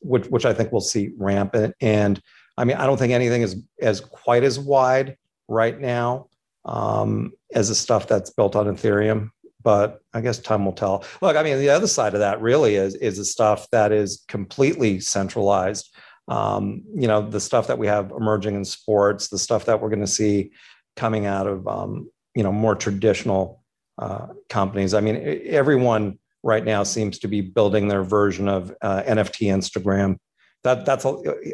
which 0.00 0.26
which 0.26 0.44
I 0.44 0.52
think 0.52 0.70
we'll 0.70 0.80
see 0.80 1.10
rampant. 1.18 1.74
And 1.80 2.20
I 2.60 2.64
mean, 2.64 2.76
I 2.76 2.84
don't 2.84 2.98
think 2.98 3.14
anything 3.14 3.40
is 3.40 3.56
as 3.80 4.00
quite 4.00 4.44
as 4.44 4.58
wide 4.58 5.16
right 5.48 5.80
now 5.80 6.28
um, 6.66 7.32
as 7.54 7.68
the 7.70 7.74
stuff 7.74 8.06
that's 8.06 8.28
built 8.28 8.54
on 8.54 8.66
Ethereum. 8.66 9.30
But 9.62 10.00
I 10.12 10.20
guess 10.20 10.38
time 10.38 10.66
will 10.66 10.72
tell. 10.72 11.04
Look, 11.22 11.36
I 11.36 11.42
mean, 11.42 11.58
the 11.58 11.70
other 11.70 11.86
side 11.86 12.12
of 12.12 12.20
that 12.20 12.40
really 12.40 12.76
is 12.76 12.94
is 12.96 13.16
the 13.16 13.24
stuff 13.24 13.66
that 13.72 13.92
is 13.92 14.24
completely 14.28 15.00
centralized. 15.00 15.94
Um, 16.28 16.82
you 16.94 17.08
know, 17.08 17.28
the 17.28 17.40
stuff 17.40 17.66
that 17.66 17.78
we 17.78 17.86
have 17.86 18.10
emerging 18.10 18.54
in 18.54 18.64
sports, 18.64 19.28
the 19.28 19.38
stuff 19.38 19.64
that 19.64 19.80
we're 19.80 19.88
going 19.88 20.00
to 20.00 20.06
see 20.06 20.52
coming 20.96 21.24
out 21.26 21.46
of 21.46 21.66
um, 21.66 22.10
you 22.34 22.42
know 22.42 22.52
more 22.52 22.74
traditional 22.74 23.62
uh, 23.98 24.28
companies. 24.50 24.92
I 24.92 25.00
mean, 25.00 25.42
everyone 25.46 26.18
right 26.42 26.64
now 26.64 26.82
seems 26.82 27.18
to 27.20 27.28
be 27.28 27.40
building 27.40 27.88
their 27.88 28.04
version 28.04 28.48
of 28.48 28.74
uh, 28.82 29.02
NFT 29.02 29.48
Instagram. 29.48 30.16
That 30.62 30.84
that's 30.84 31.04
a, 31.04 31.08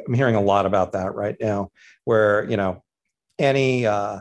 I'm 0.06 0.14
hearing 0.14 0.34
a 0.34 0.40
lot 0.40 0.66
about 0.66 0.92
that 0.92 1.14
right 1.14 1.36
now, 1.40 1.70
where 2.04 2.48
you 2.50 2.56
know 2.56 2.82
any 3.38 3.86
uh, 3.86 4.20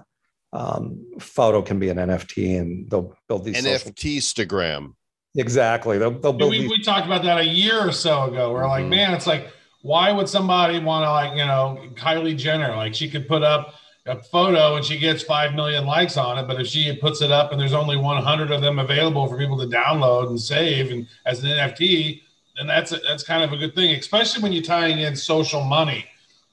um, 0.54 1.06
photo 1.20 1.62
can 1.62 1.80
be 1.80 1.90
an 1.90 1.98
NFT, 1.98 2.60
and 2.60 2.90
they'll 2.90 3.16
build 3.28 3.46
these 3.46 3.64
NFT 3.66 4.18
Instagram. 4.18 4.94
exactly. 5.36 5.98
They'll 5.98 6.12
they'll 6.20 6.34
build 6.34 6.52
we, 6.52 6.62
these. 6.62 6.70
we 6.70 6.82
talked 6.82 7.06
about 7.06 7.24
that 7.24 7.40
a 7.40 7.46
year 7.46 7.88
or 7.88 7.92
so 7.92 8.24
ago. 8.26 8.54
We're 8.54 8.68
like, 8.68 8.86
Mhm. 8.86 8.90
man, 8.90 9.14
it's 9.14 9.28
like, 9.28 9.52
why 9.82 10.12
would 10.12 10.30
somebody 10.30 10.80
want 10.80 11.04
to 11.04 11.12
like, 11.12 11.32
you 11.32 11.46
know, 11.46 11.80
Kylie 11.96 12.38
Jenner, 12.38 12.76
like 12.76 12.96
she 12.96 13.10
could 13.10 13.28
put 13.28 13.44
up 13.44 13.74
a 14.08 14.22
photo 14.22 14.76
and 14.76 14.86
she 14.86 14.98
gets 15.00 15.24
5 15.24 15.56
million 15.56 15.86
likes 15.86 16.16
on 16.16 16.38
it. 16.38 16.48
But 16.48 16.62
if 16.62 16.68
she 16.68 16.96
puts 16.96 17.22
it 17.22 17.32
up 17.32 17.52
and 17.52 17.60
there's 17.60 17.74
only 17.74 17.98
100 17.98 18.52
of 18.52 18.62
them 18.62 18.80
available 18.80 19.28
for 19.28 19.38
people 19.38 19.58
to 19.60 19.66
download 19.66 20.30
and 20.30 20.40
save 20.40 20.92
and 20.92 21.08
as 21.26 21.44
an 21.44 21.50
NFT, 21.50 22.22
then 22.58 22.68
that's, 22.68 22.92
a, 22.92 22.98
that's 23.08 23.24
kind 23.24 23.44
of 23.44 23.52
a 23.52 23.58
good 23.58 23.76
thing, 23.76 23.96
especially 23.96 24.42
when 24.42 24.52
you're 24.52 24.64
tying 24.64 25.00
in 25.00 25.16
social 25.16 25.64
money, 25.64 26.06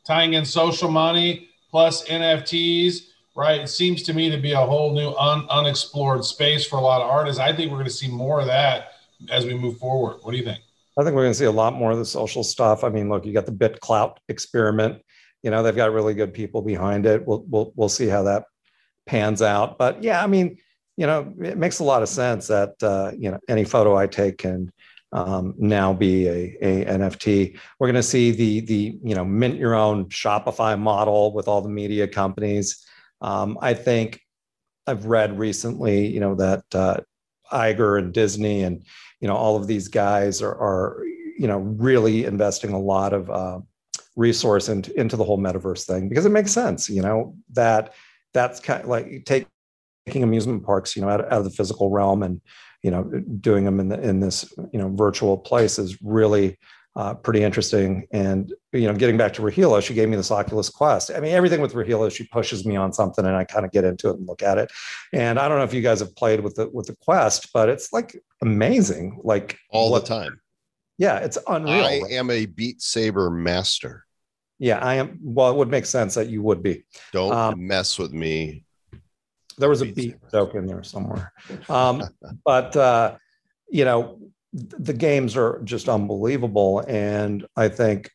tying 0.04 0.34
in 0.34 0.44
social 0.44 0.90
money 0.90 1.48
plus 1.70 2.04
NFTs, 2.08 3.08
right? 3.34 3.60
It 3.60 3.68
seems 3.68 4.02
to 4.04 4.12
me 4.12 4.30
to 4.30 4.36
be 4.36 4.52
a 4.52 4.58
whole 4.58 4.92
new 4.92 5.10
un, 5.14 5.46
unexplored 5.48 6.24
space 6.24 6.66
for 6.66 6.76
a 6.76 6.80
lot 6.82 7.00
of 7.00 7.08
artists. 7.08 7.40
I 7.40 7.52
think 7.52 7.70
we're 7.70 7.78
going 7.78 7.86
to 7.86 7.92
see 7.92 8.10
more 8.10 8.40
of 8.40 8.46
that 8.46 8.92
as 9.30 9.46
we 9.46 9.54
move 9.54 9.78
forward. 9.78 10.18
What 10.22 10.32
do 10.32 10.38
you 10.38 10.44
think? 10.44 10.60
I 10.98 11.04
think 11.04 11.14
we're 11.16 11.22
going 11.22 11.32
to 11.32 11.38
see 11.38 11.46
a 11.46 11.50
lot 11.50 11.74
more 11.74 11.90
of 11.90 11.98
the 11.98 12.04
social 12.04 12.44
stuff. 12.44 12.84
I 12.84 12.90
mean, 12.90 13.08
look, 13.08 13.24
you 13.24 13.32
got 13.32 13.46
the 13.46 13.52
BitClout 13.52 14.16
experiment. 14.28 15.02
You 15.42 15.50
know, 15.50 15.62
they've 15.62 15.74
got 15.74 15.92
really 15.92 16.14
good 16.14 16.34
people 16.34 16.60
behind 16.62 17.06
it. 17.06 17.26
We'll 17.26 17.44
we'll 17.48 17.72
we'll 17.74 17.88
see 17.88 18.06
how 18.06 18.24
that 18.24 18.44
pans 19.06 19.40
out. 19.40 19.78
But 19.78 20.02
yeah, 20.02 20.22
I 20.22 20.26
mean, 20.26 20.58
you 20.96 21.06
know, 21.06 21.32
it 21.42 21.56
makes 21.56 21.78
a 21.78 21.84
lot 21.84 22.02
of 22.02 22.08
sense 22.08 22.46
that 22.48 22.74
uh, 22.82 23.12
you 23.16 23.30
know 23.30 23.40
any 23.48 23.64
photo 23.64 23.96
I 23.96 24.06
take 24.06 24.38
can 24.38 24.70
um, 25.12 25.54
now 25.58 25.92
be 25.92 26.26
a, 26.26 26.56
a 26.62 26.84
NFT. 26.86 27.58
We're 27.78 27.86
going 27.86 27.94
to 27.94 28.02
see 28.02 28.30
the 28.30 28.60
the 28.60 28.98
you 29.02 29.14
know 29.14 29.24
mint 29.24 29.56
your 29.56 29.74
own 29.74 30.06
Shopify 30.06 30.78
model 30.78 31.34
with 31.34 31.48
all 31.48 31.60
the 31.60 31.68
media 31.68 32.08
companies. 32.08 32.84
Um, 33.20 33.58
I 33.60 33.74
think 33.74 34.20
I've 34.86 35.06
read 35.06 35.38
recently, 35.38 36.06
you 36.06 36.20
know, 36.20 36.34
that 36.36 36.64
uh, 36.74 36.96
Iger 37.52 37.98
and 37.98 38.12
Disney 38.12 38.62
and 38.62 38.84
you 39.20 39.28
know 39.28 39.36
all 39.36 39.56
of 39.56 39.66
these 39.66 39.88
guys 39.88 40.42
are, 40.42 40.54
are 40.54 41.04
you 41.38 41.46
know 41.46 41.58
really 41.58 42.24
investing 42.24 42.72
a 42.72 42.80
lot 42.80 43.12
of 43.12 43.30
uh, 43.30 43.60
resource 44.16 44.68
into, 44.68 44.98
into 44.98 45.16
the 45.16 45.24
whole 45.24 45.38
metaverse 45.38 45.86
thing 45.86 46.08
because 46.08 46.26
it 46.26 46.30
makes 46.30 46.50
sense 46.50 46.88
you 46.88 47.02
know 47.02 47.34
that 47.52 47.94
that's 48.34 48.60
kind 48.60 48.82
of 48.82 48.88
like 48.88 49.24
take, 49.24 49.46
taking 50.06 50.22
amusement 50.22 50.64
parks 50.64 50.96
you 50.96 51.02
know 51.02 51.08
out, 51.08 51.20
out 51.20 51.32
of 51.32 51.44
the 51.44 51.50
physical 51.50 51.90
realm 51.90 52.22
and 52.22 52.40
you 52.82 52.90
know 52.90 53.04
doing 53.40 53.64
them 53.64 53.80
in 53.80 53.88
the, 53.88 54.00
in 54.00 54.20
this 54.20 54.52
you 54.72 54.78
know 54.78 54.88
virtual 54.94 55.38
place 55.38 55.78
is 55.78 56.00
really 56.02 56.58
uh, 56.94 57.14
pretty 57.14 57.42
interesting 57.42 58.06
and 58.12 58.52
you 58.72 58.86
know 58.86 58.92
getting 58.94 59.16
back 59.16 59.32
to 59.32 59.40
Rahilla 59.40 59.82
she 59.82 59.94
gave 59.94 60.08
me 60.10 60.16
this 60.16 60.30
oculus 60.30 60.68
quest 60.68 61.10
i 61.14 61.20
mean 61.20 61.32
everything 61.32 61.62
with 61.62 61.72
Rahilla 61.72 62.14
she 62.14 62.24
pushes 62.24 62.66
me 62.66 62.76
on 62.76 62.92
something 62.92 63.24
and 63.24 63.34
i 63.34 63.44
kind 63.44 63.64
of 63.64 63.72
get 63.72 63.84
into 63.84 64.10
it 64.10 64.16
and 64.18 64.26
look 64.26 64.42
at 64.42 64.58
it 64.58 64.70
and 65.14 65.38
i 65.38 65.48
don't 65.48 65.56
know 65.56 65.64
if 65.64 65.72
you 65.72 65.80
guys 65.80 66.00
have 66.00 66.14
played 66.16 66.40
with 66.40 66.54
the 66.56 66.68
with 66.68 66.86
the 66.86 66.96
quest 67.02 67.48
but 67.54 67.70
it's 67.70 67.94
like 67.94 68.14
amazing 68.42 69.18
like 69.24 69.58
all 69.70 69.90
what- 69.90 70.02
the 70.04 70.08
time. 70.08 70.38
yeah 70.98 71.16
it's 71.18 71.38
unreal 71.48 71.72
I 71.86 72.00
right? 72.02 72.12
am 72.12 72.30
a 72.30 72.44
Beat 72.44 72.82
Saber 72.82 73.30
master. 73.30 74.04
yeah 74.58 74.78
i 74.80 74.94
am 74.96 75.18
well 75.22 75.50
it 75.50 75.56
would 75.56 75.70
make 75.70 75.86
sense 75.86 76.12
that 76.16 76.28
you 76.28 76.42
would 76.42 76.62
be 76.62 76.84
Don't 77.12 77.32
Um, 77.32 77.66
mess 77.66 77.98
with 77.98 78.12
me. 78.12 78.61
There 79.58 79.68
was 79.68 79.82
a 79.82 79.86
Beat 79.86 80.16
joke 80.30 80.54
in 80.54 80.66
there 80.66 80.82
somewhere. 80.82 81.32
Um, 81.68 82.02
but 82.44 82.76
uh, 82.76 83.16
you 83.68 83.84
know 83.84 84.18
the 84.52 84.92
games 84.92 85.36
are 85.36 85.60
just 85.64 85.88
unbelievable. 85.88 86.80
And 86.80 87.46
i 87.56 87.68
think 87.68 88.10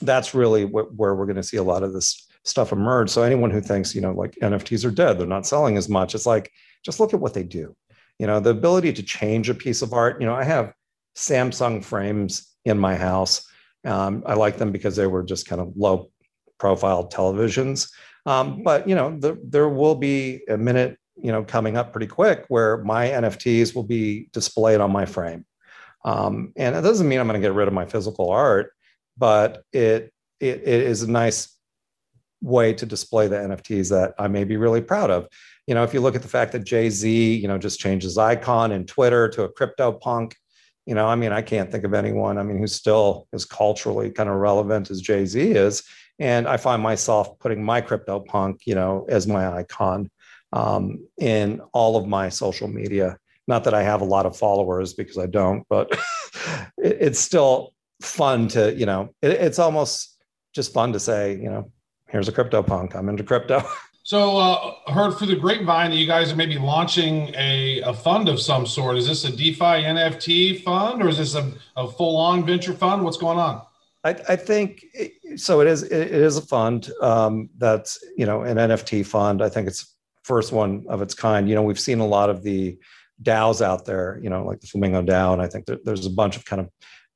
that's 0.00 0.34
really 0.34 0.64
wh- 0.64 0.96
where 0.98 1.14
we're 1.14 1.26
going 1.26 1.36
to 1.36 1.42
see 1.42 1.56
a 1.56 1.62
lot 1.62 1.82
of 1.82 1.92
this 1.92 2.28
stuff 2.44 2.72
emerge. 2.72 3.10
So 3.10 3.22
anyone 3.22 3.50
who 3.50 3.60
thinks 3.60 3.94
you 3.94 4.00
know 4.00 4.12
like 4.12 4.36
nfts 4.36 4.84
are 4.84 4.90
dead 4.90 5.18
they're 5.18 5.26
not 5.26 5.46
selling 5.46 5.76
as 5.76 5.88
much 5.88 6.14
it's 6.14 6.26
like 6.26 6.50
just 6.84 7.00
look 7.00 7.12
at 7.12 7.20
what 7.20 7.34
they 7.34 7.42
do. 7.42 7.74
You 8.18 8.26
know 8.26 8.40
the 8.40 8.50
ability 8.50 8.92
to 8.94 9.02
change 9.02 9.50
a 9.50 9.54
piece 9.54 9.82
of 9.82 9.92
art 9.92 10.20
you 10.20 10.26
know 10.26 10.34
i 10.34 10.44
have 10.44 10.72
samsung 11.16 11.84
frames 11.84 12.54
in 12.64 12.78
my 12.78 12.94
house. 12.94 13.46
Um, 13.84 14.22
i 14.26 14.34
like 14.34 14.58
them 14.58 14.72
because 14.72 14.96
they 14.96 15.06
were 15.06 15.24
just 15.24 15.46
kind 15.46 15.60
of 15.60 15.72
low 15.76 16.10
profile 16.58 17.08
televisions 17.08 17.90
um, 18.28 18.62
but 18.62 18.86
you 18.86 18.94
know 18.94 19.18
the, 19.18 19.40
there 19.42 19.68
will 19.70 19.94
be 19.94 20.42
a 20.48 20.58
minute 20.58 20.98
you 21.16 21.32
know 21.32 21.42
coming 21.42 21.76
up 21.76 21.92
pretty 21.92 22.06
quick 22.06 22.44
where 22.48 22.78
my 22.84 23.08
nfts 23.08 23.74
will 23.74 23.82
be 23.82 24.28
displayed 24.32 24.80
on 24.80 24.92
my 24.92 25.06
frame. 25.06 25.44
Um, 26.04 26.52
and 26.56 26.76
it 26.76 26.82
doesn't 26.82 27.08
mean 27.08 27.18
i'm 27.18 27.26
going 27.26 27.40
to 27.40 27.46
get 27.46 27.54
rid 27.54 27.68
of 27.68 27.74
my 27.74 27.86
physical 27.86 28.30
art 28.30 28.72
but 29.16 29.64
it, 29.72 30.12
it 30.40 30.60
it 30.62 30.82
is 30.92 31.02
a 31.02 31.10
nice 31.10 31.56
way 32.40 32.72
to 32.74 32.86
display 32.86 33.26
the 33.28 33.36
nfts 33.36 33.88
that 33.90 34.14
i 34.18 34.28
may 34.28 34.44
be 34.44 34.56
really 34.56 34.82
proud 34.82 35.10
of. 35.10 35.26
You 35.66 35.74
know 35.74 35.82
if 35.82 35.92
you 35.92 36.00
look 36.00 36.14
at 36.14 36.22
the 36.22 36.28
fact 36.28 36.52
that 36.52 36.64
jay-z 36.64 37.34
you 37.34 37.48
know 37.48 37.58
just 37.58 37.80
changed 37.80 38.04
his 38.04 38.18
icon 38.18 38.72
in 38.72 38.84
twitter 38.84 39.28
to 39.30 39.44
a 39.44 39.52
CryptoPunk 39.52 40.34
you 40.86 40.94
know 40.94 41.06
i 41.06 41.16
mean 41.16 41.32
i 41.32 41.42
can't 41.42 41.70
think 41.70 41.84
of 41.84 41.94
anyone 41.94 42.38
i 42.38 42.42
mean 42.42 42.58
who's 42.58 42.74
still 42.74 43.26
as 43.32 43.44
culturally 43.44 44.10
kind 44.10 44.28
of 44.28 44.36
relevant 44.36 44.90
as 44.90 45.00
jay-z 45.00 45.40
is 45.40 45.82
and 46.18 46.46
i 46.48 46.56
find 46.56 46.82
myself 46.82 47.38
putting 47.38 47.62
my 47.62 47.80
CryptoPunk 47.80 48.60
you 48.64 48.74
know 48.74 49.06
as 49.08 49.26
my 49.26 49.48
icon 49.48 50.10
um, 50.52 51.06
in 51.18 51.60
all 51.72 51.96
of 51.96 52.06
my 52.06 52.28
social 52.28 52.68
media 52.68 53.18
not 53.46 53.64
that 53.64 53.74
i 53.74 53.82
have 53.82 54.00
a 54.00 54.04
lot 54.04 54.26
of 54.26 54.36
followers 54.36 54.94
because 54.94 55.18
i 55.18 55.26
don't 55.26 55.64
but 55.68 55.90
it, 56.78 56.96
it's 57.00 57.18
still 57.18 57.74
fun 58.00 58.48
to 58.48 58.74
you 58.74 58.86
know 58.86 59.14
it, 59.22 59.32
it's 59.32 59.58
almost 59.58 60.18
just 60.54 60.72
fun 60.72 60.92
to 60.92 61.00
say 61.00 61.34
you 61.34 61.50
know 61.50 61.70
here's 62.08 62.28
a 62.28 62.32
CryptoPunk 62.32 62.94
i'm 62.94 63.08
into 63.08 63.24
crypto 63.24 63.62
So, 64.08 64.38
uh, 64.38 64.90
heard 64.90 65.18
through 65.18 65.26
the 65.26 65.36
grapevine 65.36 65.90
that 65.90 65.96
you 65.96 66.06
guys 66.06 66.32
are 66.32 66.36
maybe 66.36 66.56
launching 66.56 67.30
a, 67.36 67.82
a 67.82 67.92
fund 67.92 68.30
of 68.30 68.40
some 68.40 68.64
sort. 68.64 68.96
Is 68.96 69.06
this 69.06 69.24
a 69.24 69.30
DeFi 69.30 69.84
NFT 69.84 70.62
fund 70.62 71.02
or 71.02 71.10
is 71.10 71.18
this 71.18 71.34
a, 71.34 71.52
a 71.76 71.86
full 71.86 72.16
on 72.16 72.46
venture 72.46 72.72
fund? 72.72 73.04
What's 73.04 73.18
going 73.18 73.38
on? 73.38 73.60
I, 74.04 74.10
I 74.28 74.36
think 74.36 74.84
so. 75.36 75.60
It 75.60 75.66
is. 75.66 75.82
It 75.82 75.92
is 75.92 76.36
a 76.36 76.42
fund 76.42 76.90
um, 77.02 77.50
that's 77.58 77.98
you 78.16 78.26
know 78.26 78.42
an 78.42 78.56
NFT 78.56 79.04
fund. 79.04 79.42
I 79.42 79.48
think 79.48 79.66
it's 79.66 79.94
first 80.22 80.52
one 80.52 80.84
of 80.88 81.02
its 81.02 81.14
kind. 81.14 81.48
You 81.48 81.54
know, 81.54 81.62
we've 81.62 81.80
seen 81.80 82.00
a 82.00 82.06
lot 82.06 82.30
of 82.30 82.42
the 82.42 82.78
DAOs 83.22 83.60
out 83.60 83.84
there. 83.84 84.20
You 84.22 84.30
know, 84.30 84.44
like 84.44 84.60
the 84.60 84.68
Flamingo 84.68 85.02
DAO, 85.02 85.32
and 85.32 85.42
I 85.42 85.48
think 85.48 85.66
that 85.66 85.84
there's 85.84 86.06
a 86.06 86.10
bunch 86.10 86.36
of 86.36 86.44
kind 86.44 86.60
of 86.60 86.68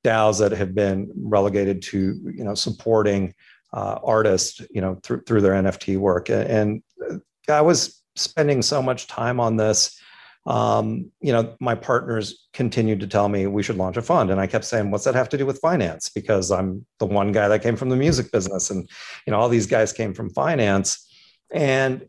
DAOs 0.04 0.40
that 0.40 0.52
have 0.52 0.74
been 0.74 1.10
relegated 1.16 1.82
to 1.82 2.20
you 2.34 2.44
know 2.44 2.54
supporting 2.54 3.32
uh, 3.72 3.98
artists. 4.02 4.60
You 4.70 4.80
know, 4.80 4.98
through 5.04 5.22
through 5.22 5.42
their 5.42 5.54
NFT 5.54 5.98
work. 5.98 6.30
And, 6.30 6.82
and 6.98 7.22
I 7.48 7.60
was 7.60 8.02
spending 8.16 8.60
so 8.60 8.82
much 8.82 9.06
time 9.06 9.38
on 9.38 9.56
this 9.56 10.01
um, 10.44 11.10
you 11.20 11.32
know, 11.32 11.54
my 11.60 11.74
partners 11.74 12.48
continued 12.52 13.00
to 13.00 13.06
tell 13.06 13.28
me 13.28 13.46
we 13.46 13.62
should 13.62 13.76
launch 13.76 13.96
a 13.96 14.02
fund. 14.02 14.30
And 14.30 14.40
I 14.40 14.46
kept 14.46 14.64
saying, 14.64 14.90
what's 14.90 15.04
that 15.04 15.14
have 15.14 15.28
to 15.30 15.38
do 15.38 15.46
with 15.46 15.60
finance? 15.60 16.08
Because 16.08 16.50
I'm 16.50 16.84
the 16.98 17.06
one 17.06 17.30
guy 17.30 17.48
that 17.48 17.62
came 17.62 17.76
from 17.76 17.90
the 17.90 17.96
music 17.96 18.32
business 18.32 18.70
and, 18.70 18.88
you 19.26 19.30
know, 19.30 19.38
all 19.38 19.48
these 19.48 19.66
guys 19.66 19.92
came 19.92 20.14
from 20.14 20.30
finance. 20.30 21.08
And 21.52 22.08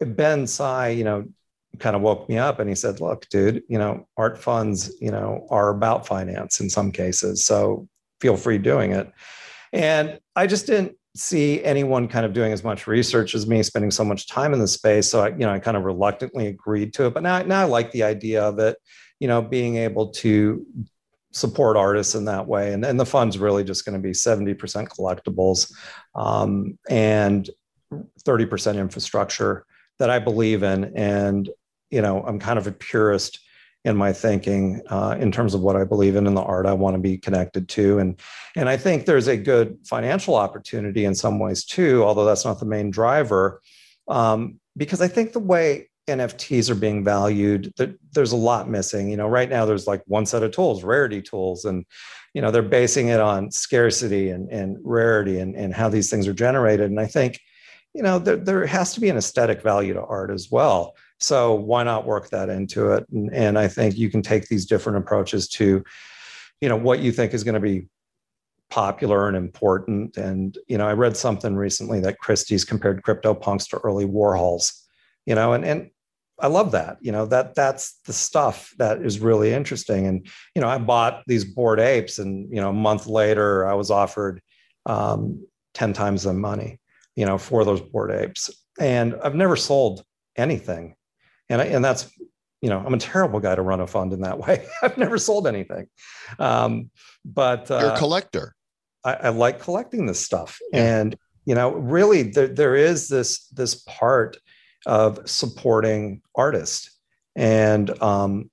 Ben 0.00 0.46
Sai, 0.46 0.88
you 0.88 1.04
know, 1.04 1.24
kind 1.78 1.94
of 1.94 2.02
woke 2.02 2.28
me 2.28 2.36
up 2.38 2.58
and 2.58 2.68
he 2.68 2.74
said, 2.74 3.00
look, 3.00 3.28
dude, 3.28 3.62
you 3.68 3.78
know, 3.78 4.08
art 4.16 4.38
funds, 4.38 4.90
you 5.00 5.10
know, 5.10 5.46
are 5.50 5.68
about 5.68 6.06
finance 6.06 6.60
in 6.60 6.68
some 6.68 6.90
cases. 6.90 7.44
So 7.44 7.88
feel 8.20 8.36
free 8.36 8.58
doing 8.58 8.92
it. 8.92 9.12
And 9.72 10.18
I 10.34 10.46
just 10.46 10.66
didn't 10.66 10.96
see 11.18 11.62
anyone 11.64 12.08
kind 12.08 12.24
of 12.24 12.32
doing 12.32 12.52
as 12.52 12.62
much 12.64 12.86
research 12.86 13.34
as 13.34 13.46
me, 13.46 13.62
spending 13.62 13.90
so 13.90 14.04
much 14.04 14.28
time 14.28 14.52
in 14.52 14.60
the 14.60 14.68
space. 14.68 15.10
So 15.10 15.20
I, 15.20 15.28
you 15.28 15.38
know, 15.38 15.50
I 15.50 15.58
kind 15.58 15.76
of 15.76 15.84
reluctantly 15.84 16.46
agreed 16.46 16.94
to 16.94 17.06
it. 17.06 17.14
But 17.14 17.22
now, 17.22 17.42
now 17.42 17.62
I 17.62 17.64
like 17.64 17.90
the 17.92 18.04
idea 18.04 18.42
of 18.42 18.58
it, 18.58 18.76
you 19.18 19.28
know, 19.28 19.42
being 19.42 19.76
able 19.76 20.08
to 20.08 20.64
support 21.32 21.76
artists 21.76 22.14
in 22.14 22.24
that 22.26 22.46
way. 22.46 22.72
And, 22.72 22.84
and 22.84 22.98
the 22.98 23.06
fund's 23.06 23.38
really 23.38 23.64
just 23.64 23.84
going 23.84 24.00
to 24.00 24.02
be 24.02 24.12
70% 24.12 24.56
collectibles. 24.88 25.72
Um, 26.14 26.78
and 26.88 27.48
30% 28.24 28.78
infrastructure 28.78 29.64
that 29.98 30.10
I 30.10 30.18
believe 30.18 30.62
in. 30.62 30.92
And, 30.96 31.48
you 31.90 32.02
know, 32.02 32.22
I'm 32.22 32.38
kind 32.38 32.58
of 32.58 32.66
a 32.66 32.72
purist 32.72 33.40
in 33.84 33.96
my 33.96 34.12
thinking 34.12 34.82
uh, 34.88 35.16
in 35.18 35.30
terms 35.30 35.54
of 35.54 35.60
what 35.60 35.76
I 35.76 35.84
believe 35.84 36.16
in 36.16 36.26
and 36.26 36.36
the 36.36 36.42
art 36.42 36.66
I 36.66 36.72
want 36.72 36.94
to 36.94 37.00
be 37.00 37.16
connected 37.16 37.68
to. 37.70 37.98
And, 37.98 38.20
and 38.56 38.68
I 38.68 38.76
think 38.76 39.06
there's 39.06 39.28
a 39.28 39.36
good 39.36 39.78
financial 39.84 40.34
opportunity 40.34 41.04
in 41.04 41.14
some 41.14 41.38
ways 41.38 41.64
too, 41.64 42.02
although 42.04 42.24
that's 42.24 42.44
not 42.44 42.58
the 42.58 42.66
main 42.66 42.90
driver. 42.90 43.62
Um, 44.08 44.58
because 44.76 45.00
I 45.00 45.08
think 45.08 45.32
the 45.32 45.38
way 45.38 45.88
NFTs 46.08 46.70
are 46.70 46.74
being 46.74 47.04
valued, 47.04 47.72
there, 47.76 47.94
there's 48.12 48.32
a 48.32 48.36
lot 48.36 48.68
missing. 48.68 49.10
You 49.10 49.16
know, 49.16 49.28
right 49.28 49.48
now 49.48 49.64
there's 49.64 49.86
like 49.86 50.02
one 50.06 50.26
set 50.26 50.42
of 50.42 50.52
tools, 50.52 50.82
rarity 50.82 51.22
tools, 51.22 51.64
and 51.64 51.84
you 52.34 52.42
know 52.42 52.50
they're 52.50 52.62
basing 52.62 53.08
it 53.08 53.20
on 53.20 53.50
scarcity 53.50 54.30
and, 54.30 54.50
and 54.50 54.78
rarity 54.82 55.38
and, 55.38 55.54
and 55.54 55.74
how 55.74 55.88
these 55.88 56.10
things 56.10 56.26
are 56.26 56.32
generated. 56.34 56.90
And 56.90 57.00
I 57.00 57.06
think, 57.06 57.40
you 57.94 58.02
know, 58.02 58.18
there, 58.18 58.36
there 58.36 58.66
has 58.66 58.94
to 58.94 59.00
be 59.00 59.08
an 59.08 59.16
aesthetic 59.16 59.62
value 59.62 59.94
to 59.94 60.02
art 60.02 60.30
as 60.30 60.48
well. 60.50 60.94
So 61.18 61.54
why 61.54 61.82
not 61.82 62.06
work 62.06 62.30
that 62.30 62.48
into 62.48 62.92
it? 62.92 63.06
And, 63.10 63.32
and 63.34 63.58
I 63.58 63.68
think 63.68 63.96
you 63.96 64.10
can 64.10 64.22
take 64.22 64.48
these 64.48 64.66
different 64.66 64.98
approaches 64.98 65.48
to, 65.50 65.84
you 66.60 66.68
know, 66.68 66.76
what 66.76 67.00
you 67.00 67.12
think 67.12 67.34
is 67.34 67.44
going 67.44 67.54
to 67.54 67.60
be 67.60 67.88
popular 68.70 69.28
and 69.28 69.36
important. 69.36 70.16
And, 70.16 70.56
you 70.68 70.78
know, 70.78 70.86
I 70.86 70.92
read 70.92 71.16
something 71.16 71.56
recently 71.56 72.00
that 72.00 72.18
Christie's 72.18 72.64
compared 72.64 73.02
CryptoPunks 73.02 73.68
to 73.70 73.78
early 73.78 74.06
Warhols, 74.06 74.72
you 75.26 75.34
know, 75.34 75.54
and, 75.54 75.64
and 75.64 75.90
I 76.40 76.46
love 76.46 76.70
that, 76.72 76.98
you 77.00 77.10
know, 77.10 77.26
that 77.26 77.54
that's 77.54 77.98
the 78.06 78.12
stuff 78.12 78.72
that 78.78 79.02
is 79.02 79.18
really 79.18 79.52
interesting. 79.52 80.06
And, 80.06 80.26
you 80.54 80.62
know, 80.62 80.68
I 80.68 80.78
bought 80.78 81.22
these 81.26 81.44
bored 81.44 81.80
apes 81.80 82.18
and, 82.18 82.48
you 82.54 82.60
know, 82.60 82.70
a 82.70 82.74
month 82.74 83.06
later 83.06 83.66
I 83.66 83.74
was 83.74 83.90
offered 83.90 84.40
um, 84.86 85.44
10 85.74 85.92
times 85.94 86.22
the 86.22 86.32
money, 86.32 86.78
you 87.16 87.26
know, 87.26 87.38
for 87.38 87.64
those 87.64 87.80
bored 87.80 88.12
apes. 88.12 88.50
And 88.78 89.16
I've 89.24 89.34
never 89.34 89.56
sold 89.56 90.04
anything 90.36 90.94
and 91.48 91.60
I, 91.60 91.64
and 91.66 91.84
that's 91.84 92.10
you 92.60 92.70
know 92.70 92.82
I'm 92.84 92.94
a 92.94 92.98
terrible 92.98 93.40
guy 93.40 93.54
to 93.54 93.62
run 93.62 93.80
a 93.80 93.86
fund 93.86 94.12
in 94.12 94.20
that 94.22 94.38
way. 94.38 94.66
I've 94.82 94.98
never 94.98 95.18
sold 95.18 95.46
anything, 95.46 95.88
um, 96.38 96.90
but 97.24 97.70
uh, 97.70 97.78
you're 97.80 97.92
a 97.92 97.98
collector. 97.98 98.54
I, 99.04 99.14
I, 99.14 99.28
like 99.28 99.60
collecting 99.60 100.06
this 100.06 100.24
stuff, 100.24 100.58
yeah. 100.72 101.00
and 101.00 101.16
you 101.44 101.54
know 101.54 101.72
really 101.72 102.24
there, 102.24 102.48
there 102.48 102.76
is 102.76 103.08
this 103.08 103.46
this 103.48 103.76
part 103.86 104.36
of 104.86 105.28
supporting 105.28 106.22
artists, 106.34 106.98
and 107.36 108.00
um, 108.02 108.50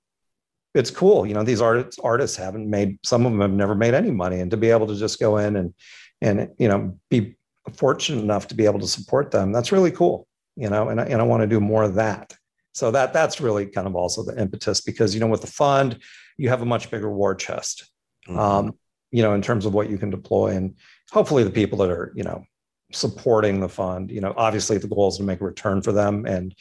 it's 0.74 0.90
cool. 0.90 1.26
You 1.26 1.34
know 1.34 1.42
these 1.42 1.60
artists 1.60 1.98
artists 2.02 2.36
haven't 2.36 2.70
made 2.70 2.98
some 3.04 3.26
of 3.26 3.32
them 3.32 3.40
have 3.40 3.50
never 3.50 3.74
made 3.74 3.94
any 3.94 4.10
money, 4.10 4.40
and 4.40 4.50
to 4.50 4.56
be 4.56 4.70
able 4.70 4.86
to 4.86 4.96
just 4.96 5.18
go 5.18 5.38
in 5.38 5.56
and 5.56 5.74
and 6.20 6.50
you 6.58 6.68
know 6.68 6.98
be 7.10 7.36
fortunate 7.72 8.22
enough 8.22 8.48
to 8.48 8.54
be 8.54 8.64
able 8.64 8.78
to 8.78 8.86
support 8.86 9.30
them 9.30 9.52
that's 9.52 9.72
really 9.72 9.90
cool 9.90 10.26
you 10.56 10.70
know 10.70 10.88
and 10.88 11.00
I, 11.00 11.04
and 11.04 11.20
I 11.20 11.24
want 11.24 11.42
to 11.42 11.46
do 11.46 11.60
more 11.60 11.82
of 11.82 11.94
that 11.94 12.32
so 12.76 12.90
that 12.90 13.14
that's 13.14 13.40
really 13.40 13.64
kind 13.64 13.86
of 13.86 13.96
also 13.96 14.22
the 14.22 14.38
impetus 14.38 14.82
because 14.82 15.14
you 15.14 15.20
know 15.20 15.26
with 15.26 15.40
the 15.40 15.46
fund 15.46 15.98
you 16.36 16.50
have 16.50 16.60
a 16.60 16.66
much 16.66 16.90
bigger 16.90 17.10
war 17.10 17.34
chest, 17.34 17.90
mm-hmm. 18.28 18.38
um, 18.38 18.74
you 19.10 19.22
know 19.22 19.32
in 19.32 19.40
terms 19.40 19.64
of 19.64 19.72
what 19.72 19.88
you 19.88 19.96
can 19.96 20.10
deploy 20.10 20.48
and 20.48 20.74
hopefully 21.10 21.42
the 21.42 21.50
people 21.50 21.78
that 21.78 21.88
are 21.88 22.12
you 22.14 22.22
know 22.22 22.44
supporting 22.92 23.60
the 23.60 23.68
fund, 23.68 24.10
you 24.10 24.20
know 24.20 24.34
obviously 24.36 24.76
the 24.76 24.88
goal 24.88 25.08
is 25.08 25.16
to 25.16 25.22
make 25.22 25.40
a 25.40 25.44
return 25.44 25.80
for 25.80 25.92
them 25.92 26.26
and 26.26 26.54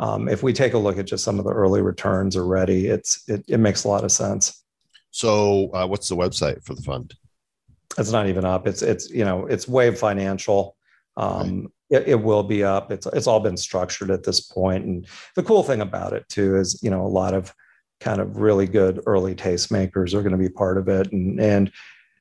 um, 0.00 0.28
if 0.28 0.42
we 0.42 0.52
take 0.52 0.74
a 0.74 0.78
look 0.78 0.98
at 0.98 1.04
just 1.04 1.22
some 1.22 1.38
of 1.38 1.44
the 1.44 1.52
early 1.52 1.82
returns 1.82 2.36
already, 2.36 2.88
it's 2.88 3.22
it, 3.28 3.44
it 3.46 3.58
makes 3.58 3.84
a 3.84 3.88
lot 3.88 4.02
of 4.02 4.10
sense. 4.10 4.64
So 5.12 5.70
uh, 5.72 5.86
what's 5.86 6.08
the 6.08 6.16
website 6.16 6.64
for 6.64 6.74
the 6.74 6.82
fund? 6.82 7.14
It's 7.96 8.10
not 8.10 8.26
even 8.26 8.44
up. 8.44 8.66
It's 8.66 8.82
it's 8.82 9.10
you 9.10 9.24
know 9.24 9.46
it's 9.46 9.68
Wave 9.68 9.98
Financial. 9.98 10.76
Um, 11.16 11.62
right 11.62 11.70
it, 11.90 12.04
it, 12.06 12.22
will 12.22 12.42
be 12.42 12.62
up. 12.62 12.92
It's 12.92 13.06
it's 13.06 13.26
all 13.26 13.40
been 13.40 13.56
structured 13.56 14.10
at 14.10 14.22
this 14.22 14.40
point, 14.40 14.84
and 14.84 15.06
the 15.34 15.42
cool 15.42 15.62
thing 15.62 15.80
about 15.80 16.12
it 16.12 16.28
too 16.28 16.56
is 16.56 16.80
you 16.82 16.90
know 16.90 17.04
a 17.04 17.08
lot 17.08 17.34
of 17.34 17.52
kind 18.00 18.20
of 18.20 18.38
really 18.38 18.66
good 18.66 19.00
early 19.06 19.34
tastemakers 19.34 20.14
are 20.14 20.22
going 20.22 20.32
to 20.32 20.38
be 20.38 20.48
part 20.48 20.78
of 20.78 20.88
it, 20.88 21.12
and 21.12 21.40
and 21.40 21.72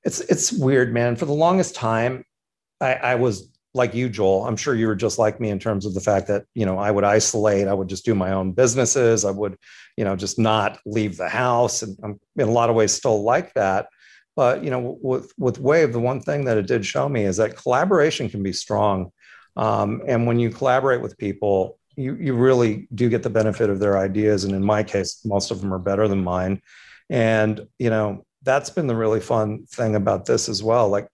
it's 0.03 0.21
it's 0.21 0.51
weird, 0.51 0.93
man. 0.93 1.15
For 1.15 1.25
the 1.25 1.33
longest 1.33 1.75
time, 1.75 2.25
I, 2.81 2.93
I 2.95 3.15
was 3.15 3.49
like 3.73 3.93
you, 3.93 4.09
Joel. 4.09 4.45
I'm 4.45 4.57
sure 4.57 4.73
you 4.73 4.87
were 4.87 4.95
just 4.95 5.19
like 5.19 5.39
me 5.39 5.49
in 5.49 5.59
terms 5.59 5.85
of 5.85 5.93
the 5.93 6.01
fact 6.01 6.27
that 6.27 6.45
you 6.55 6.65
know 6.65 6.77
I 6.79 6.89
would 6.89 7.03
isolate. 7.03 7.67
I 7.67 7.73
would 7.73 7.89
just 7.89 8.05
do 8.05 8.15
my 8.15 8.31
own 8.31 8.53
businesses. 8.53 9.23
I 9.23 9.31
would 9.31 9.57
you 9.97 10.03
know 10.03 10.15
just 10.15 10.39
not 10.39 10.79
leave 10.85 11.17
the 11.17 11.29
house, 11.29 11.83
and 11.83 11.97
I'm 12.03 12.19
in 12.37 12.47
a 12.47 12.51
lot 12.51 12.69
of 12.69 12.75
ways 12.75 12.91
still 12.91 13.23
like 13.23 13.53
that. 13.53 13.87
But 14.35 14.63
you 14.63 14.71
know, 14.71 14.97
with 15.01 15.31
with 15.37 15.59
Wave, 15.59 15.93
the 15.93 15.99
one 15.99 16.21
thing 16.21 16.45
that 16.45 16.57
it 16.57 16.65
did 16.65 16.85
show 16.85 17.07
me 17.07 17.25
is 17.25 17.37
that 17.37 17.57
collaboration 17.57 18.29
can 18.29 18.41
be 18.41 18.53
strong 18.53 19.11
um, 19.59 20.01
and 20.07 20.25
when 20.25 20.39
you 20.39 20.49
collaborate 20.49 21.01
with 21.01 21.17
people, 21.17 21.77
you, 21.97 22.15
you 22.15 22.33
really 22.33 22.87
do 22.95 23.09
get 23.09 23.23
the 23.23 23.29
benefit 23.29 23.69
of 23.69 23.79
their 23.79 23.97
ideas. 23.97 24.45
And 24.45 24.55
in 24.55 24.63
my 24.63 24.83
case, 24.83 25.19
most 25.25 25.51
of 25.51 25.59
them 25.59 25.73
are 25.73 25.79
better 25.79 26.07
than 26.07 26.23
mine. 26.23 26.61
And, 27.09 27.67
you 27.77 27.89
know, 27.89 28.23
that's 28.43 28.69
been 28.69 28.87
the 28.87 28.95
really 28.95 29.19
fun 29.19 29.65
thing 29.65 29.95
about 29.95 30.25
this 30.25 30.47
as 30.47 30.63
well. 30.63 30.87
Like 30.87 31.09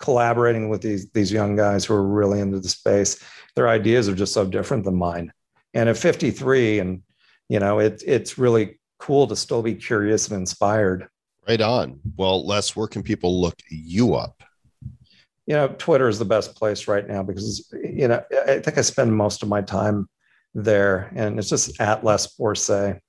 collaborating 0.00 0.70
with 0.70 0.80
these, 0.80 1.10
these 1.10 1.30
young 1.30 1.56
guys 1.56 1.84
who 1.84 1.92
are 1.92 2.06
really 2.06 2.40
into 2.40 2.58
the 2.58 2.70
space, 2.70 3.22
their 3.54 3.68
ideas 3.68 4.08
are 4.08 4.14
just 4.14 4.32
so 4.32 4.46
different 4.46 4.84
than 4.84 4.94
mine. 4.96 5.30
And 5.74 5.90
at 5.90 5.98
53, 5.98 6.78
and, 6.78 7.02
you 7.50 7.60
know, 7.60 7.80
it, 7.80 8.02
it's 8.06 8.38
really 8.38 8.80
cool 8.98 9.26
to 9.26 9.36
still 9.36 9.60
be 9.60 9.74
curious 9.74 10.26
and 10.28 10.40
inspired. 10.40 11.06
Right 11.46 11.60
on. 11.60 12.00
Well, 12.16 12.46
Les, 12.46 12.74
where 12.74 12.88
can 12.88 13.02
people 13.02 13.42
look 13.42 13.60
you 13.68 14.14
up? 14.14 14.42
You 15.46 15.54
know, 15.54 15.68
Twitter 15.78 16.08
is 16.08 16.18
the 16.18 16.24
best 16.24 16.54
place 16.54 16.86
right 16.88 17.06
now 17.06 17.22
because, 17.22 17.72
you 17.72 18.08
know, 18.08 18.22
I 18.46 18.60
think 18.60 18.78
I 18.78 18.82
spend 18.82 19.14
most 19.14 19.42
of 19.42 19.48
my 19.48 19.62
time 19.62 20.08
there 20.54 21.12
and 21.14 21.38
it's 21.38 21.48
just 21.48 21.80
at 21.80 22.04
Les 22.04 22.26
Borsai. 22.36 23.00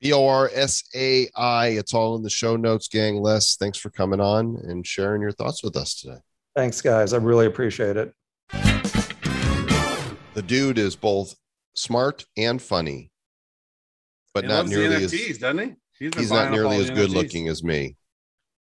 B 0.00 0.12
O 0.12 0.26
R 0.26 0.50
S 0.52 0.82
A 0.94 1.28
I. 1.36 1.68
It's 1.68 1.94
all 1.94 2.16
in 2.16 2.22
the 2.22 2.30
show 2.30 2.56
notes, 2.56 2.88
gang. 2.88 3.16
Les, 3.16 3.56
thanks 3.56 3.78
for 3.78 3.90
coming 3.90 4.20
on 4.20 4.58
and 4.64 4.86
sharing 4.86 5.22
your 5.22 5.32
thoughts 5.32 5.62
with 5.62 5.76
us 5.76 6.00
today. 6.00 6.18
Thanks, 6.54 6.80
guys. 6.82 7.12
I 7.12 7.18
really 7.18 7.46
appreciate 7.46 7.96
it. 7.96 8.12
The 10.34 10.42
dude 10.44 10.78
is 10.78 10.96
both 10.96 11.34
smart 11.74 12.26
and 12.36 12.60
funny, 12.60 13.10
but 14.34 14.44
he 14.44 14.48
not 14.48 14.66
nearly 14.66 14.96
NFTs, 14.96 15.30
as 15.30 15.38
doesn't 15.38 15.58
he? 15.58 15.74
He's, 15.98 16.14
he's 16.18 16.30
not 16.30 16.50
nearly 16.50 16.76
as 16.76 16.90
good 16.90 17.10
NFTs. 17.10 17.14
looking 17.14 17.48
as 17.48 17.64
me. 17.64 17.96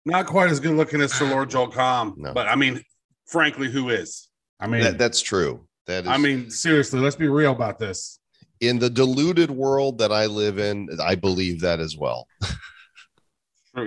Not 0.06 0.28
quite 0.28 0.49
as 0.51 0.60
good 0.60 0.76
looking 0.76 1.01
as 1.01 1.14
Sir 1.14 1.28
Lord 1.30 1.49
Joel 1.49 1.72
no. 2.16 2.34
but 2.34 2.47
I 2.47 2.56
mean, 2.56 2.84
frankly, 3.26 3.70
who 3.70 3.89
is? 3.89 4.30
I 4.60 4.68
mean, 4.68 4.82
that, 4.82 4.97
that's 4.97 5.22
true. 5.22 5.68
That 5.88 6.03
is, 6.03 6.10
I 6.10 6.18
mean, 6.18 6.49
seriously, 6.49 6.99
let's 6.99 7.16
be 7.16 7.28
real 7.28 7.51
about 7.51 7.80
this. 7.80 8.20
In 8.62 8.80
the 8.80 8.89
deluded 8.89 9.51
world 9.51 9.97
that 9.97 10.12
I 10.12 10.28
live 10.28 10.60
in, 10.60 10.89
I 11.01 11.16
believe 11.16 11.62
that 11.62 11.80
as 11.80 11.97
well. 11.97 12.28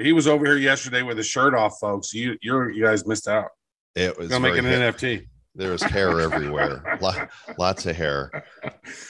he 0.00 0.12
was 0.12 0.26
over 0.26 0.44
here 0.44 0.56
yesterday 0.56 1.02
with 1.02 1.16
his 1.16 1.26
shirt 1.26 1.54
off, 1.54 1.78
folks. 1.80 2.12
You, 2.12 2.36
you, 2.42 2.68
you 2.68 2.84
guys 2.84 3.06
missed 3.06 3.28
out. 3.28 3.50
It 3.94 4.16
was 4.18 4.28
gonna 4.28 4.48
make 4.48 4.58
an 4.58 4.64
NFT. 4.64 5.26
There 5.58 5.72
was 5.72 5.82
hair 5.82 6.20
everywhere, 6.20 6.98
lots 7.58 7.84
of 7.84 7.96
hair. 7.96 8.30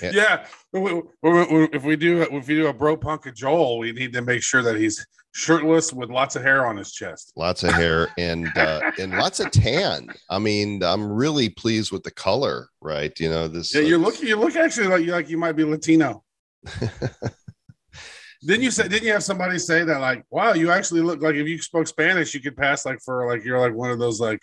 Yeah, 0.02 0.46
if 0.72 1.84
we 1.84 1.94
do 1.96 2.22
if 2.22 2.48
we 2.48 2.54
do 2.54 2.66
a 2.68 2.72
bro 2.72 2.96
punk 2.96 3.26
of 3.26 3.34
Joel, 3.34 3.78
we 3.78 3.92
need 3.92 4.14
to 4.14 4.22
make 4.22 4.42
sure 4.42 4.62
that 4.62 4.76
he's 4.76 5.06
shirtless 5.32 5.92
with 5.92 6.08
lots 6.08 6.36
of 6.36 6.42
hair 6.42 6.66
on 6.66 6.78
his 6.78 6.92
chest. 6.92 7.34
Lots 7.36 7.64
of 7.64 7.72
hair 7.72 8.08
and 8.16 8.48
uh, 8.56 8.90
and 8.98 9.12
lots 9.12 9.40
of 9.40 9.50
tan. 9.50 10.08
I 10.30 10.38
mean, 10.38 10.82
I'm 10.82 11.12
really 11.12 11.50
pleased 11.50 11.92
with 11.92 12.02
the 12.02 12.10
color. 12.10 12.68
Right? 12.80 13.12
You 13.20 13.28
know 13.28 13.46
this. 13.46 13.74
Yeah, 13.74 13.82
you 13.82 13.98
look 13.98 14.22
you 14.22 14.36
look 14.36 14.56
actually 14.56 14.88
like 14.88 15.04
you 15.04 15.12
like 15.12 15.28
you 15.28 15.36
might 15.36 15.52
be 15.52 15.64
Latino. 15.64 16.24
didn't 18.42 18.62
you 18.62 18.70
say? 18.70 18.88
Didn't 18.88 19.04
you 19.04 19.12
have 19.12 19.22
somebody 19.22 19.58
say 19.58 19.84
that 19.84 20.00
like, 20.00 20.24
wow, 20.30 20.54
you 20.54 20.70
actually 20.70 21.02
look 21.02 21.20
like 21.20 21.34
if 21.34 21.46
you 21.46 21.60
spoke 21.60 21.88
Spanish, 21.88 22.32
you 22.32 22.40
could 22.40 22.56
pass 22.56 22.86
like 22.86 23.00
for 23.04 23.30
like 23.30 23.44
you're 23.44 23.60
like 23.60 23.74
one 23.74 23.90
of 23.90 23.98
those 23.98 24.18
like 24.18 24.40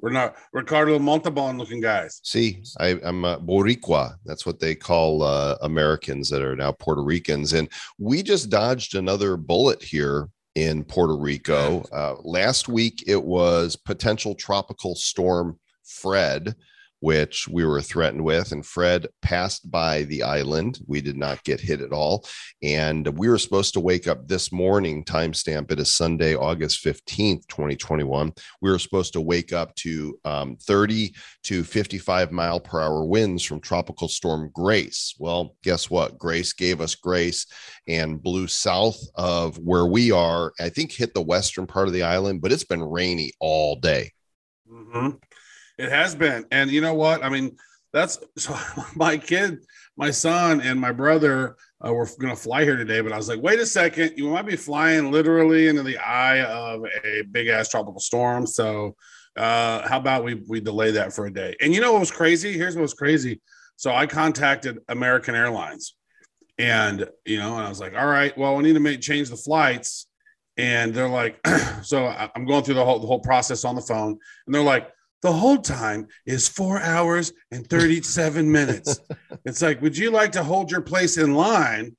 we're 0.00 0.10
not 0.10 0.36
Ricardo 0.52 0.98
Montalban 0.98 1.58
looking 1.58 1.80
guys. 1.80 2.20
See, 2.22 2.62
I, 2.78 2.98
am 3.02 3.24
a 3.24 3.38
Boricua. 3.38 4.14
That's 4.24 4.46
what 4.46 4.60
they 4.60 4.74
call 4.74 5.22
uh, 5.22 5.56
Americans 5.62 6.30
that 6.30 6.42
are 6.42 6.56
now 6.56 6.72
Puerto 6.72 7.02
Ricans. 7.02 7.52
And 7.52 7.68
we 7.98 8.22
just 8.22 8.50
dodged 8.50 8.94
another 8.94 9.36
bullet 9.36 9.82
here 9.82 10.28
in 10.54 10.84
Puerto 10.84 11.16
Rico. 11.16 11.82
Uh, 11.92 12.14
last 12.22 12.68
week, 12.68 13.04
it 13.06 13.22
was 13.22 13.76
potential 13.76 14.34
tropical 14.34 14.94
storm 14.94 15.58
Fred 15.84 16.54
which 17.00 17.46
we 17.48 17.64
were 17.64 17.80
threatened 17.80 18.24
with. 18.24 18.52
And 18.52 18.64
Fred 18.64 19.06
passed 19.22 19.70
by 19.70 20.02
the 20.04 20.22
island. 20.22 20.80
We 20.86 21.00
did 21.00 21.16
not 21.16 21.44
get 21.44 21.60
hit 21.60 21.80
at 21.80 21.92
all. 21.92 22.26
And 22.62 23.06
we 23.18 23.28
were 23.28 23.38
supposed 23.38 23.74
to 23.74 23.80
wake 23.80 24.08
up 24.08 24.26
this 24.26 24.50
morning, 24.52 25.04
timestamp 25.04 25.70
it 25.70 25.80
is 25.80 25.92
Sunday, 25.92 26.34
August 26.34 26.84
15th, 26.84 27.46
2021. 27.48 28.32
We 28.60 28.70
were 28.70 28.78
supposed 28.78 29.12
to 29.14 29.20
wake 29.20 29.52
up 29.52 29.74
to 29.76 30.18
um, 30.24 30.56
30 30.56 31.14
to 31.44 31.64
55 31.64 32.32
mile 32.32 32.60
per 32.60 32.80
hour 32.80 33.04
winds 33.04 33.44
from 33.44 33.60
Tropical 33.60 34.08
Storm 34.08 34.50
Grace. 34.52 35.14
Well, 35.18 35.56
guess 35.62 35.90
what? 35.90 36.18
Grace 36.18 36.52
gave 36.52 36.80
us 36.80 36.94
grace 36.94 37.46
and 37.86 38.22
blew 38.22 38.46
south 38.46 38.98
of 39.14 39.56
where 39.58 39.86
we 39.86 40.10
are. 40.10 40.52
I 40.60 40.68
think 40.68 40.92
hit 40.92 41.14
the 41.14 41.22
western 41.22 41.66
part 41.66 41.86
of 41.86 41.94
the 41.94 42.02
island, 42.02 42.40
but 42.40 42.52
it's 42.52 42.64
been 42.64 42.82
rainy 42.82 43.32
all 43.40 43.76
day. 43.76 44.12
Mm-hmm. 44.70 45.10
It 45.78 45.90
has 45.90 46.14
been, 46.14 46.44
and 46.50 46.70
you 46.70 46.80
know 46.80 46.94
what? 46.94 47.24
I 47.24 47.28
mean, 47.28 47.56
that's 47.92 48.18
so 48.36 48.56
my 48.96 49.16
kid, 49.16 49.64
my 49.96 50.10
son, 50.10 50.60
and 50.60 50.80
my 50.80 50.92
brother 50.92 51.56
uh, 51.86 51.92
were 51.92 52.08
going 52.18 52.34
to 52.34 52.40
fly 52.40 52.64
here 52.64 52.76
today. 52.76 53.00
But 53.00 53.12
I 53.12 53.16
was 53.16 53.28
like, 53.28 53.40
wait 53.40 53.60
a 53.60 53.66
second, 53.66 54.14
you 54.16 54.28
might 54.28 54.46
be 54.46 54.56
flying 54.56 55.10
literally 55.10 55.68
into 55.68 55.82
the 55.82 55.98
eye 55.98 56.42
of 56.42 56.84
a 57.04 57.22
big 57.22 57.48
ass 57.48 57.68
tropical 57.68 58.00
storm. 58.00 58.46
So, 58.46 58.96
uh, 59.36 59.86
how 59.88 59.98
about 59.98 60.24
we 60.24 60.42
we 60.48 60.60
delay 60.60 60.90
that 60.92 61.12
for 61.12 61.26
a 61.26 61.32
day? 61.32 61.54
And 61.60 61.72
you 61.72 61.80
know 61.80 61.92
what 61.92 62.00
was 62.00 62.10
crazy? 62.10 62.52
Here's 62.52 62.74
what 62.74 62.82
was 62.82 62.94
crazy. 62.94 63.40
So 63.76 63.94
I 63.94 64.06
contacted 64.06 64.80
American 64.88 65.36
Airlines, 65.36 65.94
and 66.58 67.08
you 67.24 67.38
know, 67.38 67.56
and 67.56 67.64
I 67.64 67.68
was 67.68 67.80
like, 67.80 67.94
all 67.94 68.08
right, 68.08 68.36
well, 68.36 68.56
we 68.56 68.64
need 68.64 68.72
to 68.72 68.80
make 68.80 69.00
change 69.00 69.30
the 69.30 69.36
flights. 69.36 70.06
And 70.56 70.92
they're 70.92 71.08
like, 71.08 71.38
so 71.82 72.12
I'm 72.34 72.44
going 72.44 72.64
through 72.64 72.74
the 72.74 72.84
whole 72.84 72.98
the 72.98 73.06
whole 73.06 73.20
process 73.20 73.64
on 73.64 73.76
the 73.76 73.80
phone, 73.80 74.18
and 74.46 74.54
they're 74.54 74.60
like, 74.60 74.90
the 75.22 75.32
hold 75.32 75.64
time 75.64 76.06
is 76.26 76.48
four 76.48 76.80
hours 76.80 77.32
and 77.50 77.68
37 77.68 78.50
minutes. 78.52 79.00
it's 79.44 79.62
like, 79.62 79.80
would 79.82 79.96
you 79.96 80.10
like 80.10 80.32
to 80.32 80.44
hold 80.44 80.70
your 80.70 80.80
place 80.80 81.16
in 81.16 81.34
line? 81.34 81.96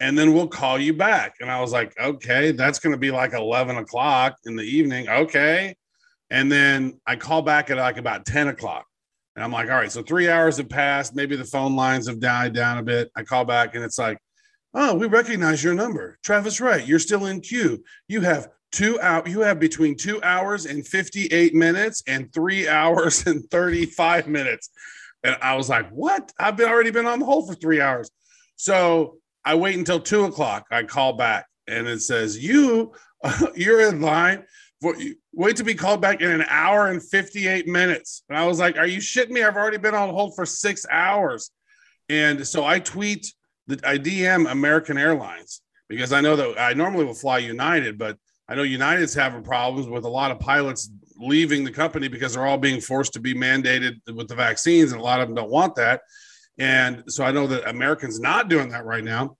And 0.00 0.18
then 0.18 0.32
we'll 0.32 0.48
call 0.48 0.78
you 0.78 0.94
back. 0.94 1.34
And 1.40 1.50
I 1.50 1.60
was 1.60 1.72
like, 1.72 1.92
okay, 2.00 2.52
that's 2.52 2.78
going 2.78 2.92
to 2.92 2.98
be 2.98 3.10
like 3.10 3.34
11 3.34 3.76
o'clock 3.76 4.36
in 4.46 4.56
the 4.56 4.62
evening. 4.62 5.08
Okay. 5.08 5.74
And 6.30 6.50
then 6.50 6.98
I 7.06 7.16
call 7.16 7.42
back 7.42 7.70
at 7.70 7.76
like 7.76 7.98
about 7.98 8.24
10 8.24 8.48
o'clock. 8.48 8.86
And 9.36 9.44
I'm 9.44 9.52
like, 9.52 9.68
all 9.68 9.76
right, 9.76 9.92
so 9.92 10.02
three 10.02 10.28
hours 10.28 10.56
have 10.56 10.68
passed. 10.68 11.14
Maybe 11.14 11.36
the 11.36 11.44
phone 11.44 11.76
lines 11.76 12.08
have 12.08 12.18
died 12.18 12.54
down 12.54 12.78
a 12.78 12.82
bit. 12.82 13.10
I 13.14 13.22
call 13.22 13.44
back 13.44 13.74
and 13.74 13.84
it's 13.84 13.98
like, 13.98 14.18
oh, 14.74 14.94
we 14.94 15.06
recognize 15.06 15.62
your 15.62 15.74
number. 15.74 16.18
Travis 16.22 16.60
Wright, 16.60 16.86
you're 16.86 16.98
still 16.98 17.26
in 17.26 17.40
queue. 17.40 17.82
You 18.08 18.22
have 18.22 18.48
two 18.72 19.00
out 19.00 19.26
you 19.28 19.40
have 19.40 19.58
between 19.58 19.96
two 19.96 20.22
hours 20.22 20.66
and 20.66 20.86
58 20.86 21.54
minutes 21.54 22.02
and 22.06 22.32
three 22.32 22.68
hours 22.80 23.26
and 23.26 23.48
35 23.50 24.28
minutes. 24.28 24.70
And 25.22 25.36
i 25.42 25.54
was 25.54 25.68
like 25.68 25.88
what? 25.90 26.32
I've 26.38 26.56
been 26.56 26.68
already 26.68 26.90
been 26.90 27.06
on 27.06 27.18
the 27.18 27.26
hold 27.26 27.48
for 27.48 27.54
three 27.54 27.80
hours. 27.80 28.10
So 28.56 29.16
i 29.44 29.54
wait 29.54 29.76
until 29.76 30.00
two 30.00 30.24
o'clock. 30.24 30.66
I 30.70 30.82
call 30.82 31.14
back 31.14 31.46
and 31.66 31.86
it 31.86 32.02
says 32.02 32.42
you 32.42 32.92
you're 33.54 33.88
in 33.88 34.00
line 34.00 34.44
for 34.80 34.96
wait 35.32 35.56
to 35.56 35.64
be 35.64 35.74
called 35.74 36.00
back 36.00 36.20
in 36.20 36.30
an 36.30 36.44
hour 36.48 36.88
and 36.88 37.02
58 37.02 37.66
minutes. 37.66 38.22
And 38.28 38.38
i 38.38 38.46
was 38.46 38.58
like 38.58 38.76
are 38.76 38.86
you 38.86 38.98
shitting 38.98 39.30
me? 39.30 39.42
I've 39.42 39.56
already 39.56 39.78
been 39.78 39.94
on 39.94 40.10
hold 40.10 40.34
for 40.34 40.46
six 40.46 40.86
hours. 40.90 41.50
And 42.08 42.46
so 42.46 42.64
i 42.64 42.78
tweet 42.78 43.32
i 43.84 43.96
dm 43.96 44.50
american 44.50 44.98
airlines 44.98 45.62
because 45.88 46.12
i 46.12 46.20
know 46.20 46.36
that 46.36 46.60
i 46.60 46.72
normally 46.72 47.04
will 47.04 47.14
fly 47.14 47.38
united 47.38 47.98
but 47.98 48.16
I 48.50 48.56
know 48.56 48.62
United's 48.62 49.14
having 49.14 49.44
problems 49.44 49.86
with 49.86 50.04
a 50.04 50.08
lot 50.08 50.32
of 50.32 50.40
pilots 50.40 50.90
leaving 51.16 51.62
the 51.62 51.70
company 51.70 52.08
because 52.08 52.34
they're 52.34 52.46
all 52.46 52.58
being 52.58 52.80
forced 52.80 53.12
to 53.12 53.20
be 53.20 53.32
mandated 53.32 54.00
with 54.12 54.26
the 54.26 54.34
vaccines, 54.34 54.90
and 54.90 55.00
a 55.00 55.04
lot 55.04 55.20
of 55.20 55.28
them 55.28 55.36
don't 55.36 55.50
want 55.50 55.76
that. 55.76 56.02
And 56.58 57.04
so 57.06 57.24
I 57.24 57.30
know 57.30 57.46
that 57.46 57.68
Americans 57.68 58.18
not 58.18 58.48
doing 58.48 58.68
that 58.70 58.84
right 58.84 59.04
now, 59.04 59.36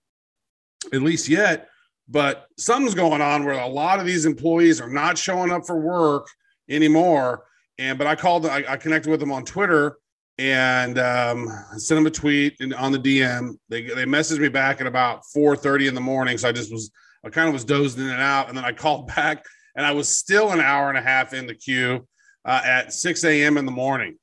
at 0.93 1.01
least 1.01 1.27
yet. 1.27 1.67
But 2.07 2.47
something's 2.57 2.95
going 2.95 3.21
on 3.21 3.45
where 3.45 3.59
a 3.59 3.67
lot 3.67 3.99
of 3.99 4.05
these 4.05 4.25
employees 4.25 4.81
are 4.81 4.89
not 4.89 5.17
showing 5.17 5.51
up 5.51 5.65
for 5.65 5.79
work 5.79 6.27
anymore. 6.69 7.45
And 7.77 7.97
but 7.97 8.07
I 8.07 8.15
called, 8.15 8.45
I, 8.45 8.63
I 8.67 8.77
connected 8.77 9.09
with 9.09 9.19
them 9.19 9.31
on 9.31 9.45
Twitter 9.45 9.97
and 10.37 10.97
um, 10.99 11.47
sent 11.77 11.97
them 11.97 12.07
a 12.07 12.11
tweet 12.11 12.55
and 12.59 12.73
on 12.73 12.91
the 12.91 12.99
DM. 12.99 13.57
They 13.69 13.83
they 13.83 14.05
messaged 14.05 14.39
me 14.39 14.49
back 14.49 14.81
at 14.81 14.87
about 14.87 15.21
4:30 15.35 15.89
in 15.89 15.95
the 15.95 16.01
morning. 16.01 16.37
So 16.37 16.49
I 16.49 16.51
just 16.51 16.71
was 16.71 16.91
I 17.23 17.29
kind 17.29 17.47
of 17.47 17.53
was 17.53 17.65
dozed 17.65 17.99
in 17.99 18.09
and 18.09 18.21
out, 18.21 18.49
and 18.49 18.57
then 18.57 18.65
I 18.65 18.71
called 18.71 19.07
back, 19.15 19.43
and 19.75 19.85
I 19.85 19.91
was 19.91 20.09
still 20.09 20.51
an 20.51 20.59
hour 20.59 20.89
and 20.89 20.97
a 20.97 21.01
half 21.01 21.33
in 21.33 21.47
the 21.47 21.55
queue 21.55 22.07
uh, 22.45 22.61
at 22.63 22.93
6 22.93 23.23
a.m. 23.23 23.57
in 23.57 23.65
the 23.65 23.71
morning. 23.71 24.17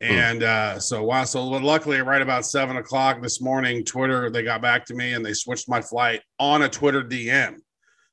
And 0.00 0.42
uh, 0.42 0.80
so, 0.80 1.04
wow. 1.04 1.22
So, 1.22 1.44
luckily, 1.44 2.00
right 2.00 2.20
about 2.20 2.44
seven 2.44 2.76
o'clock 2.76 3.22
this 3.22 3.40
morning, 3.40 3.84
Twitter 3.84 4.30
they 4.30 4.42
got 4.42 4.60
back 4.60 4.84
to 4.86 4.94
me 4.94 5.12
and 5.12 5.24
they 5.24 5.32
switched 5.32 5.68
my 5.68 5.80
flight 5.80 6.22
on 6.40 6.62
a 6.62 6.68
Twitter 6.68 7.04
DM. 7.04 7.58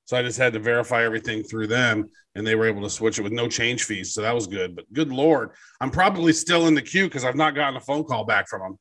So 0.05 0.15
I 0.15 0.21
just 0.21 0.37
had 0.37 0.53
to 0.53 0.59
verify 0.59 1.03
everything 1.03 1.43
through 1.43 1.67
them, 1.67 2.09
and 2.35 2.45
they 2.45 2.55
were 2.55 2.67
able 2.67 2.81
to 2.83 2.89
switch 2.89 3.19
it 3.19 3.23
with 3.23 3.31
no 3.31 3.47
change 3.47 3.83
fees. 3.83 4.13
So 4.13 4.21
that 4.21 4.33
was 4.33 4.45
good. 4.47 4.75
But 4.75 4.91
good 4.93 5.11
lord, 5.11 5.51
I'm 5.81 5.89
probably 5.91 6.33
still 6.33 6.67
in 6.67 6.75
the 6.75 6.81
queue 6.81 7.05
because 7.05 7.25
I've 7.25 7.35
not 7.35 7.55
gotten 7.55 7.75
a 7.75 7.81
phone 7.81 8.03
call 8.03 8.23
back 8.23 8.47
from 8.47 8.61
them. 8.61 8.79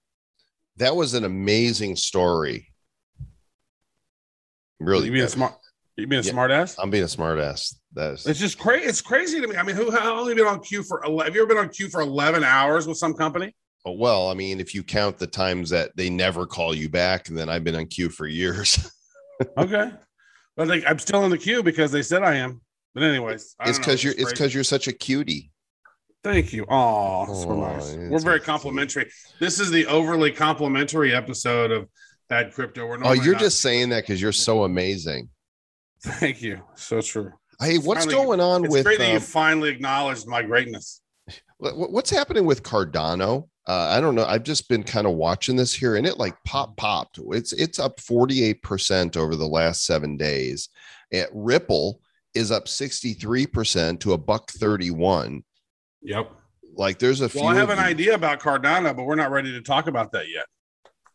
That 0.76 0.94
was 0.94 1.14
an 1.14 1.24
amazing 1.24 1.96
story. 1.96 2.68
Really, 4.80 5.06
you 5.06 5.12
being 5.12 5.24
a 5.24 5.28
smart, 5.28 5.54
you 5.96 6.06
being 6.06 6.22
a 6.22 6.24
Yeah. 6.24 6.32
smart 6.32 6.50
ass. 6.50 6.76
I'm 6.78 6.90
being 6.90 7.04
a 7.04 7.08
smart 7.08 7.38
ass. 7.38 7.74
That's 7.92 8.26
It's 8.26 8.38
just 8.38 8.58
crazy. 8.58 8.84
It's 8.86 9.00
crazy 9.00 9.40
to 9.40 9.46
me. 9.48 9.56
I 9.56 9.62
mean, 9.62 9.76
who 9.76 9.90
how 9.90 10.18
only 10.18 10.34
been 10.34 10.46
on 10.46 10.60
queue 10.60 10.82
for? 10.82 11.02
11, 11.04 11.26
have 11.26 11.34
you 11.34 11.42
ever 11.42 11.48
been 11.48 11.58
on 11.64 11.68
queue 11.70 11.88
for 11.88 12.00
eleven 12.00 12.44
hours 12.44 12.86
with 12.86 12.96
some 12.98 13.14
company? 13.14 13.54
Oh, 13.84 13.92
well, 13.92 14.28
I 14.28 14.34
mean, 14.34 14.60
if 14.60 14.74
you 14.74 14.82
count 14.82 15.18
the 15.18 15.26
times 15.26 15.70
that 15.70 15.96
they 15.96 16.10
never 16.10 16.46
call 16.46 16.74
you 16.74 16.88
back, 16.88 17.24
then 17.26 17.48
I've 17.48 17.64
been 17.64 17.76
on 17.76 17.86
queue 17.86 18.08
for 18.10 18.26
years. 18.26 18.78
Okay, 19.56 19.92
but 20.56 20.66
like 20.66 20.82
I'm 20.84 20.98
still 20.98 21.24
in 21.24 21.30
the 21.30 21.38
queue 21.38 21.62
because 21.62 21.92
they 21.92 22.02
said 22.02 22.24
I 22.24 22.34
am. 22.34 22.60
But 22.92 23.04
anyways, 23.04 23.54
it's 23.64 23.78
because 23.78 24.02
you're 24.02 24.14
it's 24.18 24.32
because 24.32 24.52
you're 24.52 24.64
such 24.64 24.88
a 24.88 24.92
cutie. 24.92 25.52
Thank 26.24 26.52
you. 26.52 26.66
Oh, 26.68 27.32
so 27.32 27.50
Aw, 27.52 27.72
nice. 27.76 27.94
We're 27.94 28.18
very 28.18 28.40
complimentary. 28.40 29.08
This 29.38 29.60
is 29.60 29.70
the 29.70 29.86
overly 29.86 30.32
complimentary 30.32 31.14
episode 31.14 31.70
of 31.70 31.88
Bad 32.28 32.52
Crypto. 32.52 32.86
We're 32.86 32.98
Oh, 33.04 33.12
you're 33.12 33.32
not- 33.34 33.40
just 33.40 33.60
saying 33.60 33.88
that 33.90 34.02
because 34.04 34.20
you're 34.20 34.32
so 34.32 34.64
amazing. 34.64 35.30
Thank 36.02 36.42
you. 36.42 36.62
So 36.76 37.00
true. 37.00 37.32
Hey, 37.60 37.78
what's 37.78 38.04
Finally- 38.04 38.14
going 38.24 38.40
on 38.40 38.64
It's 38.64 38.72
with 38.72 38.84
great 38.84 38.98
that 38.98 39.08
you 39.10 39.16
um, 39.16 39.20
finally 39.22 39.70
acknowledged 39.70 40.26
my 40.28 40.42
greatness. 40.42 41.00
what's 41.58 42.10
happening 42.10 42.44
with 42.44 42.62
Cardano? 42.62 43.48
Uh, 43.66 43.88
I 43.90 44.00
don't 44.00 44.14
know. 44.14 44.24
I've 44.24 44.44
just 44.44 44.68
been 44.68 44.82
kind 44.82 45.06
of 45.06 45.14
watching 45.14 45.56
this 45.56 45.74
here, 45.74 45.96
and 45.96 46.06
it 46.06 46.16
like 46.18 46.34
pop 46.44 46.76
popped. 46.76 47.18
It's 47.32 47.52
it's 47.52 47.78
up 47.78 48.00
48 48.00 48.62
percent 48.62 49.16
over 49.16 49.34
the 49.36 49.46
last 49.48 49.84
seven 49.84 50.16
days. 50.16 50.68
At 51.12 51.28
Ripple 51.34 52.00
is 52.34 52.50
up 52.50 52.68
63 52.68 53.46
percent 53.46 54.00
to 54.02 54.12
a 54.12 54.18
buck 54.18 54.50
31. 54.52 55.42
Yep. 56.02 56.30
Like 56.76 56.98
there's 56.98 57.20
a 57.20 57.28
few. 57.28 57.40
Well, 57.42 57.50
I 57.50 57.56
have 57.56 57.70
an 57.70 57.78
idea 57.80 58.14
about 58.14 58.40
Cardano, 58.40 58.96
but 58.96 59.04
we're 59.04 59.16
not 59.16 59.32
ready 59.32 59.50
to 59.52 59.60
talk 59.60 59.86
about 59.88 60.12
that 60.12 60.30
yet. 60.30 60.46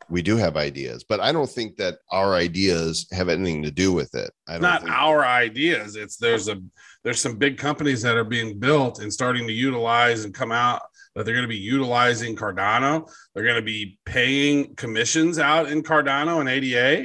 We 0.10 0.22
do 0.22 0.38
have 0.38 0.58
ideas, 0.58 1.04
but 1.04 1.20
I 1.20 1.32
don't 1.32 1.50
think 1.50 1.78
that 1.78 2.00
our 2.12 2.34
ideas 2.36 3.08
have 3.12 3.30
anything 3.30 3.64
to 3.64 3.72
do 3.72 3.92
with 3.92 4.14
it. 4.16 4.32
I 4.48 4.54
don't 4.54 4.62
not 4.62 4.82
think- 4.82 4.94
our 4.94 5.26
ideas. 5.26 5.96
It's 5.96 6.18
there's 6.18 6.48
a 6.48 6.62
there's 7.04 7.22
some 7.22 7.38
big 7.38 7.58
companies 7.58 8.02
that 8.04 8.16
are 8.16 8.24
being 8.24 8.60
built 8.60 9.00
and 9.00 9.12
starting 9.12 9.46
to 9.48 9.54
utilize 9.54 10.24
and 10.24 10.34
come 10.34 10.52
out 10.52 10.84
that 11.16 11.26
they're 11.26 11.36
going 11.36 11.48
to 11.48 11.50
be 11.50 11.58
utilizing 11.58 12.36
Cardano. 12.36 13.10
They're 13.34 13.44
going 13.44 13.58
to 13.58 13.62
be 13.62 14.00
paying 14.06 14.74
commissions 14.76 15.38
out 15.38 15.70
in 15.70 15.84
Cardano 15.84 16.40
and 16.40 16.50
ADA, 16.50 17.00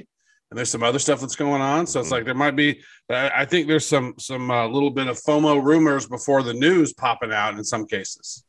and 0.51 0.57
there's 0.57 0.71
some 0.71 0.83
other 0.83 0.99
stuff 0.99 1.21
that's 1.21 1.37
going 1.37 1.61
on. 1.61 1.87
So 1.87 2.01
it's 2.01 2.11
like 2.11 2.25
there 2.25 2.35
might 2.35 2.57
be. 2.57 2.81
I 3.11 3.31
I 3.43 3.45
think 3.45 3.67
there's 3.69 3.87
some 3.87 4.15
some 4.19 4.51
uh, 4.51 4.67
little 4.67 4.91
bit 4.91 5.09
of 5.09 5.19
FOMO 5.19 5.63
rumors 5.63 6.07
before 6.07 6.43
the 6.43 6.55
news 6.55 6.93
popping 6.93 7.33
out 7.33 7.57
in 7.59 7.65
some 7.65 7.87
cases. 7.87 8.45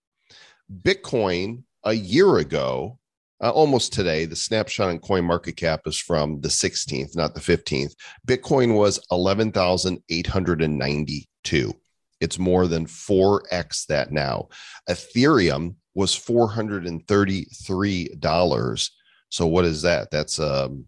Bitcoin 0.82 1.62
a 1.84 1.92
year 1.92 2.38
ago 2.38 2.98
uh, 3.42 3.50
almost 3.50 3.92
today. 3.92 4.24
The 4.24 4.36
snapshot 4.36 4.90
on 4.90 4.98
CoinMarketCap 4.98 5.86
is 5.86 5.98
from 5.98 6.40
the 6.40 6.48
16th, 6.48 7.16
not 7.16 7.34
the 7.34 7.40
15th. 7.40 7.94
Bitcoin 8.26 8.74
was 8.74 8.98
11,892. 9.11 11.74
It's 12.20 12.38
more 12.38 12.66
than 12.66 12.86
4x 12.86 13.86
that 13.86 14.11
now. 14.11 14.48
Ethereum 14.90 15.76
was 15.94 16.16
$433. 16.16 18.90
So 19.29 19.47
what 19.47 19.64
is 19.64 19.83
that? 19.83 20.11
That's 20.11 20.39
um 20.39 20.87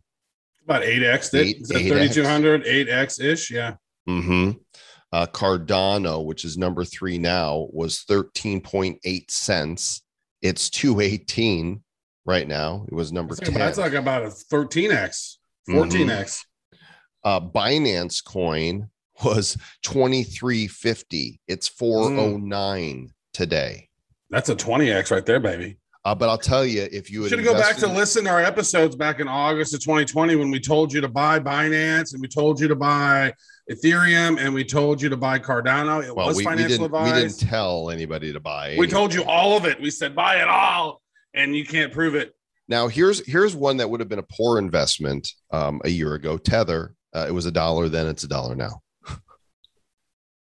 About 0.65 0.83
8x. 0.83 1.35
Eight- 1.39 1.61
Is 1.63 1.69
that 1.69 1.79
8X? 1.79 1.89
3200, 2.15 2.65
8x 2.65 3.21
ish? 3.23 3.51
Yeah. 3.51 3.75
Mm-hmm. 4.09 4.53
uh 5.13 5.27
Cardano, 5.27 6.25
which 6.25 6.45
is 6.45 6.57
number 6.57 6.85
3 6.85 7.19
now, 7.19 7.69
was 7.73 8.05
13.8 8.09 9.31
cents. 9.31 10.03
It's 10.43 10.71
218 10.71 11.83
right 12.25 12.49
now. 12.49 12.85
It 12.89 12.95
was 12.95 13.13
number 13.13 13.35
That's 13.35 13.51
10. 13.51 13.55
like, 13.59 13.63
that's 13.69 13.79
like 13.79 13.93
about 13.93 14.23
a 14.23 14.29
13x, 14.29 15.37
14x. 15.69 16.45
uh, 17.25 17.41
Binance 17.41 18.25
coin 18.25 18.89
was 19.25 19.59
2350. 19.83 21.41
It's 21.47 21.69
409 21.69 23.13
today. 23.35 23.89
That's 24.31 24.49
a 24.49 24.57
20x 24.57 25.11
right 25.11 25.27
there, 25.27 25.41
baby. 25.41 25.77
Uh, 26.05 26.15
but 26.15 26.31
I'll 26.31 26.39
tell 26.39 26.65
you, 26.65 26.89
if 26.91 27.11
you 27.11 27.29
should 27.29 27.45
go 27.45 27.53
back 27.53 27.77
to 27.77 27.87
listen 27.87 28.25
to 28.25 28.31
our 28.31 28.41
episodes 28.41 28.97
back 28.97 29.21
in 29.21 29.29
August 29.29 29.75
of 29.75 29.81
2020 29.81 30.35
when 30.37 30.51
we 30.51 30.59
told 30.59 30.93
you 30.93 31.03
to 31.03 31.09
buy 31.09 31.39
Binance 31.39 32.15
and 32.15 32.23
we 32.23 32.29
told 32.29 32.59
you 32.59 32.69
to 32.69 32.75
buy 32.75 33.35
Ethereum 33.71 34.39
and 34.41 34.55
we 34.55 34.65
told 34.65 35.03
you 35.03 35.11
to 35.11 35.17
buy 35.17 35.39
Cardano. 35.39 36.03
It 36.03 36.17
well, 36.17 36.29
was 36.29 36.39
we, 36.39 36.45
we 36.45 36.51
financial 36.51 36.89
didn't, 36.89 37.05
we 37.05 37.13
didn't 37.13 37.39
tell 37.39 37.91
anybody 37.91 38.33
to 38.33 38.41
buy. 38.41 38.77
We 38.79 38.87
told 38.87 39.13
you 39.13 39.25
all 39.25 39.59
of 39.59 39.67
it. 39.67 39.79
We 39.79 39.91
said 39.91 40.15
buy 40.15 40.37
it 40.37 40.49
all, 40.49 41.03
and 41.35 41.55
you 41.55 41.67
can't 41.67 41.93
prove 41.93 42.15
it. 42.15 42.35
Now 42.67 42.89
here's 42.89 43.27
here's 43.27 43.55
one 43.55 43.77
that 43.77 43.91
would 43.91 44.01
have 44.01 44.09
been 44.09 44.21
a 44.21 44.27
poor 44.39 44.59
investment 44.59 45.29
um, 45.51 45.83
a 45.85 45.91
year 45.91 46.15
ago. 46.15 46.39
Tether. 46.39 46.95
Uh, 47.13 47.27
it 47.29 47.33
was 47.33 47.45
a 47.45 47.51
dollar 47.51 47.89
then. 47.89 48.07
It's 48.07 48.23
a 48.23 48.29
dollar 48.29 48.55
now. 48.55 48.81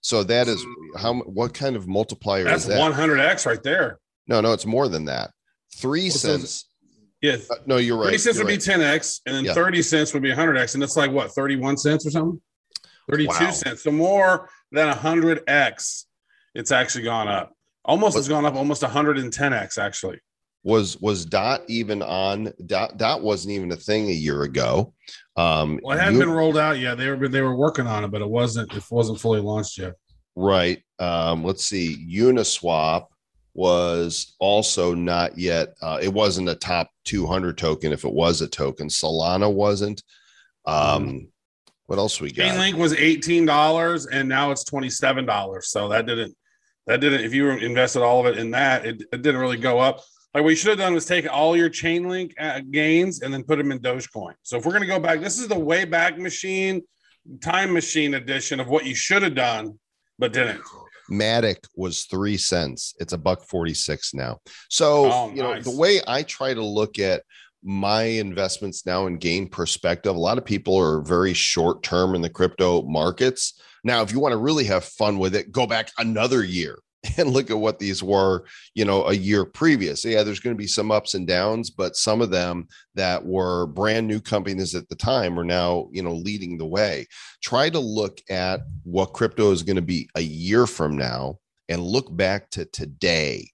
So 0.00 0.24
that 0.24 0.48
is 0.48 0.60
how 0.98 1.14
what 1.20 1.54
kind 1.54 1.76
of 1.76 1.86
multiplier 1.86 2.42
That's 2.42 2.62
is 2.62 2.68
that? 2.70 2.80
100x 2.80 3.46
right 3.46 3.62
there. 3.62 4.00
No, 4.26 4.40
no, 4.40 4.52
it's 4.52 4.66
more 4.66 4.88
than 4.88 5.04
that. 5.04 5.30
Three 5.76 6.08
Well, 6.08 6.18
so 6.18 6.38
cents. 6.38 6.64
Yeah. 7.22 7.36
uh, 7.50 7.54
no, 7.66 7.76
you're 7.76 7.96
right. 7.96 8.06
30 8.06 8.18
cents 8.18 8.36
you're 8.36 8.44
would 8.46 8.50
be 8.50 8.58
10x, 8.58 9.20
and 9.26 9.34
then 9.36 9.44
Yeah. 9.44 9.54
30 9.54 9.80
cents 9.82 10.12
would 10.12 10.22
be 10.22 10.30
100x. 10.32 10.74
And 10.74 10.82
it's 10.82 10.96
like 10.96 11.10
what, 11.12 11.30
31 11.32 11.76
cents 11.78 12.04
or 12.04 12.10
something? 12.10 12.40
32 13.10 13.28
Wow. 13.28 13.50
cents. 13.52 13.82
So 13.84 13.90
more 13.92 14.48
than 14.72 14.88
100x, 14.92 16.04
it's 16.54 16.72
actually 16.72 17.04
gone 17.04 17.28
up. 17.28 17.52
Almost 17.84 18.16
has 18.16 18.28
gone 18.28 18.44
up 18.44 18.54
almost 18.54 18.82
110x, 18.82 19.78
actually. 19.78 20.18
was 20.64 20.96
was 21.00 21.24
dot 21.24 21.60
even 21.66 22.02
on 22.02 22.52
dot 22.66 22.96
dot 22.96 23.20
wasn't 23.20 23.50
even 23.52 23.72
a 23.72 23.76
thing 23.76 24.08
a 24.08 24.12
year 24.12 24.44
ago. 24.44 24.94
Um 25.36 25.80
Well, 25.82 25.96
it 25.96 26.00
hadn't 26.00 26.14
you- 26.14 26.20
been 26.20 26.30
rolled 26.30 26.56
out 26.56 26.78
yet. 26.78 26.98
They 26.98 27.08
were 27.10 27.26
they 27.28 27.40
were 27.42 27.56
working 27.56 27.88
on 27.88 28.04
it, 28.04 28.12
but 28.12 28.20
it 28.22 28.28
wasn't 28.30 28.72
it 28.72 28.84
wasn't 28.88 29.20
fully 29.20 29.40
launched 29.40 29.78
yet. 29.78 29.94
right. 30.36 30.80
Um, 31.00 31.42
let's 31.44 31.64
see, 31.64 32.06
Uniswap 32.08 33.06
was 33.54 34.34
also 34.38 34.94
not 34.94 35.38
yet 35.38 35.74
uh, 35.82 35.98
it 36.00 36.12
wasn't 36.12 36.48
a 36.48 36.54
top 36.54 36.90
200 37.04 37.58
token 37.58 37.92
if 37.92 38.04
it 38.04 38.12
was 38.12 38.40
a 38.40 38.48
token. 38.48 38.88
Solana 38.88 39.52
wasn't. 39.52 40.02
Um 40.66 41.28
what 41.86 41.98
else 41.98 42.20
we 42.20 42.30
got? 42.30 42.54
Chainlink 42.54 42.74
was 42.74 42.94
$18 42.94 44.06
and 44.10 44.28
now 44.28 44.50
it's 44.50 44.64
$27. 44.64 45.62
So 45.64 45.88
that 45.88 46.06
didn't 46.06 46.34
that 46.86 47.00
didn't 47.00 47.20
if 47.20 47.34
you 47.34 47.50
invested 47.50 48.02
all 48.02 48.20
of 48.20 48.26
it 48.26 48.38
in 48.38 48.50
that, 48.52 48.86
it, 48.86 49.02
it 49.12 49.22
didn't 49.22 49.40
really 49.40 49.58
go 49.58 49.78
up. 49.78 50.00
Like 50.34 50.44
what 50.44 50.50
you 50.50 50.56
should 50.56 50.70
have 50.70 50.78
done 50.78 50.94
was 50.94 51.04
take 51.04 51.30
all 51.30 51.56
your 51.56 51.68
Chainlink 51.68 52.32
uh, 52.40 52.60
gains 52.70 53.20
and 53.20 53.32
then 53.32 53.44
put 53.44 53.58
them 53.58 53.70
in 53.70 53.80
Dogecoin. 53.80 54.34
So 54.42 54.56
if 54.56 54.64
we're 54.64 54.72
going 54.72 54.82
to 54.82 54.88
go 54.88 54.98
back, 54.98 55.20
this 55.20 55.38
is 55.38 55.48
the 55.48 55.58
way 55.58 55.84
back 55.84 56.18
machine, 56.18 56.82
time 57.42 57.72
machine 57.72 58.14
edition 58.14 58.58
of 58.58 58.68
what 58.68 58.86
you 58.86 58.94
should 58.94 59.22
have 59.22 59.34
done, 59.34 59.78
but 60.18 60.32
didn't. 60.32 60.62
Matic 61.12 61.58
was 61.76 62.04
three 62.04 62.36
cents. 62.36 62.94
It's 62.98 63.12
a 63.12 63.18
buck 63.18 63.46
46 63.46 64.14
now. 64.14 64.40
So, 64.68 65.12
Oh, 65.12 65.30
you 65.30 65.42
know, 65.42 65.60
the 65.60 65.76
way 65.76 66.00
I 66.08 66.22
try 66.22 66.54
to 66.54 66.64
look 66.64 66.98
at 66.98 67.22
my 67.62 68.02
investments 68.02 68.84
now 68.86 69.06
and 69.06 69.20
gain 69.20 69.48
perspective, 69.48 70.16
a 70.16 70.18
lot 70.18 70.38
of 70.38 70.44
people 70.44 70.76
are 70.76 71.00
very 71.02 71.32
short 71.32 71.82
term 71.82 72.14
in 72.14 72.22
the 72.22 72.30
crypto 72.30 72.82
markets. 72.82 73.60
Now, 73.84 74.02
if 74.02 74.12
you 74.12 74.20
want 74.20 74.32
to 74.32 74.38
really 74.38 74.64
have 74.64 74.84
fun 74.84 75.18
with 75.18 75.34
it, 75.34 75.52
go 75.52 75.66
back 75.66 75.90
another 75.98 76.42
year 76.42 76.78
and 77.16 77.30
look 77.30 77.50
at 77.50 77.58
what 77.58 77.78
these 77.78 78.02
were, 78.02 78.44
you 78.74 78.84
know, 78.84 79.06
a 79.06 79.12
year 79.12 79.44
previous. 79.44 80.04
Yeah, 80.04 80.22
there's 80.22 80.40
going 80.40 80.54
to 80.54 80.60
be 80.60 80.68
some 80.68 80.90
ups 80.90 81.14
and 81.14 81.26
downs, 81.26 81.70
but 81.70 81.96
some 81.96 82.20
of 82.20 82.30
them 82.30 82.68
that 82.94 83.24
were 83.24 83.66
brand 83.66 84.06
new 84.06 84.20
companies 84.20 84.74
at 84.74 84.88
the 84.88 84.94
time 84.94 85.38
are 85.38 85.44
now, 85.44 85.88
you 85.92 86.02
know, 86.02 86.14
leading 86.14 86.58
the 86.58 86.66
way. 86.66 87.06
Try 87.42 87.70
to 87.70 87.80
look 87.80 88.20
at 88.30 88.60
what 88.84 89.14
crypto 89.14 89.50
is 89.50 89.62
going 89.62 89.76
to 89.76 89.82
be 89.82 90.08
a 90.14 90.20
year 90.20 90.66
from 90.66 90.96
now 90.96 91.38
and 91.68 91.82
look 91.82 92.14
back 92.16 92.50
to 92.50 92.64
today 92.66 93.50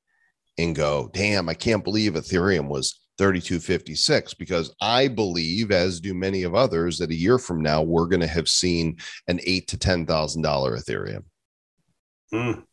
and 0.59 0.74
go, 0.74 1.09
damn, 1.14 1.49
I 1.49 1.55
can't 1.55 1.84
believe 1.84 2.14
Ethereum 2.14 2.68
was 2.68 3.01
3256 3.16 4.34
because 4.34 4.74
I 4.80 5.09
believe, 5.09 5.70
as 5.70 6.01
do 6.01 6.14
many 6.14 6.42
of 6.42 6.55
others, 6.55 6.99
that 6.99 7.11
a 7.11 7.14
year 7.14 7.38
from 7.38 7.62
now 7.62 7.82
we're 7.82 8.07
going 8.07 8.20
to 8.20 8.26
have 8.26 8.49
seen 8.49 8.99
an 9.26 9.40
eight 9.44 9.68
to 9.68 9.78
ten 9.78 10.05
thousand 10.07 10.42
dollar 10.42 10.76
Ethereum. 10.76 11.24
Mm. 12.32 12.64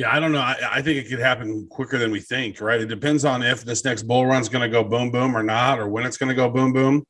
Yeah, 0.00 0.16
I 0.16 0.18
don't 0.18 0.32
know. 0.32 0.40
I, 0.40 0.56
I 0.70 0.80
think 0.80 0.96
it 0.96 1.10
could 1.10 1.18
happen 1.18 1.66
quicker 1.68 1.98
than 1.98 2.10
we 2.10 2.20
think, 2.20 2.62
right? 2.62 2.80
It 2.80 2.86
depends 2.86 3.26
on 3.26 3.42
if 3.42 3.66
this 3.66 3.84
next 3.84 4.04
bull 4.04 4.24
run's 4.24 4.48
going 4.48 4.62
to 4.62 4.68
go 4.70 4.82
boom, 4.82 5.10
boom 5.10 5.36
or 5.36 5.42
not, 5.42 5.78
or 5.78 5.88
when 5.88 6.06
it's 6.06 6.16
going 6.16 6.30
to 6.30 6.34
go 6.34 6.48
boom, 6.48 6.72
boom. 6.72 7.04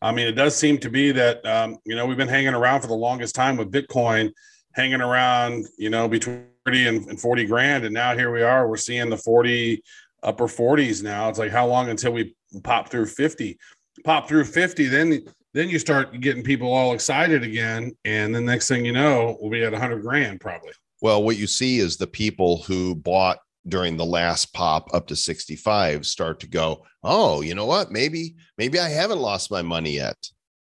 I 0.00 0.10
mean, 0.10 0.26
it 0.26 0.32
does 0.32 0.56
seem 0.56 0.78
to 0.78 0.90
be 0.90 1.12
that, 1.12 1.46
um, 1.46 1.78
you 1.84 1.94
know, 1.94 2.04
we've 2.04 2.16
been 2.16 2.26
hanging 2.26 2.54
around 2.54 2.80
for 2.80 2.88
the 2.88 2.94
longest 2.94 3.36
time 3.36 3.56
with 3.56 3.70
Bitcoin, 3.70 4.32
hanging 4.74 5.00
around, 5.00 5.66
you 5.78 5.88
know, 5.88 6.08
between 6.08 6.46
30 6.66 6.88
and, 6.88 7.06
and 7.10 7.20
40 7.20 7.46
grand. 7.46 7.84
And 7.84 7.94
now 7.94 8.16
here 8.16 8.32
we 8.32 8.42
are, 8.42 8.66
we're 8.66 8.76
seeing 8.76 9.08
the 9.08 9.16
40, 9.16 9.80
upper 10.24 10.48
40s 10.48 11.00
now. 11.00 11.28
It's 11.28 11.38
like, 11.38 11.52
how 11.52 11.68
long 11.68 11.90
until 11.90 12.10
we 12.10 12.34
pop 12.64 12.88
through 12.88 13.06
50? 13.06 13.56
Pop 14.02 14.26
through 14.26 14.46
50, 14.46 14.88
then 14.88 15.20
then 15.54 15.68
you 15.68 15.78
start 15.78 16.18
getting 16.20 16.42
people 16.42 16.72
all 16.72 16.92
excited 16.92 17.44
again. 17.44 17.92
And 18.04 18.34
the 18.34 18.40
next 18.40 18.66
thing 18.66 18.84
you 18.84 18.92
know, 18.92 19.36
we'll 19.40 19.50
be 19.52 19.62
at 19.62 19.70
100 19.70 20.02
grand 20.02 20.40
probably. 20.40 20.72
Well, 21.02 21.24
what 21.24 21.36
you 21.36 21.48
see 21.48 21.80
is 21.80 21.96
the 21.96 22.06
people 22.06 22.62
who 22.62 22.94
bought 22.94 23.38
during 23.66 23.96
the 23.96 24.04
last 24.04 24.54
pop 24.54 24.94
up 24.94 25.08
to 25.08 25.16
65 25.16 26.06
start 26.06 26.38
to 26.40 26.46
go, 26.46 26.84
oh, 27.02 27.40
you 27.40 27.56
know 27.56 27.66
what? 27.66 27.90
Maybe, 27.90 28.36
maybe 28.56 28.78
I 28.78 28.88
haven't 28.88 29.18
lost 29.18 29.50
my 29.50 29.62
money 29.62 29.90
yet 29.96 30.16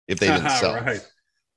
if 0.08 0.20
they 0.20 0.28
didn't 0.28 0.50
sell. 0.62 0.76
right. 0.76 1.06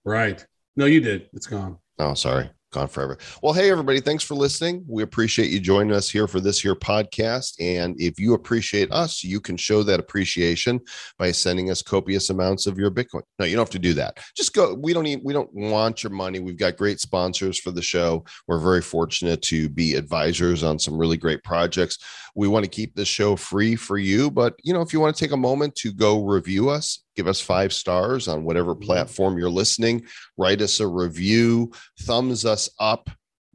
Right. 0.05 0.47
No, 0.77 0.87
you 0.87 1.03
did. 1.03 1.29
It's 1.35 1.47
gone. 1.47 1.77
Oh, 1.99 2.15
sorry. 2.15 2.49
Gone 2.73 2.87
forever. 2.87 3.19
Well, 3.43 3.53
hey, 3.53 3.69
everybody. 3.69 3.99
Thanks 3.99 4.23
for 4.23 4.37
listening. 4.37 4.85
We 4.87 5.03
appreciate 5.03 5.51
you 5.51 5.59
joining 5.59 5.93
us 5.93 6.09
here 6.09 6.29
for 6.29 6.39
this 6.39 6.61
here 6.61 6.77
podcast. 6.77 7.55
And 7.59 8.01
if 8.01 8.21
you 8.21 8.35
appreciate 8.35 8.93
us, 8.93 9.25
you 9.25 9.41
can 9.41 9.57
show 9.57 9.83
that 9.83 9.99
appreciation 9.99 10.79
by 11.19 11.33
sending 11.33 11.73
us 11.73 11.83
copious 11.83 12.31
amounts 12.31 12.69
of 12.69 12.79
your 12.79 12.93
Bitcoin. 12.93 13.23
No, 13.41 13.45
you 13.45 13.57
don't 13.57 13.65
have 13.65 13.71
to 13.71 13.81
do 13.81 13.93
that. 13.95 14.19
Just 14.37 14.55
go. 14.55 14.75
We 14.75 14.93
don't 14.93 15.03
need, 15.03 15.21
we 15.25 15.33
don't 15.33 15.53
want 15.53 16.05
your 16.05 16.13
money. 16.13 16.39
We've 16.39 16.57
got 16.57 16.77
great 16.77 17.01
sponsors 17.01 17.59
for 17.59 17.73
the 17.73 17.83
show. 17.83 18.25
We're 18.47 18.61
very 18.61 18.83
fortunate 18.83 19.43
to 19.43 19.69
be 19.69 19.97
advisors 19.97 20.63
on 20.63 20.79
some 20.79 20.97
really 20.97 21.17
great 21.17 21.43
projects. 21.43 21.99
We 22.37 22.47
want 22.47 22.65
to 22.65 22.71
keep 22.71 22.95
this 22.95 23.09
show 23.09 23.35
free 23.35 23.75
for 23.75 23.99
you. 23.99 24.31
But, 24.31 24.55
you 24.63 24.73
know, 24.73 24.81
if 24.81 24.93
you 24.93 25.01
want 25.01 25.17
to 25.17 25.25
take 25.25 25.33
a 25.33 25.37
moment 25.37 25.75
to 25.77 25.93
go 25.93 26.25
review 26.25 26.71
us, 26.71 27.03
give 27.17 27.27
us 27.27 27.41
five 27.41 27.73
stars 27.73 28.29
on 28.29 28.45
whatever 28.45 28.75
platform 28.75 29.39
you're 29.39 29.51
listening, 29.51 30.05
write 30.37 30.63
us 30.63 30.81
a 30.81 30.87
review, 30.87 31.73
thumbs 32.01 32.45
us 32.45 32.71
up, 32.79 33.11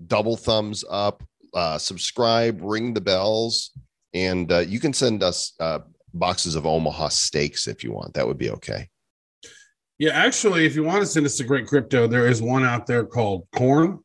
double 0.08 0.36
thumbs 0.36 0.84
up, 0.89 1.24
uh, 1.53 1.78
subscribe, 1.78 2.60
ring 2.62 2.93
the 2.93 3.01
bells, 3.01 3.72
and 4.14 4.51
uh, 4.51 4.60
you 4.60 4.80
can 4.80 4.93
send 4.93 5.24
us 5.24 5.53
uh, 5.60 5.80
boxes 6.14 6.56
of 6.56 6.66
Omaha 6.66 7.10
steaks 7.10 7.68
if 7.68 7.84
you 7.84 7.91
want. 7.91 8.14
That 8.14 8.28
would 8.28 8.38
be 8.38 8.51
okay. 8.51 8.89
Yeah, 9.97 10.12
actually, 10.12 10.66
if 10.66 10.76
you 10.76 10.84
want 10.84 10.99
to 11.01 11.06
send 11.06 11.26
us 11.26 11.39
a 11.39 11.45
great 11.45 11.68
crypto, 11.68 12.08
there 12.08 12.28
is 12.28 12.41
one 12.41 12.66
out 12.66 12.86
there 12.86 13.06
called 13.06 13.47
Corn. 13.56 13.99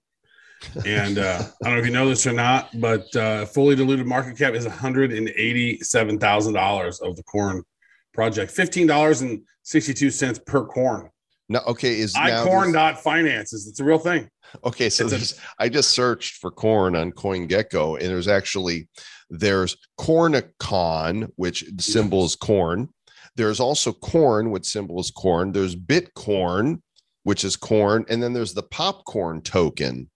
And 0.86 1.18
uh, 1.18 1.42
I 1.64 1.66
don't 1.66 1.74
know 1.74 1.80
if 1.80 1.86
you 1.86 1.92
know 1.92 2.09
this 2.09 2.24
or 2.26 2.32
not, 2.32 2.70
but 2.78 3.16
uh, 3.16 3.46
fully 3.46 3.74
diluted 3.74 4.07
market 4.07 4.38
cap 4.38 4.55
is 4.55 4.66
$187,000 4.66 7.03
of 7.03 7.16
the 7.16 7.22
Corn 7.24 7.64
project, 8.12 8.54
$15.62 8.54 10.46
per 10.46 10.64
corn. 10.66 11.11
No, 11.48 11.61
okay, 11.66 11.98
is 11.98 12.14
icorn 12.14 12.72
dot 12.72 13.02
finances. 13.02 13.66
It's 13.66 13.80
a 13.80 13.84
real 13.84 13.98
thing. 13.98 14.28
Okay, 14.64 14.88
so 14.88 15.04
It's 15.04 15.12
there's, 15.12 15.40
I 15.58 15.68
just 15.68 15.90
searched 15.90 16.36
for 16.36 16.52
corn 16.52 16.94
on 16.94 17.11
CoinGecko, 17.11 17.98
and 17.98 18.06
there's 18.06 18.28
actually 18.28 18.88
there's 19.30 19.76
Cornicon, 19.98 21.28
which 21.34 21.64
the 21.74 21.82
symbol 21.82 22.24
is 22.24 22.36
corn. 22.36 22.88
There's 23.34 23.58
also 23.58 23.92
corn, 23.92 24.52
which 24.52 24.64
symbol 24.66 25.00
is 25.00 25.11
corn. 25.11 25.50
There's 25.50 25.74
Bitcoin, 25.74 26.82
which 27.24 27.44
is 27.44 27.56
corn, 27.56 28.04
and 28.08 28.22
then 28.22 28.32
there's 28.32 28.54
the 28.54 28.62
popcorn 28.62 29.42
token, 29.42 30.08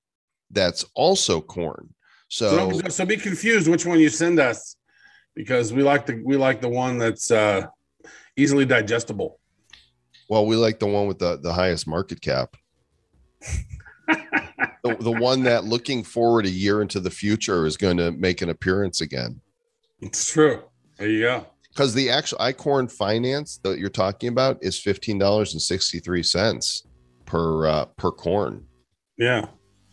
that's 0.51 0.85
also 0.95 1.41
corn. 1.41 1.95
So, 2.29 2.71
So, 2.71 2.89
so 2.89 3.05
be 3.05 3.17
confused 3.17 3.69
which 3.69 3.87
one 3.87 3.99
you 3.99 4.09
send 4.09 4.39
us, 4.39 4.77
because 5.35 5.73
we 5.73 5.83
like 5.83 6.07
the 6.07 6.23
we 6.25 6.37
like 6.37 6.61
the 6.61 6.69
one 6.69 6.99
that's 6.99 7.31
uh, 7.33 7.67
easily 8.37 8.65
digestible. 8.65 9.39
well, 10.29 10.47
we 10.47 10.57
like 10.57 10.79
the 10.79 10.87
one 10.87 11.07
with 11.07 11.19
the 11.19 11.37
the 11.39 11.53
highest 11.53 11.87
market 11.87 12.21
cap. 12.21 12.57
the, 14.85 14.97
the 15.01 15.11
one 15.11 15.43
that 15.45 15.65
looking 15.65 16.03
forward 16.03 16.47
a 16.47 16.51
year 16.51 16.83
into 16.83 17.01
the 17.01 17.11
future 17.11 17.67
is 17.67 17.77
going 17.77 17.97
to 17.97 18.11
make 18.13 18.43
an 18.43 18.49
appearance 18.49 19.01
again. 19.01 19.41
It's 20.01 20.31
true. 20.31 20.63
There 20.99 21.09
you 21.09 21.21
go. 21.23 21.47
because 21.71 21.93
the 21.95 22.11
actual 22.11 22.39
icorn 22.39 22.91
finance 22.91 23.59
that 23.65 23.79
you're 23.79 23.89
talking 23.89 24.29
about 24.29 24.59
is 24.63 24.79
fifteen 24.79 25.19
dollars 25.19 25.53
and 25.53 25.63
sixty 25.63 25.99
three 25.99 26.23
cents 26.23 26.85
per 27.27 27.67
uh, 27.67 27.85
per 27.97 28.11
corn. 28.11 28.67
Yeah. 29.19 29.47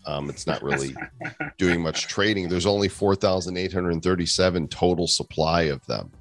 Um, 0.05 0.29
it's 0.29 0.47
not 0.47 0.63
really 0.63 0.95
doing 1.57 1.81
much 1.81 2.07
trading. 2.07 2.49
There's 2.49 2.65
only 2.65 2.87
four 2.87 3.15
thousand 3.15 3.57
eight 3.57 3.73
hundred 3.73 4.01
thirty 4.03 4.25
seven 4.25 4.67
total 4.67 5.07
supply 5.07 5.63
of 5.63 5.85
them. 5.85 6.11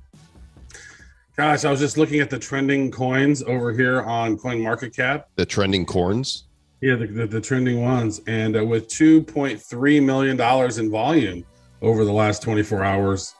Gosh, 1.40 1.64
I 1.64 1.70
was 1.70 1.80
just 1.80 1.96
looking 1.96 2.20
at 2.20 2.28
the 2.28 2.38
trending 2.38 2.90
coins 2.90 3.42
over 3.42 3.72
here 3.72 4.02
on 4.02 4.36
CoinMarketCap. 4.36 5.24
The 5.36 5.46
trending 5.46 5.86
corns. 5.86 6.44
Yeah, 6.82 6.96
the, 6.96 7.06
the, 7.06 7.26
the 7.26 7.40
trending 7.40 7.80
ones, 7.80 8.20
and 8.26 8.58
uh, 8.58 8.62
with 8.62 8.88
two 8.88 9.22
point 9.22 9.58
three 9.58 10.00
million 10.00 10.36
dollars 10.36 10.76
in 10.76 10.90
volume 10.90 11.46
over 11.80 12.04
the 12.04 12.12
last 12.12 12.42
twenty 12.42 12.62
four 12.62 12.84
hours, 12.84 13.34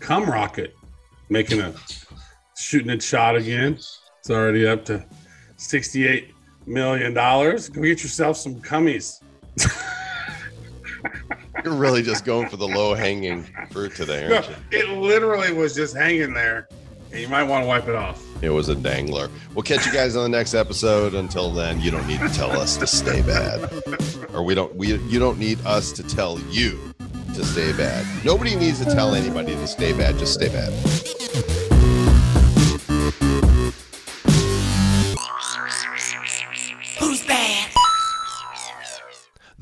CumRocket 0.00 0.70
making 1.28 1.60
a 1.60 1.74
shooting 2.56 2.88
its 2.88 3.04
shot 3.04 3.36
again. 3.36 3.74
It's 3.74 4.30
already 4.30 4.66
up 4.66 4.86
to 4.86 5.04
sixty 5.58 6.06
eight 6.06 6.32
million 6.64 7.12
dollars. 7.12 7.68
Go 7.68 7.82
get 7.82 8.02
yourself 8.02 8.38
some 8.38 8.62
cummies. 8.62 9.22
You're 11.62 11.74
really 11.74 12.02
just 12.02 12.24
going 12.24 12.48
for 12.48 12.56
the 12.56 12.66
low 12.66 12.94
hanging 12.94 13.46
fruit 13.70 13.94
today, 13.94 14.32
aren't 14.32 14.48
you? 14.48 14.54
it 14.70 14.88
literally 14.88 15.52
was 15.52 15.74
just 15.74 15.94
hanging 15.94 16.32
there, 16.32 16.66
and 17.12 17.20
you 17.20 17.28
might 17.28 17.44
want 17.44 17.62
to 17.62 17.68
wipe 17.68 17.88
it 17.88 17.94
off. 17.94 18.22
It 18.42 18.50
was 18.50 18.68
a 18.68 18.74
dangler. 18.74 19.30
We'll 19.54 19.62
catch 19.62 19.86
you 19.86 19.92
guys 19.92 20.16
on 20.16 20.24
the 20.24 20.36
next 20.36 20.54
episode. 20.54 21.14
Until 21.14 21.52
then, 21.52 21.80
you 21.80 21.90
don't 21.90 22.06
need 22.08 22.20
to 22.20 22.28
tell 22.30 22.50
us 22.50 22.76
to 22.78 22.86
stay 22.86 23.22
bad, 23.22 23.70
or 24.34 24.42
we 24.42 24.54
don't. 24.54 24.74
We 24.74 24.96
you 24.96 25.18
don't 25.18 25.38
need 25.38 25.64
us 25.64 25.92
to 25.92 26.02
tell 26.02 26.40
you 26.50 26.80
to 27.34 27.44
stay 27.44 27.72
bad. 27.72 28.04
Nobody 28.24 28.56
needs 28.56 28.84
to 28.84 28.86
tell 28.86 29.14
anybody 29.14 29.54
to 29.54 29.66
stay 29.66 29.92
bad. 29.92 30.18
Just 30.18 30.34
stay 30.34 30.48
bad. 30.48 31.71